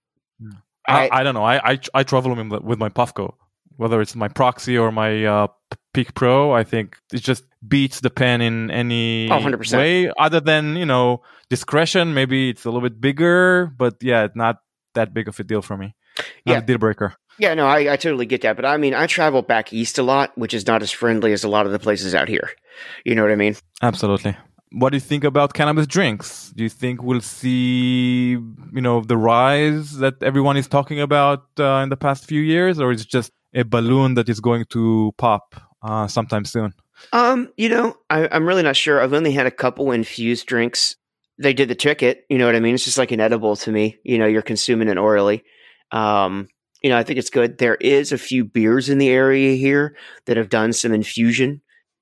I, 0.87 1.07
I, 1.09 1.19
I 1.19 1.23
don't 1.23 1.33
know. 1.33 1.43
I 1.43 1.71
I, 1.73 1.79
I 1.93 2.03
travel 2.03 2.33
with, 2.35 2.63
with 2.63 2.79
my 2.79 2.89
Puffco, 2.89 3.33
whether 3.81 3.99
it's 3.99 4.15
my 4.15 4.27
Proxy 4.27 4.77
or 4.77 4.91
my 4.91 5.25
uh, 5.25 5.47
Peak 5.93 6.13
Pro. 6.13 6.51
I 6.53 6.63
think 6.63 6.97
it 7.11 7.23
just 7.23 7.43
beats 7.67 7.99
the 8.01 8.09
pen 8.11 8.39
in 8.41 8.69
any 8.69 9.27
Oh, 9.31 9.41
way, 9.73 10.11
other 10.19 10.39
than 10.39 10.75
you 10.75 10.85
know 10.85 11.21
discretion. 11.49 12.13
Maybe 12.13 12.49
it's 12.51 12.63
a 12.65 12.69
little 12.69 12.87
bit 12.87 13.01
bigger, 13.01 13.73
but 13.75 13.95
yeah, 14.01 14.25
it's 14.25 14.35
not 14.35 14.57
that 14.93 15.13
big 15.13 15.27
of 15.27 15.39
a 15.39 15.43
deal 15.43 15.61
for 15.63 15.77
me. 15.77 15.95
Not 16.45 16.53
Yeah. 16.53 16.61
deal 16.61 16.77
breaker. 16.77 17.15
yeah, 17.39 17.53
no, 17.55 17.65
I, 17.65 17.93
I 17.93 17.95
totally 17.97 18.27
get 18.27 18.41
that. 18.41 18.55
But 18.55 18.65
I 18.65 18.77
mean, 18.77 18.93
I 18.93 19.07
travel 19.07 19.41
back 19.41 19.73
east 19.73 19.97
a 19.97 20.03
lot, 20.03 20.31
which 20.37 20.53
is 20.53 20.67
not 20.67 20.81
as 20.83 20.91
friendly 20.91 21.33
as 21.33 21.43
a 21.43 21.49
lot 21.49 21.65
of 21.65 21.71
the 21.71 21.79
places 21.79 22.13
out 22.13 22.27
here. 22.29 22.49
You 23.05 23.15
know 23.15 23.23
what 23.23 23.31
I 23.31 23.35
mean? 23.45 23.55
Absolutely. 23.81 24.35
What 24.73 24.89
do 24.91 24.95
you 24.97 25.01
think 25.11 25.23
about 25.25 25.53
cannabis 25.53 25.87
drinks? 25.87 26.53
Do 26.55 26.63
you 26.63 26.69
think 26.69 27.01
we'll 27.03 27.21
see, 27.21 28.31
you 28.77 28.81
know, 28.85 29.01
the 29.01 29.17
rise 29.17 29.97
that 30.03 30.15
everyone 30.21 30.55
is 30.57 30.67
talking 30.67 30.99
about 31.01 31.43
uh, 31.59 31.81
in 31.83 31.89
the 31.89 31.97
past 31.97 32.25
few 32.25 32.41
years, 32.41 32.79
or 32.79 32.91
is 32.91 33.01
it 33.01 33.09
just 33.09 33.31
a 33.53 33.63
balloon 33.63 34.15
that 34.15 34.29
is 34.29 34.39
going 34.39 34.65
to 34.69 35.13
pop 35.17 35.55
uh, 35.81 36.07
sometime 36.07 36.45
soon? 36.45 36.73
Um, 37.13 37.51
you 37.57 37.69
know, 37.69 37.97
I, 38.09 38.27
I'm 38.31 38.45
really 38.45 38.63
not 38.63 38.75
sure. 38.75 39.01
I've 39.01 39.13
only 39.13 39.31
had 39.31 39.47
a 39.47 39.51
couple 39.51 39.91
infused 39.91 40.45
drinks. 40.45 40.95
They 41.37 41.53
did 41.53 41.69
the 41.69 41.75
ticket. 41.75 42.25
You 42.29 42.37
know 42.37 42.45
what 42.45 42.55
I 42.55 42.59
mean? 42.59 42.75
It's 42.75 42.85
just 42.85 42.97
like 42.97 43.11
an 43.11 43.19
edible 43.19 43.55
to 43.57 43.71
me. 43.71 43.97
You 44.03 44.17
know, 44.17 44.27
you're 44.27 44.41
consuming 44.41 44.87
it 44.87 44.97
orally. 44.97 45.43
Um, 45.91 46.47
you 46.81 46.89
know, 46.89 46.97
I 46.97 47.03
think 47.03 47.19
it's 47.19 47.29
good. 47.29 47.57
There 47.57 47.75
is 47.75 48.11
a 48.11 48.17
few 48.17 48.45
beers 48.45 48.89
in 48.89 48.97
the 48.97 49.09
area 49.09 49.55
here 49.55 49.95
that 50.25 50.37
have 50.37 50.49
done 50.49 50.73
some 50.73 50.93
infusion 50.93 51.61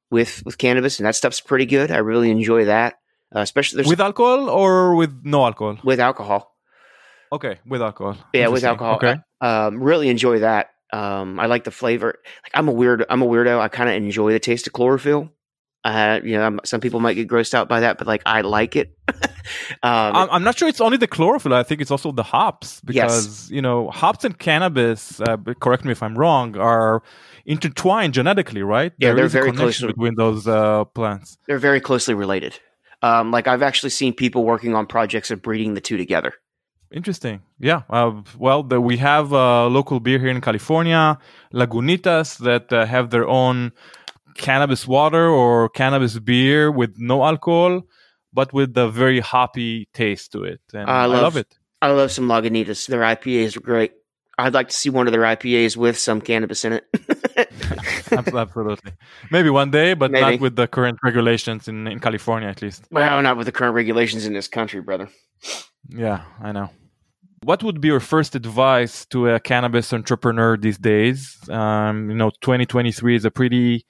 with 0.09 0.43
with 0.45 0.57
cannabis, 0.57 0.99
and 0.99 1.05
that 1.05 1.15
stuff's 1.15 1.41
pretty 1.41 1.65
good. 1.65 1.91
I 1.91 1.97
really 1.97 2.31
enjoy 2.31 2.65
that, 2.65 2.99
uh, 3.35 3.39
especially 3.39 3.83
with 3.83 3.99
alcohol 3.99 4.49
or 4.49 4.95
with 4.95 5.21
no 5.23 5.45
alcohol? 5.45 5.77
with 5.83 5.99
alcohol. 5.99 6.55
Okay, 7.31 7.59
with 7.65 7.81
alcohol. 7.81 8.17
Yeah, 8.33 8.47
with 8.47 8.63
alcohol. 8.63 8.95
Okay. 8.95 9.15
Um, 9.41 9.83
really 9.83 10.09
enjoy 10.09 10.39
that. 10.39 10.69
Um, 10.91 11.39
I 11.39 11.45
like 11.45 11.63
the 11.63 11.71
flavor. 11.71 12.15
Like 12.43 12.51
I'm 12.53 12.67
a 12.67 12.71
weird. 12.71 13.05
I'm 13.09 13.21
a 13.21 13.27
weirdo. 13.27 13.59
I 13.59 13.67
kind 13.67 13.89
of 13.89 13.95
enjoy 13.95 14.31
the 14.31 14.39
taste 14.39 14.67
of 14.67 14.73
chlorophyll. 14.73 15.29
Uh, 15.85 16.19
you 16.23 16.33
know, 16.35 16.43
I'm- 16.43 16.59
some 16.65 16.81
people 16.81 16.99
might 16.99 17.13
get 17.13 17.27
grossed 17.29 17.53
out 17.53 17.69
by 17.69 17.79
that, 17.81 17.97
but 17.97 18.05
like 18.07 18.21
I 18.25 18.41
like 18.41 18.75
it. 18.75 18.97
um, 19.07 19.19
I'm, 19.83 20.29
I'm 20.31 20.43
not 20.43 20.57
sure 20.57 20.67
it's 20.67 20.81
only 20.81 20.97
the 20.97 21.07
chlorophyll. 21.07 21.53
I 21.53 21.63
think 21.63 21.79
it's 21.79 21.91
also 21.91 22.11
the 22.11 22.23
hops 22.23 22.81
because 22.81 23.49
you 23.49 23.61
know 23.61 23.89
hops 23.89 24.25
and 24.25 24.37
cannabis. 24.37 25.21
Uh, 25.21 25.37
correct 25.59 25.85
me 25.85 25.91
if 25.91 26.03
I'm 26.03 26.17
wrong. 26.17 26.57
Are 26.57 27.01
intertwined 27.45 28.13
genetically, 28.13 28.61
right? 28.61 28.91
Yeah, 28.97 29.09
There 29.09 29.15
they're 29.15 29.27
very 29.29 29.51
connection 29.51 29.87
close 29.87 29.93
between 29.93 30.15
those 30.15 30.47
uh, 30.47 30.83
plants. 30.85 31.37
they're 31.47 31.59
very 31.59 31.79
closely 31.79 32.13
related. 32.13 32.59
Um, 33.01 33.31
like 33.31 33.47
I've 33.47 33.63
actually 33.63 33.91
seen 33.91 34.13
people 34.13 34.43
working 34.43 34.75
on 34.75 34.85
projects 34.85 35.31
of 35.31 35.41
breeding 35.41 35.73
the 35.75 35.81
two 35.81 35.95
together. 35.97 36.33
Interesting. 36.91 37.41
Yeah. 37.59 37.83
Uh, 37.89 38.21
well, 38.37 38.63
the, 38.63 38.81
we 38.81 38.97
have 38.97 39.31
a 39.31 39.67
local 39.67 39.99
beer 39.99 40.17
here 40.19 40.29
in 40.29 40.41
California, 40.41 41.17
Lagunitas, 41.53 42.37
that 42.39 42.73
uh, 42.73 42.85
have 42.85 43.09
their 43.11 43.27
own 43.27 43.71
cannabis 44.35 44.87
water 44.87 45.27
or 45.29 45.69
cannabis 45.69 46.17
beer 46.17 46.71
with 46.71 46.95
no 46.97 47.23
alcohol, 47.23 47.83
but 48.33 48.53
with 48.53 48.75
a 48.77 48.89
very 48.89 49.19
hoppy 49.19 49.87
taste 49.93 50.31
to 50.31 50.43
it. 50.43 50.61
And 50.73 50.89
I 50.89 51.03
I 51.03 51.05
love- 51.05 51.21
love 51.21 51.37
it. 51.37 51.55
I 51.81 51.91
love 51.91 52.11
some 52.11 52.27
Lagunitas. 52.27 52.87
Their 52.87 53.01
IPAs 53.01 53.55
are 53.55 53.61
great. 53.61 53.93
I'd 54.37 54.53
like 54.53 54.69
to 54.69 54.75
see 54.75 54.89
one 54.89 55.05
of 55.07 55.11
their 55.13 55.21
IPAs 55.23 55.77
with 55.77 55.97
some 55.97 56.19
cannabis 56.21 56.63
in 56.65 56.73
it. 56.73 56.85
Absolutely. 58.11 58.93
Maybe 59.31 59.49
one 59.49 59.71
day, 59.71 59.93
but 59.93 60.11
Maybe. 60.11 60.21
not 60.31 60.39
with 60.39 60.55
the 60.55 60.67
current 60.67 60.99
regulations 61.03 61.67
in, 61.67 61.87
in 61.87 61.99
California, 61.99 62.49
at 62.49 62.61
least. 62.61 62.85
well, 62.91 63.21
not 63.21 63.37
with 63.37 63.45
the 63.45 63.51
current 63.51 63.75
regulations 63.75 64.25
in 64.25 64.33
this 64.33 64.47
country, 64.47 64.81
brother. 64.81 65.09
Yeah, 65.89 66.23
I 66.41 66.51
know. 66.51 66.69
What 67.43 67.63
would 67.63 67.79
be 67.81 67.87
your 67.87 67.99
first 67.99 68.35
advice 68.35 69.05
to 69.07 69.29
a 69.29 69.39
cannabis 69.39 69.93
entrepreneur 69.93 70.57
these 70.57 70.77
days? 70.77 71.37
Um, 71.49 72.09
you 72.09 72.15
know, 72.15 72.31
2023 72.41 73.15
is 73.15 73.25
a 73.25 73.31
pretty 73.31 73.85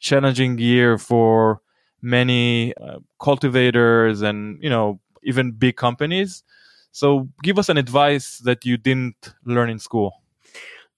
challenging 0.00 0.58
year 0.58 0.98
for 0.98 1.60
many 2.02 2.74
uh, 2.74 2.98
cultivators 3.20 4.22
and, 4.22 4.62
you 4.62 4.68
know, 4.68 5.00
even 5.22 5.52
big 5.52 5.76
companies. 5.76 6.42
So 6.90 7.28
give 7.42 7.58
us 7.58 7.68
an 7.68 7.78
advice 7.78 8.38
that 8.38 8.64
you 8.64 8.76
didn't 8.76 9.34
learn 9.44 9.70
in 9.70 9.78
school. 9.78 10.22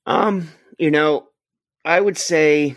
Um, 0.07 0.49
you 0.79 0.91
know, 0.91 1.29
I 1.85 2.01
would 2.01 2.17
say 2.17 2.77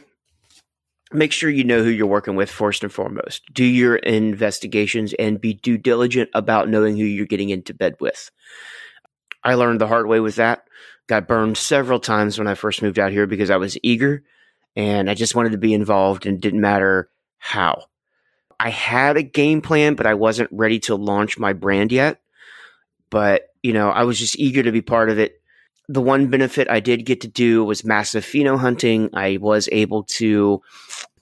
make 1.14 1.32
sure 1.32 1.50
you 1.50 1.64
know 1.64 1.84
who 1.84 1.90
you're 1.90 2.08
working 2.08 2.36
with 2.36 2.50
first 2.50 2.84
and 2.84 2.92
foremost. 2.92 3.44
Do 3.54 3.64
your 3.64 3.96
investigations 3.98 5.14
and 5.14 5.40
be 5.40 5.54
due 5.54 5.78
diligent 5.78 6.30
about 6.34 6.70
knowing 6.70 6.98
who 6.98 7.04
you're 7.04 7.26
getting 7.26 7.50
into 7.50 7.74
bed 7.74 7.96
with. 8.00 8.32
I 9.44 9.56
learned 9.56 9.82
the 9.82 9.88
hard 9.88 10.08
way 10.08 10.20
with 10.20 10.36
that. 10.36 10.66
Got 11.08 11.28
burned 11.28 11.58
several 11.58 12.00
times 12.00 12.38
when 12.38 12.48
I 12.48 12.56
first 12.56 12.82
moved 12.82 13.00
out 13.00 13.12
here 13.12 13.28
because 13.28 13.50
I 13.50 13.58
was 13.58 13.78
eager 13.84 14.24
and 14.76 15.10
I 15.10 15.14
just 15.14 15.36
wanted 15.36 15.52
to 15.52 15.58
be 15.58 15.74
involved 15.74 16.26
and 16.26 16.42
didn't 16.42 16.62
matter 16.62 17.10
how. 17.38 17.86
I 18.60 18.70
had 18.70 19.18
a 19.18 19.24
game 19.24 19.62
plan, 19.62 19.96
but 19.96 20.06
I 20.06 20.14
wasn't 20.14 20.50
ready 20.52 20.80
to 20.82 20.96
launch 20.96 21.38
my 21.38 21.54
brand 21.54 21.92
yet. 21.92 22.22
But, 23.10 23.50
you 23.62 23.74
know, 23.74 23.90
I 23.90 24.04
was 24.04 24.18
just 24.18 24.40
eager 24.40 24.64
to 24.64 24.72
be 24.72 24.82
part 24.82 25.10
of 25.10 25.20
it 25.20 25.43
the 25.90 26.02
one 26.02 26.28
benefit 26.28 26.70
I 26.70 26.80
did 26.80 27.06
get 27.06 27.22
to 27.22 27.28
do 27.28 27.64
was 27.66 27.84
massive 27.84 28.24
pheno 28.24 28.58
hunting. 28.58 29.10
I 29.14 29.38
was 29.38 29.68
able 29.72 30.04
to 30.04 30.62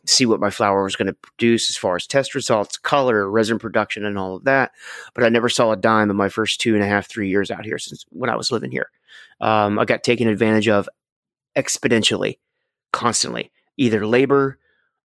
see 0.06 0.26
what 0.26 0.40
my 0.40 0.50
flower 0.50 0.84
was 0.84 0.96
going 0.96 1.08
to 1.08 1.14
produce 1.14 1.70
as 1.70 1.78
far 1.78 1.96
as 1.96 2.08
test 2.08 2.36
results, 2.36 2.78
color, 2.78 3.30
resin 3.30 3.60
production, 3.60 4.06
and 4.06 4.18
all 4.18 4.36
of 4.36 4.44
that. 4.46 4.72
But 5.14 5.24
I 5.24 5.30
never 5.30 5.50
saw 5.50 5.72
a 5.72 5.78
dime 5.78 6.10
in 6.10 6.16
my 6.16 6.30
first 6.30 6.60
two 6.60 6.74
and 6.74 6.84
a 6.84 6.88
half, 6.88 7.08
three 7.08 7.30
years 7.30 7.52
out 7.52 7.66
here 7.66 7.78
since 7.78 8.06
when 8.10 8.30
I 8.30 8.36
was 8.36 8.52
living 8.52 8.72
here. 8.72 8.90
Um, 9.40 9.80
I 9.80 9.86
got 9.86 10.04
taken 10.04 10.28
advantage 10.28 10.68
of 10.68 10.90
exponentially, 11.56 12.38
constantly, 12.92 13.52
either 13.78 14.06
labor 14.06 14.58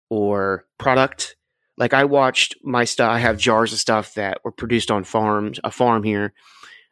or 0.09 0.67
product. 0.79 1.37
Like 1.77 1.93
I 1.93 2.05
watched 2.05 2.57
my 2.63 2.85
stuff. 2.85 3.11
I 3.11 3.19
have 3.19 3.39
jars 3.39 3.73
of 3.73 3.79
stuff 3.79 4.15
that 4.15 4.39
were 4.45 4.53
produced 4.53 4.91
on 4.91 5.05
farms, 5.05 5.61
a 5.65 5.71
farm 5.71 6.03
here 6.03 6.33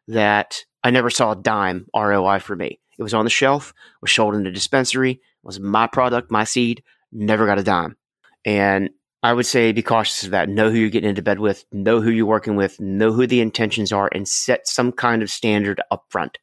that 0.09 0.65
I 0.85 0.91
never 0.91 1.11
saw 1.11 1.33
a 1.33 1.37
dime 1.37 1.87
ROI 1.97 2.41
for 2.41 2.55
me. 2.55 2.79
It 2.99 3.03
was 3.03 3.15
on 3.15 3.25
the 3.25 3.31
shelf, 3.31 3.73
was 4.01 4.13
sold 4.13 4.35
in 4.35 4.45
the 4.45 4.51
dispensary, 4.51 5.21
was 5.43 5.59
my 5.59 5.87
product, 5.87 6.31
my 6.31 6.45
seed, 6.45 6.85
never 7.11 7.47
got 7.47 7.59
a 7.59 7.65
dime. 7.65 7.97
And 8.45 8.91
I 9.23 9.33
would 9.33 9.47
say 9.47 9.73
be 9.73 9.83
cautious 9.83 10.23
of 10.25 10.33
that. 10.33 10.51
Know 10.51 10.71
who 10.71 10.77
you're 10.77 10.91
getting 10.91 11.09
into 11.09 11.23
bed 11.23 11.41
with, 11.41 11.65
know 11.73 12.03
who 12.03 12.11
you're 12.11 12.27
working 12.27 12.57
with, 12.57 12.79
know 12.79 13.11
who 13.13 13.27
the 13.27 13.41
intentions 13.41 13.91
are, 13.91 14.11
and 14.13 14.29
set 14.29 14.69
some 14.69 14.93
kind 14.93 15.23
of 15.23 15.31
standard 15.31 15.81
up 15.91 16.05
front. 16.11 16.39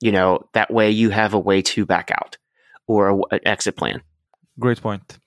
You 0.00 0.12
know, 0.12 0.48
that 0.54 0.72
way 0.72 0.90
you 0.90 1.10
have 1.10 1.34
a 1.34 1.38
way 1.38 1.62
to 1.62 1.84
back 1.84 2.10
out 2.12 2.38
or 2.86 3.22
an 3.32 3.40
exit 3.44 3.76
plan. 3.76 4.02
Great 4.60 4.80
point. 4.80 5.18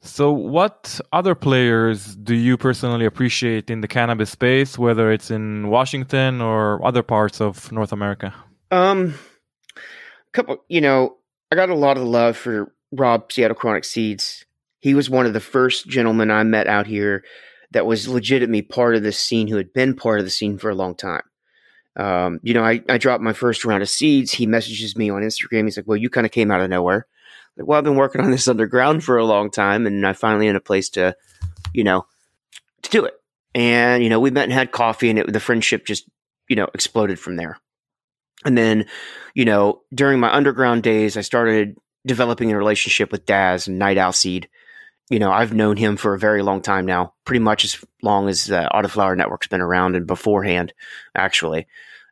So, 0.00 0.30
what 0.30 1.00
other 1.12 1.34
players 1.34 2.14
do 2.14 2.34
you 2.34 2.56
personally 2.56 3.04
appreciate 3.04 3.68
in 3.68 3.80
the 3.80 3.88
cannabis 3.88 4.30
space, 4.30 4.78
whether 4.78 5.10
it's 5.10 5.30
in 5.30 5.68
Washington 5.68 6.40
or 6.40 6.84
other 6.86 7.02
parts 7.02 7.40
of 7.40 7.70
North 7.72 7.92
America? 7.92 8.32
Um, 8.70 9.14
a 9.76 10.30
couple, 10.32 10.64
you 10.68 10.80
know, 10.80 11.16
I 11.50 11.56
got 11.56 11.70
a 11.70 11.74
lot 11.74 11.96
of 11.96 12.04
love 12.04 12.36
for 12.36 12.72
Rob 12.92 13.32
Seattle 13.32 13.56
Chronic 13.56 13.84
Seeds. 13.84 14.44
He 14.80 14.94
was 14.94 15.10
one 15.10 15.26
of 15.26 15.32
the 15.32 15.40
first 15.40 15.88
gentlemen 15.88 16.30
I 16.30 16.44
met 16.44 16.68
out 16.68 16.86
here 16.86 17.24
that 17.72 17.86
was 17.86 18.08
legitimately 18.08 18.62
part 18.62 18.94
of 18.94 19.02
this 19.02 19.18
scene, 19.18 19.48
who 19.48 19.56
had 19.56 19.72
been 19.72 19.96
part 19.96 20.20
of 20.20 20.24
the 20.24 20.30
scene 20.30 20.58
for 20.58 20.70
a 20.70 20.74
long 20.74 20.94
time. 20.94 21.22
Um, 21.96 22.38
you 22.44 22.54
know, 22.54 22.62
I, 22.64 22.80
I 22.88 22.98
dropped 22.98 23.22
my 23.22 23.32
first 23.32 23.64
round 23.64 23.82
of 23.82 23.88
seeds. 23.88 24.32
He 24.32 24.46
messages 24.46 24.96
me 24.96 25.10
on 25.10 25.22
Instagram. 25.22 25.64
He's 25.64 25.76
like, 25.76 25.88
"Well, 25.88 25.96
you 25.96 26.08
kind 26.08 26.24
of 26.24 26.30
came 26.30 26.52
out 26.52 26.60
of 26.60 26.70
nowhere." 26.70 27.06
Like, 27.58 27.66
well, 27.66 27.78
I've 27.78 27.84
been 27.84 27.96
working 27.96 28.20
on 28.20 28.30
this 28.30 28.48
underground 28.48 29.02
for 29.04 29.18
a 29.18 29.24
long 29.24 29.50
time, 29.50 29.86
and 29.86 30.06
I 30.06 30.12
finally 30.12 30.46
in 30.46 30.56
a 30.56 30.60
place 30.60 30.90
to, 30.90 31.16
you 31.74 31.84
know, 31.84 32.06
to 32.82 32.90
do 32.90 33.04
it. 33.04 33.14
And 33.54 34.02
you 34.02 34.10
know, 34.10 34.20
we 34.20 34.30
met 34.30 34.44
and 34.44 34.52
had 34.52 34.70
coffee, 34.70 35.10
and 35.10 35.18
it, 35.18 35.32
the 35.32 35.40
friendship 35.40 35.84
just, 35.84 36.08
you 36.48 36.56
know, 36.56 36.68
exploded 36.72 37.18
from 37.18 37.36
there. 37.36 37.58
And 38.44 38.56
then, 38.56 38.86
you 39.34 39.44
know, 39.44 39.82
during 39.92 40.20
my 40.20 40.32
underground 40.32 40.84
days, 40.84 41.16
I 41.16 41.22
started 41.22 41.76
developing 42.06 42.52
a 42.52 42.56
relationship 42.56 43.10
with 43.10 43.26
Daz 43.26 43.66
and 43.66 43.78
Night 43.78 43.98
Owl 43.98 44.12
Seed. 44.12 44.48
You 45.10 45.18
know, 45.18 45.32
I've 45.32 45.54
known 45.54 45.76
him 45.76 45.96
for 45.96 46.14
a 46.14 46.18
very 46.18 46.42
long 46.42 46.60
time 46.60 46.86
now, 46.86 47.14
pretty 47.24 47.40
much 47.40 47.64
as 47.64 47.84
long 48.02 48.28
as 48.28 48.44
the 48.44 48.68
Autoflower 48.72 49.16
Network's 49.16 49.48
been 49.48 49.60
around 49.60 49.96
and 49.96 50.06
beforehand, 50.06 50.72
actually. 51.16 51.66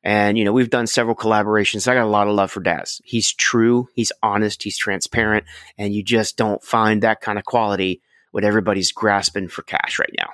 And, 0.06 0.38
you 0.38 0.44
know, 0.44 0.52
we've 0.52 0.70
done 0.70 0.86
several 0.86 1.16
collaborations. 1.16 1.88
I 1.88 1.94
got 1.94 2.04
a 2.04 2.06
lot 2.06 2.28
of 2.28 2.34
love 2.36 2.52
for 2.52 2.60
Daz. 2.60 3.00
He's 3.04 3.32
true, 3.32 3.88
he's 3.92 4.12
honest, 4.22 4.62
he's 4.62 4.78
transparent, 4.78 5.46
and 5.76 5.92
you 5.92 6.04
just 6.04 6.36
don't 6.36 6.62
find 6.62 7.02
that 7.02 7.20
kind 7.20 7.40
of 7.40 7.44
quality 7.44 8.00
when 8.30 8.44
everybody's 8.44 8.92
grasping 8.92 9.48
for 9.48 9.62
cash 9.62 9.98
right 9.98 10.14
now. 10.16 10.28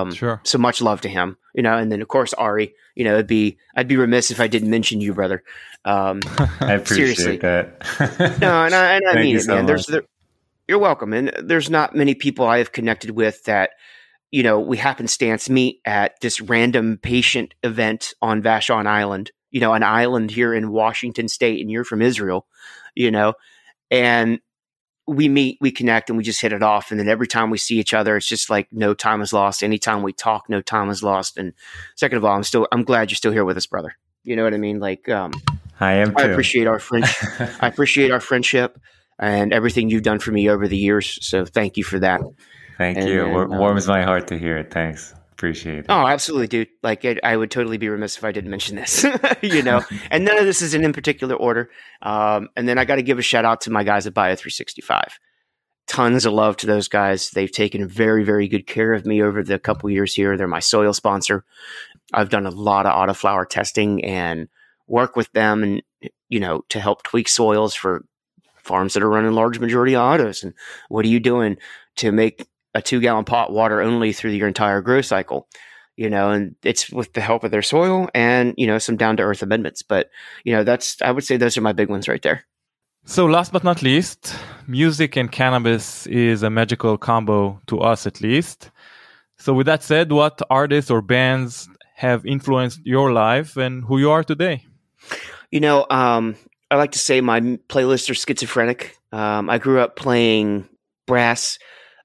Um, 0.00 0.12
Sure. 0.12 0.40
So 0.42 0.58
much 0.58 0.82
love 0.82 1.02
to 1.02 1.08
him, 1.08 1.36
you 1.54 1.62
know, 1.62 1.76
and 1.76 1.92
then 1.92 2.02
of 2.02 2.08
course 2.08 2.34
Ari. 2.34 2.74
You 2.96 3.04
know, 3.04 3.14
it'd 3.14 3.28
be 3.28 3.58
I'd 3.76 3.86
be 3.86 3.96
remiss 3.96 4.32
if 4.32 4.40
I 4.40 4.48
didn't 4.48 4.70
mention 4.70 5.00
you, 5.00 5.14
brother. 5.14 5.44
Um, 5.84 6.18
I 6.60 6.72
appreciate 6.72 7.16
Seriously. 7.16 7.36
that. 7.38 8.38
no, 8.40 8.64
and 8.64 8.74
I, 8.74 8.94
and 8.94 9.04
I 9.08 9.14
mean 9.22 9.36
it, 9.36 9.42
so 9.42 9.54
man. 9.54 9.66
There's 9.66 9.86
there, 9.86 10.02
you're 10.66 10.80
welcome, 10.80 11.12
and 11.12 11.32
there's 11.44 11.70
not 11.70 11.94
many 11.94 12.16
people 12.16 12.44
I 12.44 12.58
have 12.58 12.72
connected 12.72 13.10
with 13.12 13.44
that 13.44 13.70
you 14.34 14.42
know 14.42 14.58
we 14.58 14.76
happenstance 14.76 15.48
meet 15.48 15.80
at 15.84 16.20
this 16.20 16.40
random 16.40 16.98
patient 17.00 17.54
event 17.62 18.14
on 18.20 18.42
Vashon 18.42 18.84
Island. 18.84 19.30
You 19.52 19.60
know, 19.60 19.74
an 19.74 19.84
island 19.84 20.32
here 20.32 20.52
in 20.52 20.72
Washington 20.72 21.28
State, 21.28 21.60
and 21.60 21.70
you're 21.70 21.84
from 21.84 22.02
Israel. 22.02 22.48
You 22.96 23.12
know, 23.12 23.34
and 23.92 24.40
we 25.06 25.28
meet, 25.28 25.58
we 25.60 25.70
connect, 25.70 26.10
and 26.10 26.16
we 26.16 26.24
just 26.24 26.40
hit 26.40 26.52
it 26.52 26.64
off. 26.64 26.90
And 26.90 26.98
then 26.98 27.08
every 27.08 27.28
time 27.28 27.50
we 27.50 27.58
see 27.58 27.78
each 27.78 27.94
other, 27.94 28.16
it's 28.16 28.26
just 28.26 28.50
like 28.50 28.66
no 28.72 28.92
time 28.92 29.22
is 29.22 29.32
lost. 29.32 29.62
Anytime 29.62 30.02
we 30.02 30.12
talk, 30.12 30.48
no 30.48 30.60
time 30.60 30.90
is 30.90 31.04
lost. 31.04 31.38
And 31.38 31.52
second 31.94 32.18
of 32.18 32.24
all, 32.24 32.34
I'm 32.34 32.42
still 32.42 32.66
I'm 32.72 32.82
glad 32.82 33.12
you're 33.12 33.16
still 33.16 33.30
here 33.30 33.44
with 33.44 33.56
us, 33.56 33.66
brother. 33.66 33.94
You 34.24 34.34
know 34.34 34.42
what 34.42 34.52
I 34.52 34.58
mean? 34.58 34.80
Like, 34.80 35.08
um, 35.08 35.32
I 35.78 35.92
am 35.92 36.08
too. 36.08 36.24
I 36.24 36.24
appreciate 36.24 36.66
our 36.66 36.80
friendship. 36.80 37.40
I 37.62 37.68
appreciate 37.68 38.10
our 38.10 38.18
friendship 38.20 38.80
and 39.16 39.52
everything 39.52 39.90
you've 39.90 40.02
done 40.02 40.18
for 40.18 40.32
me 40.32 40.50
over 40.50 40.66
the 40.66 40.76
years. 40.76 41.24
So 41.24 41.44
thank 41.44 41.76
you 41.76 41.84
for 41.84 42.00
that. 42.00 42.20
Thank 42.76 42.98
and 42.98 43.08
you. 43.08 43.28
War- 43.28 43.52
um, 43.52 43.58
warms 43.58 43.86
my 43.86 44.02
heart 44.02 44.28
to 44.28 44.38
hear 44.38 44.56
it. 44.56 44.72
Thanks. 44.72 45.14
Appreciate 45.32 45.80
it. 45.80 45.86
Oh, 45.88 46.06
absolutely, 46.06 46.46
dude. 46.46 46.68
Like 46.82 47.04
it, 47.04 47.18
I 47.24 47.36
would 47.36 47.50
totally 47.50 47.76
be 47.76 47.88
remiss 47.88 48.16
if 48.16 48.24
I 48.24 48.30
didn't 48.30 48.50
mention 48.50 48.76
this, 48.76 49.04
you 49.42 49.62
know. 49.62 49.82
and 50.10 50.24
none 50.24 50.38
of 50.38 50.44
this 50.44 50.62
is 50.62 50.74
in 50.74 50.84
in 50.84 50.92
particular 50.92 51.34
order. 51.34 51.70
Um, 52.02 52.48
and 52.56 52.68
then 52.68 52.78
I 52.78 52.84
got 52.84 52.96
to 52.96 53.02
give 53.02 53.18
a 53.18 53.22
shout 53.22 53.44
out 53.44 53.62
to 53.62 53.70
my 53.70 53.82
guys 53.82 54.06
at 54.06 54.14
Bio 54.14 54.36
365. 54.36 55.18
Tons 55.86 56.24
of 56.24 56.32
love 56.32 56.56
to 56.58 56.66
those 56.66 56.86
guys. 56.86 57.30
They've 57.30 57.50
taken 57.50 57.88
very, 57.88 58.24
very 58.24 58.46
good 58.46 58.66
care 58.66 58.92
of 58.92 59.04
me 59.04 59.22
over 59.22 59.42
the 59.42 59.58
couple 59.58 59.90
years 59.90 60.14
here. 60.14 60.36
They're 60.36 60.46
my 60.46 60.60
soil 60.60 60.92
sponsor. 60.92 61.44
I've 62.12 62.30
done 62.30 62.46
a 62.46 62.50
lot 62.50 62.86
of 62.86 62.92
autoflower 62.92 63.46
testing 63.48 64.04
and 64.04 64.48
work 64.86 65.16
with 65.16 65.30
them, 65.32 65.62
and 65.62 65.82
you 66.28 66.40
know, 66.40 66.62
to 66.68 66.80
help 66.80 67.02
tweak 67.02 67.28
soils 67.28 67.74
for 67.74 68.04
farms 68.56 68.94
that 68.94 69.02
are 69.02 69.10
running 69.10 69.32
large 69.32 69.58
majority 69.58 69.96
autos. 69.96 70.42
And 70.42 70.54
what 70.88 71.04
are 71.04 71.08
you 71.08 71.20
doing 71.20 71.58
to 71.96 72.12
make 72.12 72.46
a 72.74 72.82
two 72.82 73.00
gallon 73.00 73.24
pot 73.24 73.52
water 73.52 73.80
only 73.80 74.12
through 74.12 74.32
your 74.32 74.48
entire 74.48 74.80
grow 74.80 75.00
cycle? 75.00 75.48
You 75.96 76.10
know, 76.10 76.30
and 76.30 76.56
it's 76.64 76.90
with 76.90 77.12
the 77.12 77.20
help 77.20 77.44
of 77.44 77.52
their 77.52 77.62
soil 77.62 78.08
and 78.14 78.52
you 78.56 78.66
know 78.66 78.78
some 78.78 78.96
down 78.96 79.16
to 79.18 79.22
earth 79.22 79.42
amendments. 79.42 79.82
But 79.82 80.10
you 80.44 80.52
know, 80.52 80.64
that's 80.64 81.00
I 81.02 81.10
would 81.10 81.24
say 81.24 81.36
those 81.36 81.56
are 81.56 81.62
my 81.62 81.72
big 81.72 81.88
ones 81.88 82.08
right 82.08 82.22
there. 82.22 82.44
So, 83.06 83.26
last 83.26 83.52
but 83.52 83.64
not 83.64 83.82
least, 83.82 84.34
music 84.66 85.14
and 85.14 85.30
cannabis 85.30 86.06
is 86.06 86.42
a 86.42 86.48
magical 86.48 86.96
combo 86.96 87.60
to 87.66 87.80
us, 87.80 88.06
at 88.06 88.22
least. 88.22 88.70
So, 89.36 89.52
with 89.52 89.66
that 89.66 89.82
said, 89.82 90.10
what 90.10 90.40
artists 90.48 90.90
or 90.90 91.02
bands 91.02 91.68
have 91.96 92.24
influenced 92.24 92.80
your 92.84 93.12
life 93.12 93.58
and 93.58 93.84
who 93.84 93.98
you 93.98 94.10
are 94.10 94.24
today? 94.24 94.64
You 95.50 95.60
know, 95.60 95.86
um, 95.90 96.34
I 96.70 96.76
like 96.76 96.92
to 96.92 96.98
say 96.98 97.20
my 97.20 97.40
playlists 97.68 98.08
are 98.08 98.14
schizophrenic. 98.14 98.96
Um, 99.12 99.50
I 99.50 99.58
grew 99.58 99.80
up 99.80 99.96
playing 99.96 100.66
brass. 101.06 101.58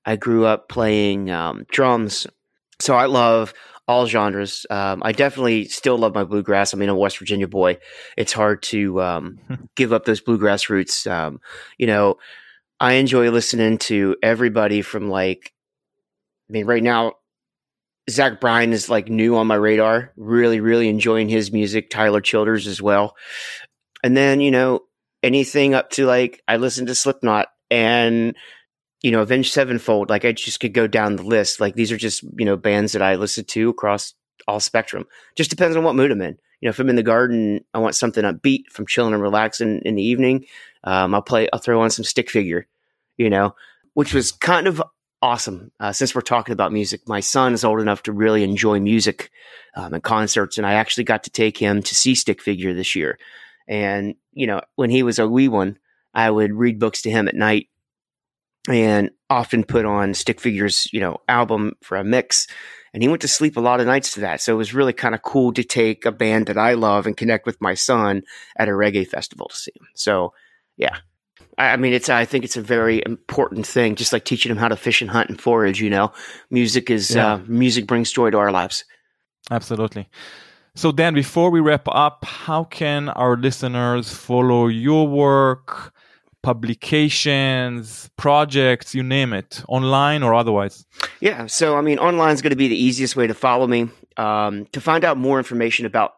I 0.06 0.16
grew 0.16 0.46
up 0.46 0.70
playing 0.70 1.30
um, 1.30 1.66
drums. 1.70 2.28
So 2.80 2.96
I 2.96 3.06
love 3.06 3.54
all 3.88 4.06
genres. 4.06 4.68
Um, 4.70 5.02
I 5.04 5.12
definitely 5.12 5.66
still 5.66 5.98
love 5.98 6.14
my 6.14 6.24
bluegrass. 6.24 6.74
I 6.74 6.78
mean, 6.78 6.90
I'm 6.90 6.96
a 6.96 7.00
West 7.00 7.18
Virginia 7.18 7.48
boy. 7.48 7.80
It's 8.16 8.32
hard 8.32 8.62
to 8.64 9.02
um, 9.02 9.40
give 9.76 9.92
up 9.92 10.06
those 10.06 10.22
bluegrass 10.22 10.70
roots. 10.70 11.08
Um, 11.08 11.42
you 11.78 11.88
know, 11.88 12.18
I 12.80 12.94
enjoy 12.94 13.32
listening 13.32 13.80
to 13.80 14.16
everybody 14.22 14.84
from 14.84 15.10
like, 15.10 15.54
I 16.50 16.54
mean, 16.54 16.66
right 16.66 16.84
now, 16.84 17.14
Zach 18.10 18.40
Bryan 18.40 18.74
is 18.74 18.90
like 18.90 19.10
new 19.10 19.36
on 19.38 19.48
my 19.48 19.56
radar. 19.56 20.14
Really, 20.16 20.60
really 20.60 20.88
enjoying 20.88 21.28
his 21.28 21.52
music. 21.52 21.90
Tyler 21.90 22.22
Childers 22.22 22.68
as 22.68 22.82
well. 22.82 23.16
And 24.04 24.16
then, 24.16 24.40
you 24.40 24.52
know, 24.52 24.82
anything 25.24 25.74
up 25.74 25.90
to 25.92 26.06
like, 26.06 26.42
I 26.48 26.58
listen 26.58 26.86
to 26.86 26.96
Slipknot 26.96 27.48
and, 27.70 28.36
you 29.02 29.12
know, 29.12 29.22
Avenged 29.22 29.54
Sevenfold. 29.54 30.10
Like, 30.10 30.26
I 30.26 30.32
just 30.32 30.60
could 30.60 30.74
go 30.74 30.88
down 30.88 31.16
the 31.16 31.24
list. 31.24 31.60
Like, 31.60 31.76
these 31.76 31.92
are 31.92 31.98
just, 31.98 32.24
you 32.38 32.46
know, 32.46 32.58
bands 32.58 32.94
that 32.94 33.02
I 33.02 33.16
listen 33.16 33.46
to 33.46 33.70
across 33.70 34.14
all 34.48 34.60
spectrum. 34.60 35.06
Just 35.36 35.50
depends 35.50 35.76
on 35.76 35.84
what 35.84 35.96
mood 35.96 36.12
I'm 36.12 36.22
in. 36.22 36.38
You 36.62 36.68
know, 36.68 36.72
if 36.72 36.80
I'm 36.80 36.90
in 36.90 36.96
the 36.96 37.04
garden, 37.04 37.64
I 37.74 37.80
want 37.80 37.96
something 37.96 38.24
upbeat. 38.24 38.64
I'm 38.78 38.86
chilling 38.86 39.14
and 39.14 39.22
relaxing 39.22 39.82
in 39.86 39.96
the 39.96 40.04
evening, 40.04 40.46
um, 40.84 41.14
I'll 41.14 41.22
play, 41.22 41.50
I'll 41.52 41.60
throw 41.60 41.82
on 41.82 41.90
some 41.90 42.06
stick 42.06 42.30
figure, 42.30 42.68
you 43.18 43.30
know, 43.30 43.56
which 43.94 44.14
was 44.14 44.32
kind 44.32 44.68
of 44.68 44.82
awesome. 45.22 45.72
Uh, 45.80 45.92
since 45.92 46.16
we're 46.16 46.22
talking 46.22 46.54
about 46.54 46.74
music, 46.74 47.08
my 47.08 47.20
son 47.20 47.54
is 47.54 47.64
old 47.64 47.82
enough 47.82 48.04
to 48.04 48.12
really 48.12 48.44
enjoy 48.44 48.80
music 48.80 49.32
um, 49.76 49.94
and 49.94 50.04
concerts, 50.04 50.58
and 50.58 50.66
I 50.66 50.74
actually 50.74 51.04
got 51.04 51.24
to 51.24 51.30
take 51.30 51.58
him 51.58 51.82
to 51.84 51.96
see 51.96 52.16
Stick 52.16 52.42
Figure 52.42 52.74
this 52.74 52.96
year. 52.96 53.20
And 53.68 54.16
you 54.34 54.48
know, 54.48 54.62
when 54.76 54.90
he 54.90 55.04
was 55.04 55.20
a 55.20 55.28
wee 55.28 55.48
one, 55.48 55.78
I 56.14 56.30
would 56.30 56.54
read 56.54 56.80
books 56.80 57.02
to 57.04 57.10
him 57.10 57.28
at 57.28 57.36
night, 57.36 57.68
and 58.70 59.12
often 59.30 59.64
put 59.64 59.86
on 59.86 60.14
Stick 60.14 60.40
Figure's 60.40 60.88
you 60.94 61.00
know 61.00 61.18
album 61.28 61.74
for 61.82 61.98
a 61.98 62.04
mix. 62.04 62.48
And 62.92 63.04
he 63.04 63.10
went 63.10 63.22
to 63.22 63.28
sleep 63.28 63.56
a 63.56 63.60
lot 63.62 63.80
of 63.80 63.86
nights 63.86 64.14
to 64.14 64.22
that. 64.22 64.42
So 64.42 64.52
it 64.52 64.58
was 64.58 64.74
really 64.74 64.94
kind 64.94 65.14
of 65.14 65.22
cool 65.22 65.54
to 65.54 65.64
take 65.64 66.06
a 66.08 66.12
band 66.12 66.48
that 66.48 66.58
I 66.58 66.74
love 66.74 67.06
and 67.06 67.16
connect 67.16 67.46
with 67.46 67.62
my 67.62 67.76
son 67.76 68.24
at 68.58 68.68
a 68.68 68.72
reggae 68.72 69.08
festival 69.08 69.48
to 69.50 69.56
see 69.56 69.72
him. 69.80 69.88
So, 69.94 70.34
yeah, 70.76 70.98
I 71.60 71.74
I 71.74 71.78
mean, 71.78 71.94
it's. 71.94 72.10
I 72.10 72.26
think 72.26 72.46
it's 72.46 72.58
a 72.58 72.64
very 72.64 73.04
important 73.06 73.68
thing, 73.68 73.94
just 73.96 74.12
like 74.12 74.26
teaching 74.26 74.52
him 74.52 74.58
how 74.58 74.70
to 74.70 74.76
fish 74.76 75.02
and 75.04 75.12
hunt 75.12 75.30
and 75.30 75.40
forage. 75.40 75.80
You 75.80 75.92
know, 75.92 76.12
music 76.50 76.90
is 76.90 77.12
Yeah. 77.12 77.34
uh, 77.34 77.40
music 77.48 77.86
brings 77.86 78.12
joy 78.12 78.32
to 78.32 78.40
our 78.40 78.52
lives. 78.52 78.84
Absolutely. 79.52 80.10
So, 80.76 80.92
Dan, 80.92 81.14
before 81.14 81.52
we 81.52 81.60
wrap 81.60 81.88
up, 81.88 82.26
how 82.26 82.64
can 82.64 83.10
our 83.10 83.38
listeners 83.38 84.12
follow 84.14 84.68
your 84.68 85.08
work, 85.08 85.94
publications, 86.42 88.10
projects, 88.18 88.96
you 88.96 89.04
name 89.04 89.34
it, 89.34 89.64
online 89.68 90.24
or 90.24 90.34
otherwise? 90.34 90.86
Yeah, 91.20 91.46
so 91.48 91.78
I 91.78 91.82
mean, 91.82 92.00
online 92.00 92.34
is 92.34 92.42
going 92.42 92.52
to 92.52 92.56
be 92.56 92.68
the 92.68 92.82
easiest 92.82 93.16
way 93.16 93.28
to 93.28 93.34
follow 93.34 93.68
me. 93.68 93.90
Um, 94.18 94.66
to 94.74 94.82
find 94.82 95.06
out 95.06 95.18
more 95.18 95.38
information 95.38 95.86
about 95.86 96.14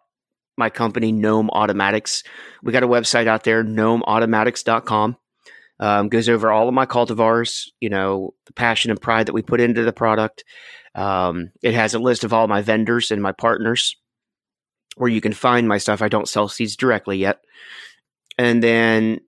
my 0.58 0.70
company, 0.70 1.12
Gnome 1.12 1.50
Automatics, 1.50 2.24
we 2.64 2.72
got 2.72 2.84
a 2.84 2.88
website 2.88 3.28
out 3.28 3.44
there, 3.44 3.64
gnomeautomatics.com. 3.64 5.18
Um, 5.80 6.10
goes 6.10 6.30
over 6.30 6.52
all 6.52 6.68
of 6.68 6.76
my 6.76 6.86
cultivars, 6.86 7.68
you 7.80 7.90
know, 7.90 8.36
the 8.46 8.54
passion 8.54 8.92
and 8.92 9.02
pride 9.02 9.26
that 9.26 9.34
we 9.34 9.42
put 9.42 9.60
into 9.60 9.84
the 9.84 9.92
product. 9.92 10.44
Um, 10.94 11.52
it 11.64 11.74
has 11.74 11.96
a 11.96 12.00
list 12.00 12.24
of 12.24 12.34
all 12.34 12.48
my 12.48 12.62
vendors 12.62 13.10
and 13.10 13.22
my 13.22 13.32
partners 13.32 13.96
where 14.98 15.10
you 15.10 15.22
can 15.22 15.34
find 15.34 15.68
my 15.68 15.80
stuff. 15.80 16.02
I 16.02 16.10
don't 16.10 16.28
sell 16.28 16.48
seeds 16.48 16.76
directly 16.76 17.18
yet. 17.18 17.40
And 18.38 18.62
then 18.62 19.22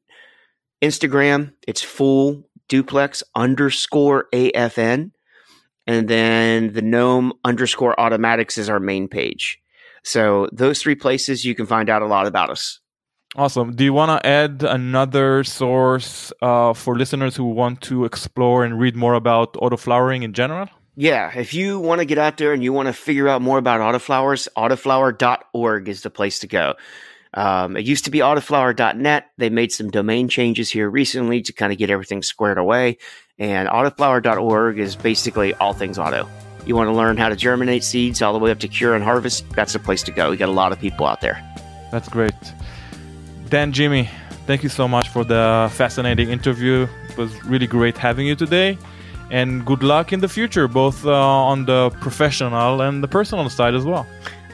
Instagram, 0.84 1.54
it's 1.68 1.82
full 1.82 2.44
duplex 2.68 3.24
underscore 3.36 4.28
AFN. 4.34 5.12
and 5.88 6.08
then 6.08 6.74
the 6.74 6.82
gnome 6.82 7.34
underscore 7.44 8.00
automatics 8.00 8.58
is 8.58 8.70
our 8.70 8.80
main 8.80 9.08
page. 9.08 9.60
So 10.04 10.48
those 10.52 10.82
three 10.82 10.96
places 10.96 11.44
you 11.46 11.56
can 11.56 11.66
find 11.66 11.90
out 11.90 12.02
a 12.02 12.06
lot 12.06 12.28
about 12.28 12.50
us. 12.50 12.80
Awesome. 13.36 13.76
Do 13.76 13.84
you 13.84 13.94
want 13.94 14.12
to 14.12 14.28
add 14.28 14.64
another 14.64 15.44
source 15.44 16.32
uh, 16.42 16.74
for 16.74 16.96
listeners 16.98 17.36
who 17.36 17.46
want 17.46 17.82
to 17.82 18.06
explore 18.06 18.64
and 18.64 18.80
read 18.80 18.96
more 18.96 19.16
about 19.16 19.54
autoflowering 19.56 20.24
in 20.24 20.34
general? 20.34 20.68
Yeah, 20.96 21.32
if 21.36 21.54
you 21.54 21.80
want 21.80 22.00
to 22.00 22.06
get 22.06 22.20
out 22.20 22.38
there 22.38 22.54
and 22.54 22.64
you 22.64 22.72
want 22.72 22.88
to 22.88 22.94
figure 22.94 23.28
out 23.28 23.42
more 23.42 23.58
about 23.58 23.82
autoflowers, 23.82 24.48
autoflower.org 24.56 25.90
is 25.90 26.02
the 26.04 26.12
place 26.12 26.40
to 26.40 26.48
go. 26.48 26.76
Um, 27.34 27.76
it 27.76 27.86
used 27.86 28.06
to 28.06 28.12
be 28.12 28.20
autoflower.net. 28.20 29.32
They 29.38 29.50
made 29.50 29.72
some 29.72 29.90
domain 29.90 30.28
changes 30.28 30.70
here 30.70 30.90
recently 30.90 31.42
to 31.42 31.54
kind 31.54 31.72
of 31.72 31.80
get 31.80 31.90
everything 31.90 32.22
squared 32.22 32.58
away. 32.58 32.98
And 33.40 33.68
autoflower.org 33.68 34.80
is 34.80 34.96
basically 34.96 35.54
all 35.56 35.74
things 35.74 35.98
auto. 35.98 36.30
You 36.66 36.76
want 36.76 36.88
to 36.88 36.94
learn 36.94 37.18
how 37.18 37.30
to 37.30 37.36
germinate 37.36 37.84
seeds 37.84 38.22
all 38.22 38.34
the 38.34 38.40
way 38.40 38.52
up 38.52 38.60
to 38.60 38.68
cure 38.68 38.96
and 38.96 39.04
harvest? 39.04 39.50
That's 39.52 39.74
the 39.74 39.80
place 39.80 40.04
to 40.04 40.12
go. 40.12 40.30
We 40.30 40.38
got 40.38 40.50
a 40.50 40.52
lot 40.52 40.72
of 40.72 40.80
people 40.80 41.06
out 41.06 41.22
there. 41.22 41.44
That's 41.92 42.08
great. 42.08 42.34
Dan, 43.50 43.74
Jimmy, 43.74 44.10
thank 44.48 44.64
you 44.64 44.70
so 44.70 44.88
much 44.88 45.10
for 45.10 45.24
the 45.24 45.70
fascinating 45.74 46.30
interview. 46.30 46.88
It 47.10 47.18
was 47.18 47.44
really 47.44 47.68
great 47.68 47.98
having 47.98 48.28
you 48.28 48.36
today. 48.36 48.78
And 49.30 49.66
good 49.66 49.84
luck 49.84 50.14
in 50.14 50.20
the 50.20 50.30
future, 50.30 50.68
both 50.68 51.06
uh, 51.06 51.12
on 51.12 51.66
the 51.66 51.90
professional 52.02 52.82
and 52.82 53.04
the 53.04 53.08
personal 53.08 53.50
side 53.50 53.74
as 53.74 53.84
well. 53.84 54.06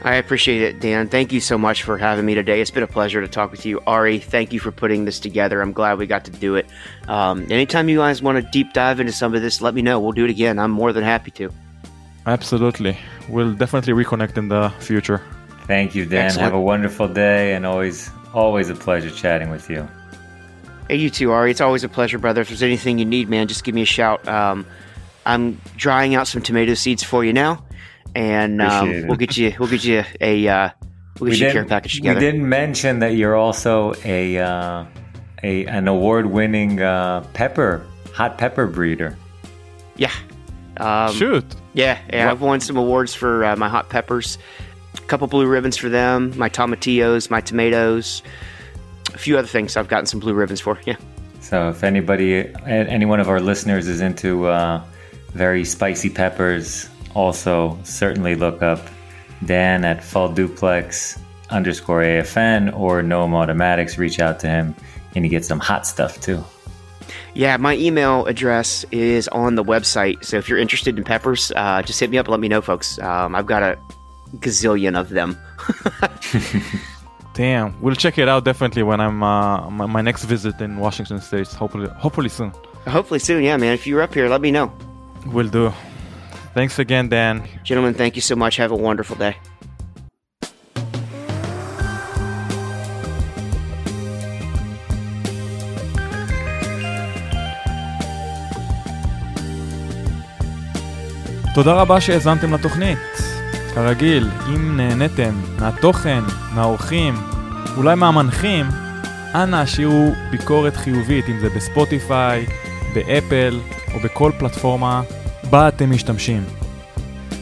I 0.03 0.15
appreciate 0.15 0.61
it, 0.61 0.79
Dan. 0.79 1.09
Thank 1.09 1.33
you 1.33 1.41
so 1.41 1.57
much 1.57 1.83
for 1.83 1.97
having 1.97 2.25
me 2.25 2.33
today. 2.33 2.61
It's 2.61 2.71
been 2.71 2.83
a 2.83 2.87
pleasure 2.87 3.21
to 3.21 3.27
talk 3.27 3.51
with 3.51 3.65
you. 3.65 3.81
Ari, 3.85 4.19
thank 4.19 4.53
you 4.53 4.59
for 4.59 4.71
putting 4.71 5.05
this 5.05 5.19
together. 5.19 5.61
I'm 5.61 5.73
glad 5.73 5.97
we 5.97 6.07
got 6.07 6.25
to 6.25 6.31
do 6.31 6.55
it. 6.55 6.67
Um, 7.07 7.45
anytime 7.51 7.89
you 7.89 7.97
guys 7.97 8.21
want 8.21 8.43
to 8.43 8.51
deep 8.51 8.73
dive 8.73 8.99
into 8.99 9.11
some 9.11 9.35
of 9.35 9.41
this, 9.41 9.61
let 9.61 9.73
me 9.73 9.81
know. 9.81 9.99
We'll 9.99 10.13
do 10.13 10.25
it 10.25 10.31
again. 10.31 10.57
I'm 10.57 10.71
more 10.71 10.93
than 10.93 11.03
happy 11.03 11.31
to. 11.31 11.51
Absolutely. 12.25 12.97
We'll 13.27 13.53
definitely 13.53 13.93
reconnect 13.93 14.37
in 14.37 14.47
the 14.47 14.69
future. 14.79 15.21
Thank 15.67 15.95
you, 15.95 16.05
Dan. 16.05 16.25
Excellent. 16.25 16.43
Have 16.45 16.53
a 16.53 16.61
wonderful 16.61 17.07
day 17.07 17.53
and 17.53 17.65
always 17.65 18.09
Always 18.33 18.69
a 18.69 18.75
pleasure 18.75 19.09
chatting 19.09 19.49
with 19.49 19.69
you. 19.69 19.87
Hey, 20.87 20.97
you 20.97 21.09
too, 21.09 21.31
Ari. 21.31 21.51
It's 21.51 21.61
always 21.61 21.83
a 21.83 21.89
pleasure, 21.89 22.19
brother. 22.19 22.41
If 22.41 22.49
there's 22.49 22.63
anything 22.63 22.99
you 22.99 23.05
need, 23.05 23.29
man, 23.29 23.47
just 23.47 23.63
give 23.63 23.73
me 23.73 23.81
a 23.81 23.85
shout. 23.85 24.27
Um, 24.27 24.65
I'm 25.25 25.59
drying 25.77 26.15
out 26.15 26.27
some 26.27 26.41
tomato 26.41 26.73
seeds 26.73 27.03
for 27.03 27.23
you 27.23 27.33
now, 27.33 27.63
and 28.15 28.61
um, 28.61 29.07
we'll 29.07 29.17
get 29.17 29.37
you 29.37 29.53
we'll 29.59 29.69
get 29.69 29.83
you 29.83 30.03
a 30.19 30.47
uh, 30.47 30.69
we'll 31.19 31.31
get 31.31 31.39
we 31.39 31.45
you 31.45 31.49
a 31.49 31.51
care 31.53 31.65
package 31.65 31.95
together. 31.95 32.19
We 32.19 32.25
didn't 32.25 32.47
mention 32.47 32.99
that 32.99 33.15
you're 33.15 33.35
also 33.35 33.93
a 34.03 34.37
uh, 34.37 34.85
a 35.43 35.65
an 35.65 35.87
award-winning 35.87 36.81
uh, 36.81 37.21
pepper 37.33 37.85
hot 38.13 38.37
pepper 38.37 38.67
breeder. 38.67 39.17
Yeah. 39.95 40.11
Um, 40.77 41.13
Shoot. 41.13 41.45
Yeah, 41.73 41.99
yeah. 42.11 42.31
I've 42.31 42.41
won 42.41 42.61
some 42.61 42.77
awards 42.77 43.13
for 43.13 43.43
uh, 43.43 43.55
my 43.55 43.69
hot 43.69 43.89
peppers 43.89 44.37
a 44.97 45.01
couple 45.01 45.27
blue 45.27 45.45
ribbons 45.45 45.77
for 45.77 45.89
them, 45.89 46.33
my 46.37 46.49
tomatillos, 46.49 47.29
my 47.29 47.41
tomatoes, 47.41 48.23
a 49.13 49.17
few 49.17 49.37
other 49.37 49.47
things 49.47 49.77
I've 49.77 49.87
gotten 49.87 50.05
some 50.05 50.19
blue 50.19 50.33
ribbons 50.33 50.61
for. 50.61 50.79
Yeah. 50.85 50.95
So 51.41 51.69
if 51.69 51.83
anybody, 51.83 52.53
any 52.65 53.05
one 53.05 53.19
of 53.19 53.29
our 53.29 53.39
listeners 53.39 53.87
is 53.87 54.01
into 54.01 54.47
uh, 54.47 54.83
very 55.29 55.65
spicy 55.65 56.09
peppers, 56.09 56.89
also 57.15 57.77
certainly 57.83 58.35
look 58.35 58.61
up 58.61 58.79
Dan 59.45 59.85
at 59.85 60.03
Fall 60.03 60.29
Duplex 60.29 61.19
underscore 61.49 62.01
AFN 62.01 62.77
or 62.77 63.01
Gnome 63.01 63.33
Automatics. 63.33 63.97
Reach 63.97 64.19
out 64.19 64.39
to 64.41 64.47
him 64.47 64.75
and 65.15 65.25
you 65.25 65.31
get 65.31 65.45
some 65.45 65.59
hot 65.59 65.87
stuff 65.87 66.19
too. 66.21 66.43
Yeah, 67.33 67.57
my 67.57 67.75
email 67.75 68.25
address 68.25 68.85
is 68.91 69.27
on 69.29 69.55
the 69.55 69.63
website. 69.63 70.23
So 70.23 70.37
if 70.37 70.49
you're 70.49 70.57
interested 70.57 70.97
in 70.97 71.03
peppers, 71.03 71.51
uh, 71.55 71.81
just 71.81 71.99
hit 71.99 72.09
me 72.09 72.17
up 72.17 72.25
and 72.25 72.31
let 72.31 72.39
me 72.39 72.47
know, 72.47 72.61
folks. 72.61 72.99
Um, 72.99 73.35
I've 73.35 73.45
got 73.45 73.63
a 73.63 73.79
gazillion 74.37 74.99
of 74.99 75.09
them. 75.09 75.37
Damn, 77.33 77.79
we'll 77.81 77.95
check 77.95 78.17
it 78.17 78.27
out 78.27 78.43
definitely 78.43 78.83
when 78.83 78.99
I'm 78.99 79.23
uh, 79.23 79.69
my, 79.69 79.85
my, 79.85 80.01
next 80.01 80.25
visit 80.25 80.59
in 80.59 80.77
Washington 80.77 81.21
State. 81.21 81.47
Hopefully, 81.47 81.87
hopefully 81.87 82.29
soon. 82.29 82.51
Hopefully 82.85 83.19
soon, 83.19 83.43
yeah, 83.43 83.55
man. 83.55 83.73
If 83.73 83.87
you're 83.87 84.01
up 84.01 84.13
here, 84.13 84.27
let 84.27 84.41
me 84.41 84.51
know. 84.51 84.73
Will 85.27 85.47
do. 85.47 85.71
Thanks 86.59 86.77
again, 86.77 87.07
Dan. 87.07 87.35
Gentlemen, 87.63 87.93
thank 87.93 88.13
you 88.17 88.21
so 88.21 88.35
much. 88.35 88.57
Have 88.57 88.71
a 88.71 88.79
wonderful 88.87 89.15
day. 89.15 89.33
תודה 101.53 101.73
רבה 101.73 102.01
שהאזנתם 102.01 102.53
לתוכנית. 102.53 102.97
כרגיל, 103.75 104.29
אם 104.47 104.77
נהניתם 104.77 105.33
מהתוכן, 105.59 106.23
מהאורחים, 106.55 107.13
אולי 107.77 107.95
מהמנחים, 107.95 108.65
אנא 109.35 109.55
השאירו 109.55 110.13
ביקורת 110.31 110.75
חיובית, 110.75 111.29
אם 111.29 111.39
זה 111.39 111.49
בספוטיפיי, 111.49 112.45
באפל 112.93 113.59
או 113.93 113.99
בכל 113.99 114.31
פלטפורמה 114.39 115.01
בה 115.49 115.67
אתם 115.67 115.91
משתמשים. 115.91 116.43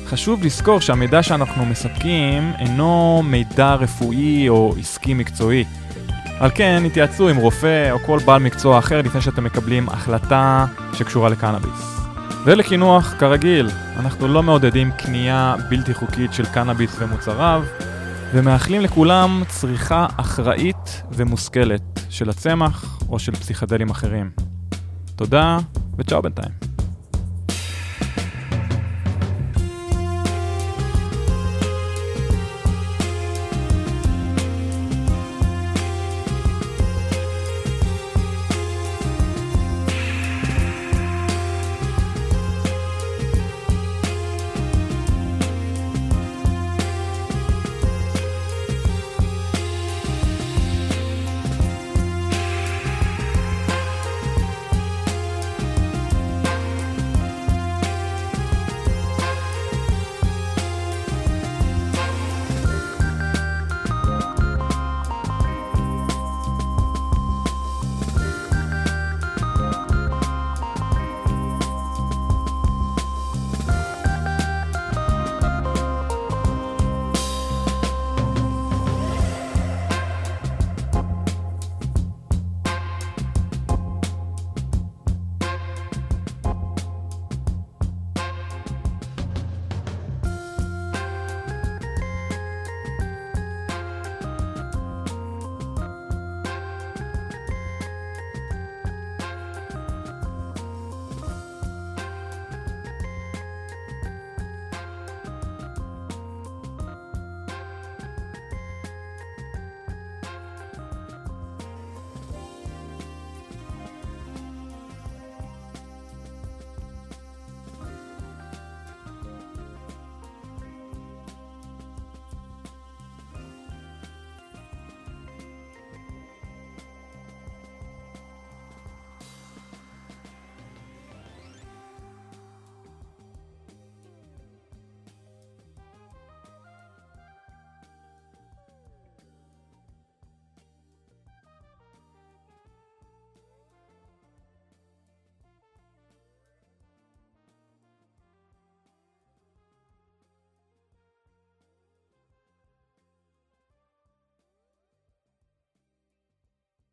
חשוב 0.05 0.43
לזכור 0.43 0.81
שהמידע 0.81 1.23
שאנחנו 1.23 1.65
מספקים 1.65 2.53
אינו 2.59 3.23
מידע 3.25 3.73
רפואי 3.73 4.49
או 4.49 4.75
עסקי 4.79 5.13
מקצועי. 5.13 5.63
על 6.39 6.51
כן, 6.55 6.83
התייעצו 6.85 7.29
עם 7.29 7.37
רופא 7.37 7.91
או 7.91 7.99
כל 7.99 8.19
בעל 8.25 8.41
מקצוע 8.41 8.79
אחר 8.79 9.01
לפני 9.01 9.21
שאתם 9.21 9.43
מקבלים 9.43 9.89
החלטה 9.89 10.65
שקשורה 10.93 11.29
לקנאביס. 11.29 11.97
ולקינוח, 12.45 13.13
כרגיל, 13.19 13.69
אנחנו 13.99 14.27
לא 14.27 14.43
מעודדים 14.43 14.91
קנייה 14.91 15.55
בלתי 15.69 15.93
חוקית 15.93 16.33
של 16.33 16.45
קנאביס 16.45 16.95
ומוצריו, 16.99 17.63
ומאחלים 18.33 18.81
לכולם 18.81 19.43
צריכה 19.47 20.07
אחראית 20.17 21.03
ומושכלת 21.11 21.99
של 22.09 22.29
הצמח 22.29 22.99
או 23.09 23.19
של 23.19 23.35
פסיכדלים 23.35 23.89
אחרים. 23.89 24.31
תודה, 25.15 25.57
וצ'או 25.97 26.21
בינתיים. 26.21 26.66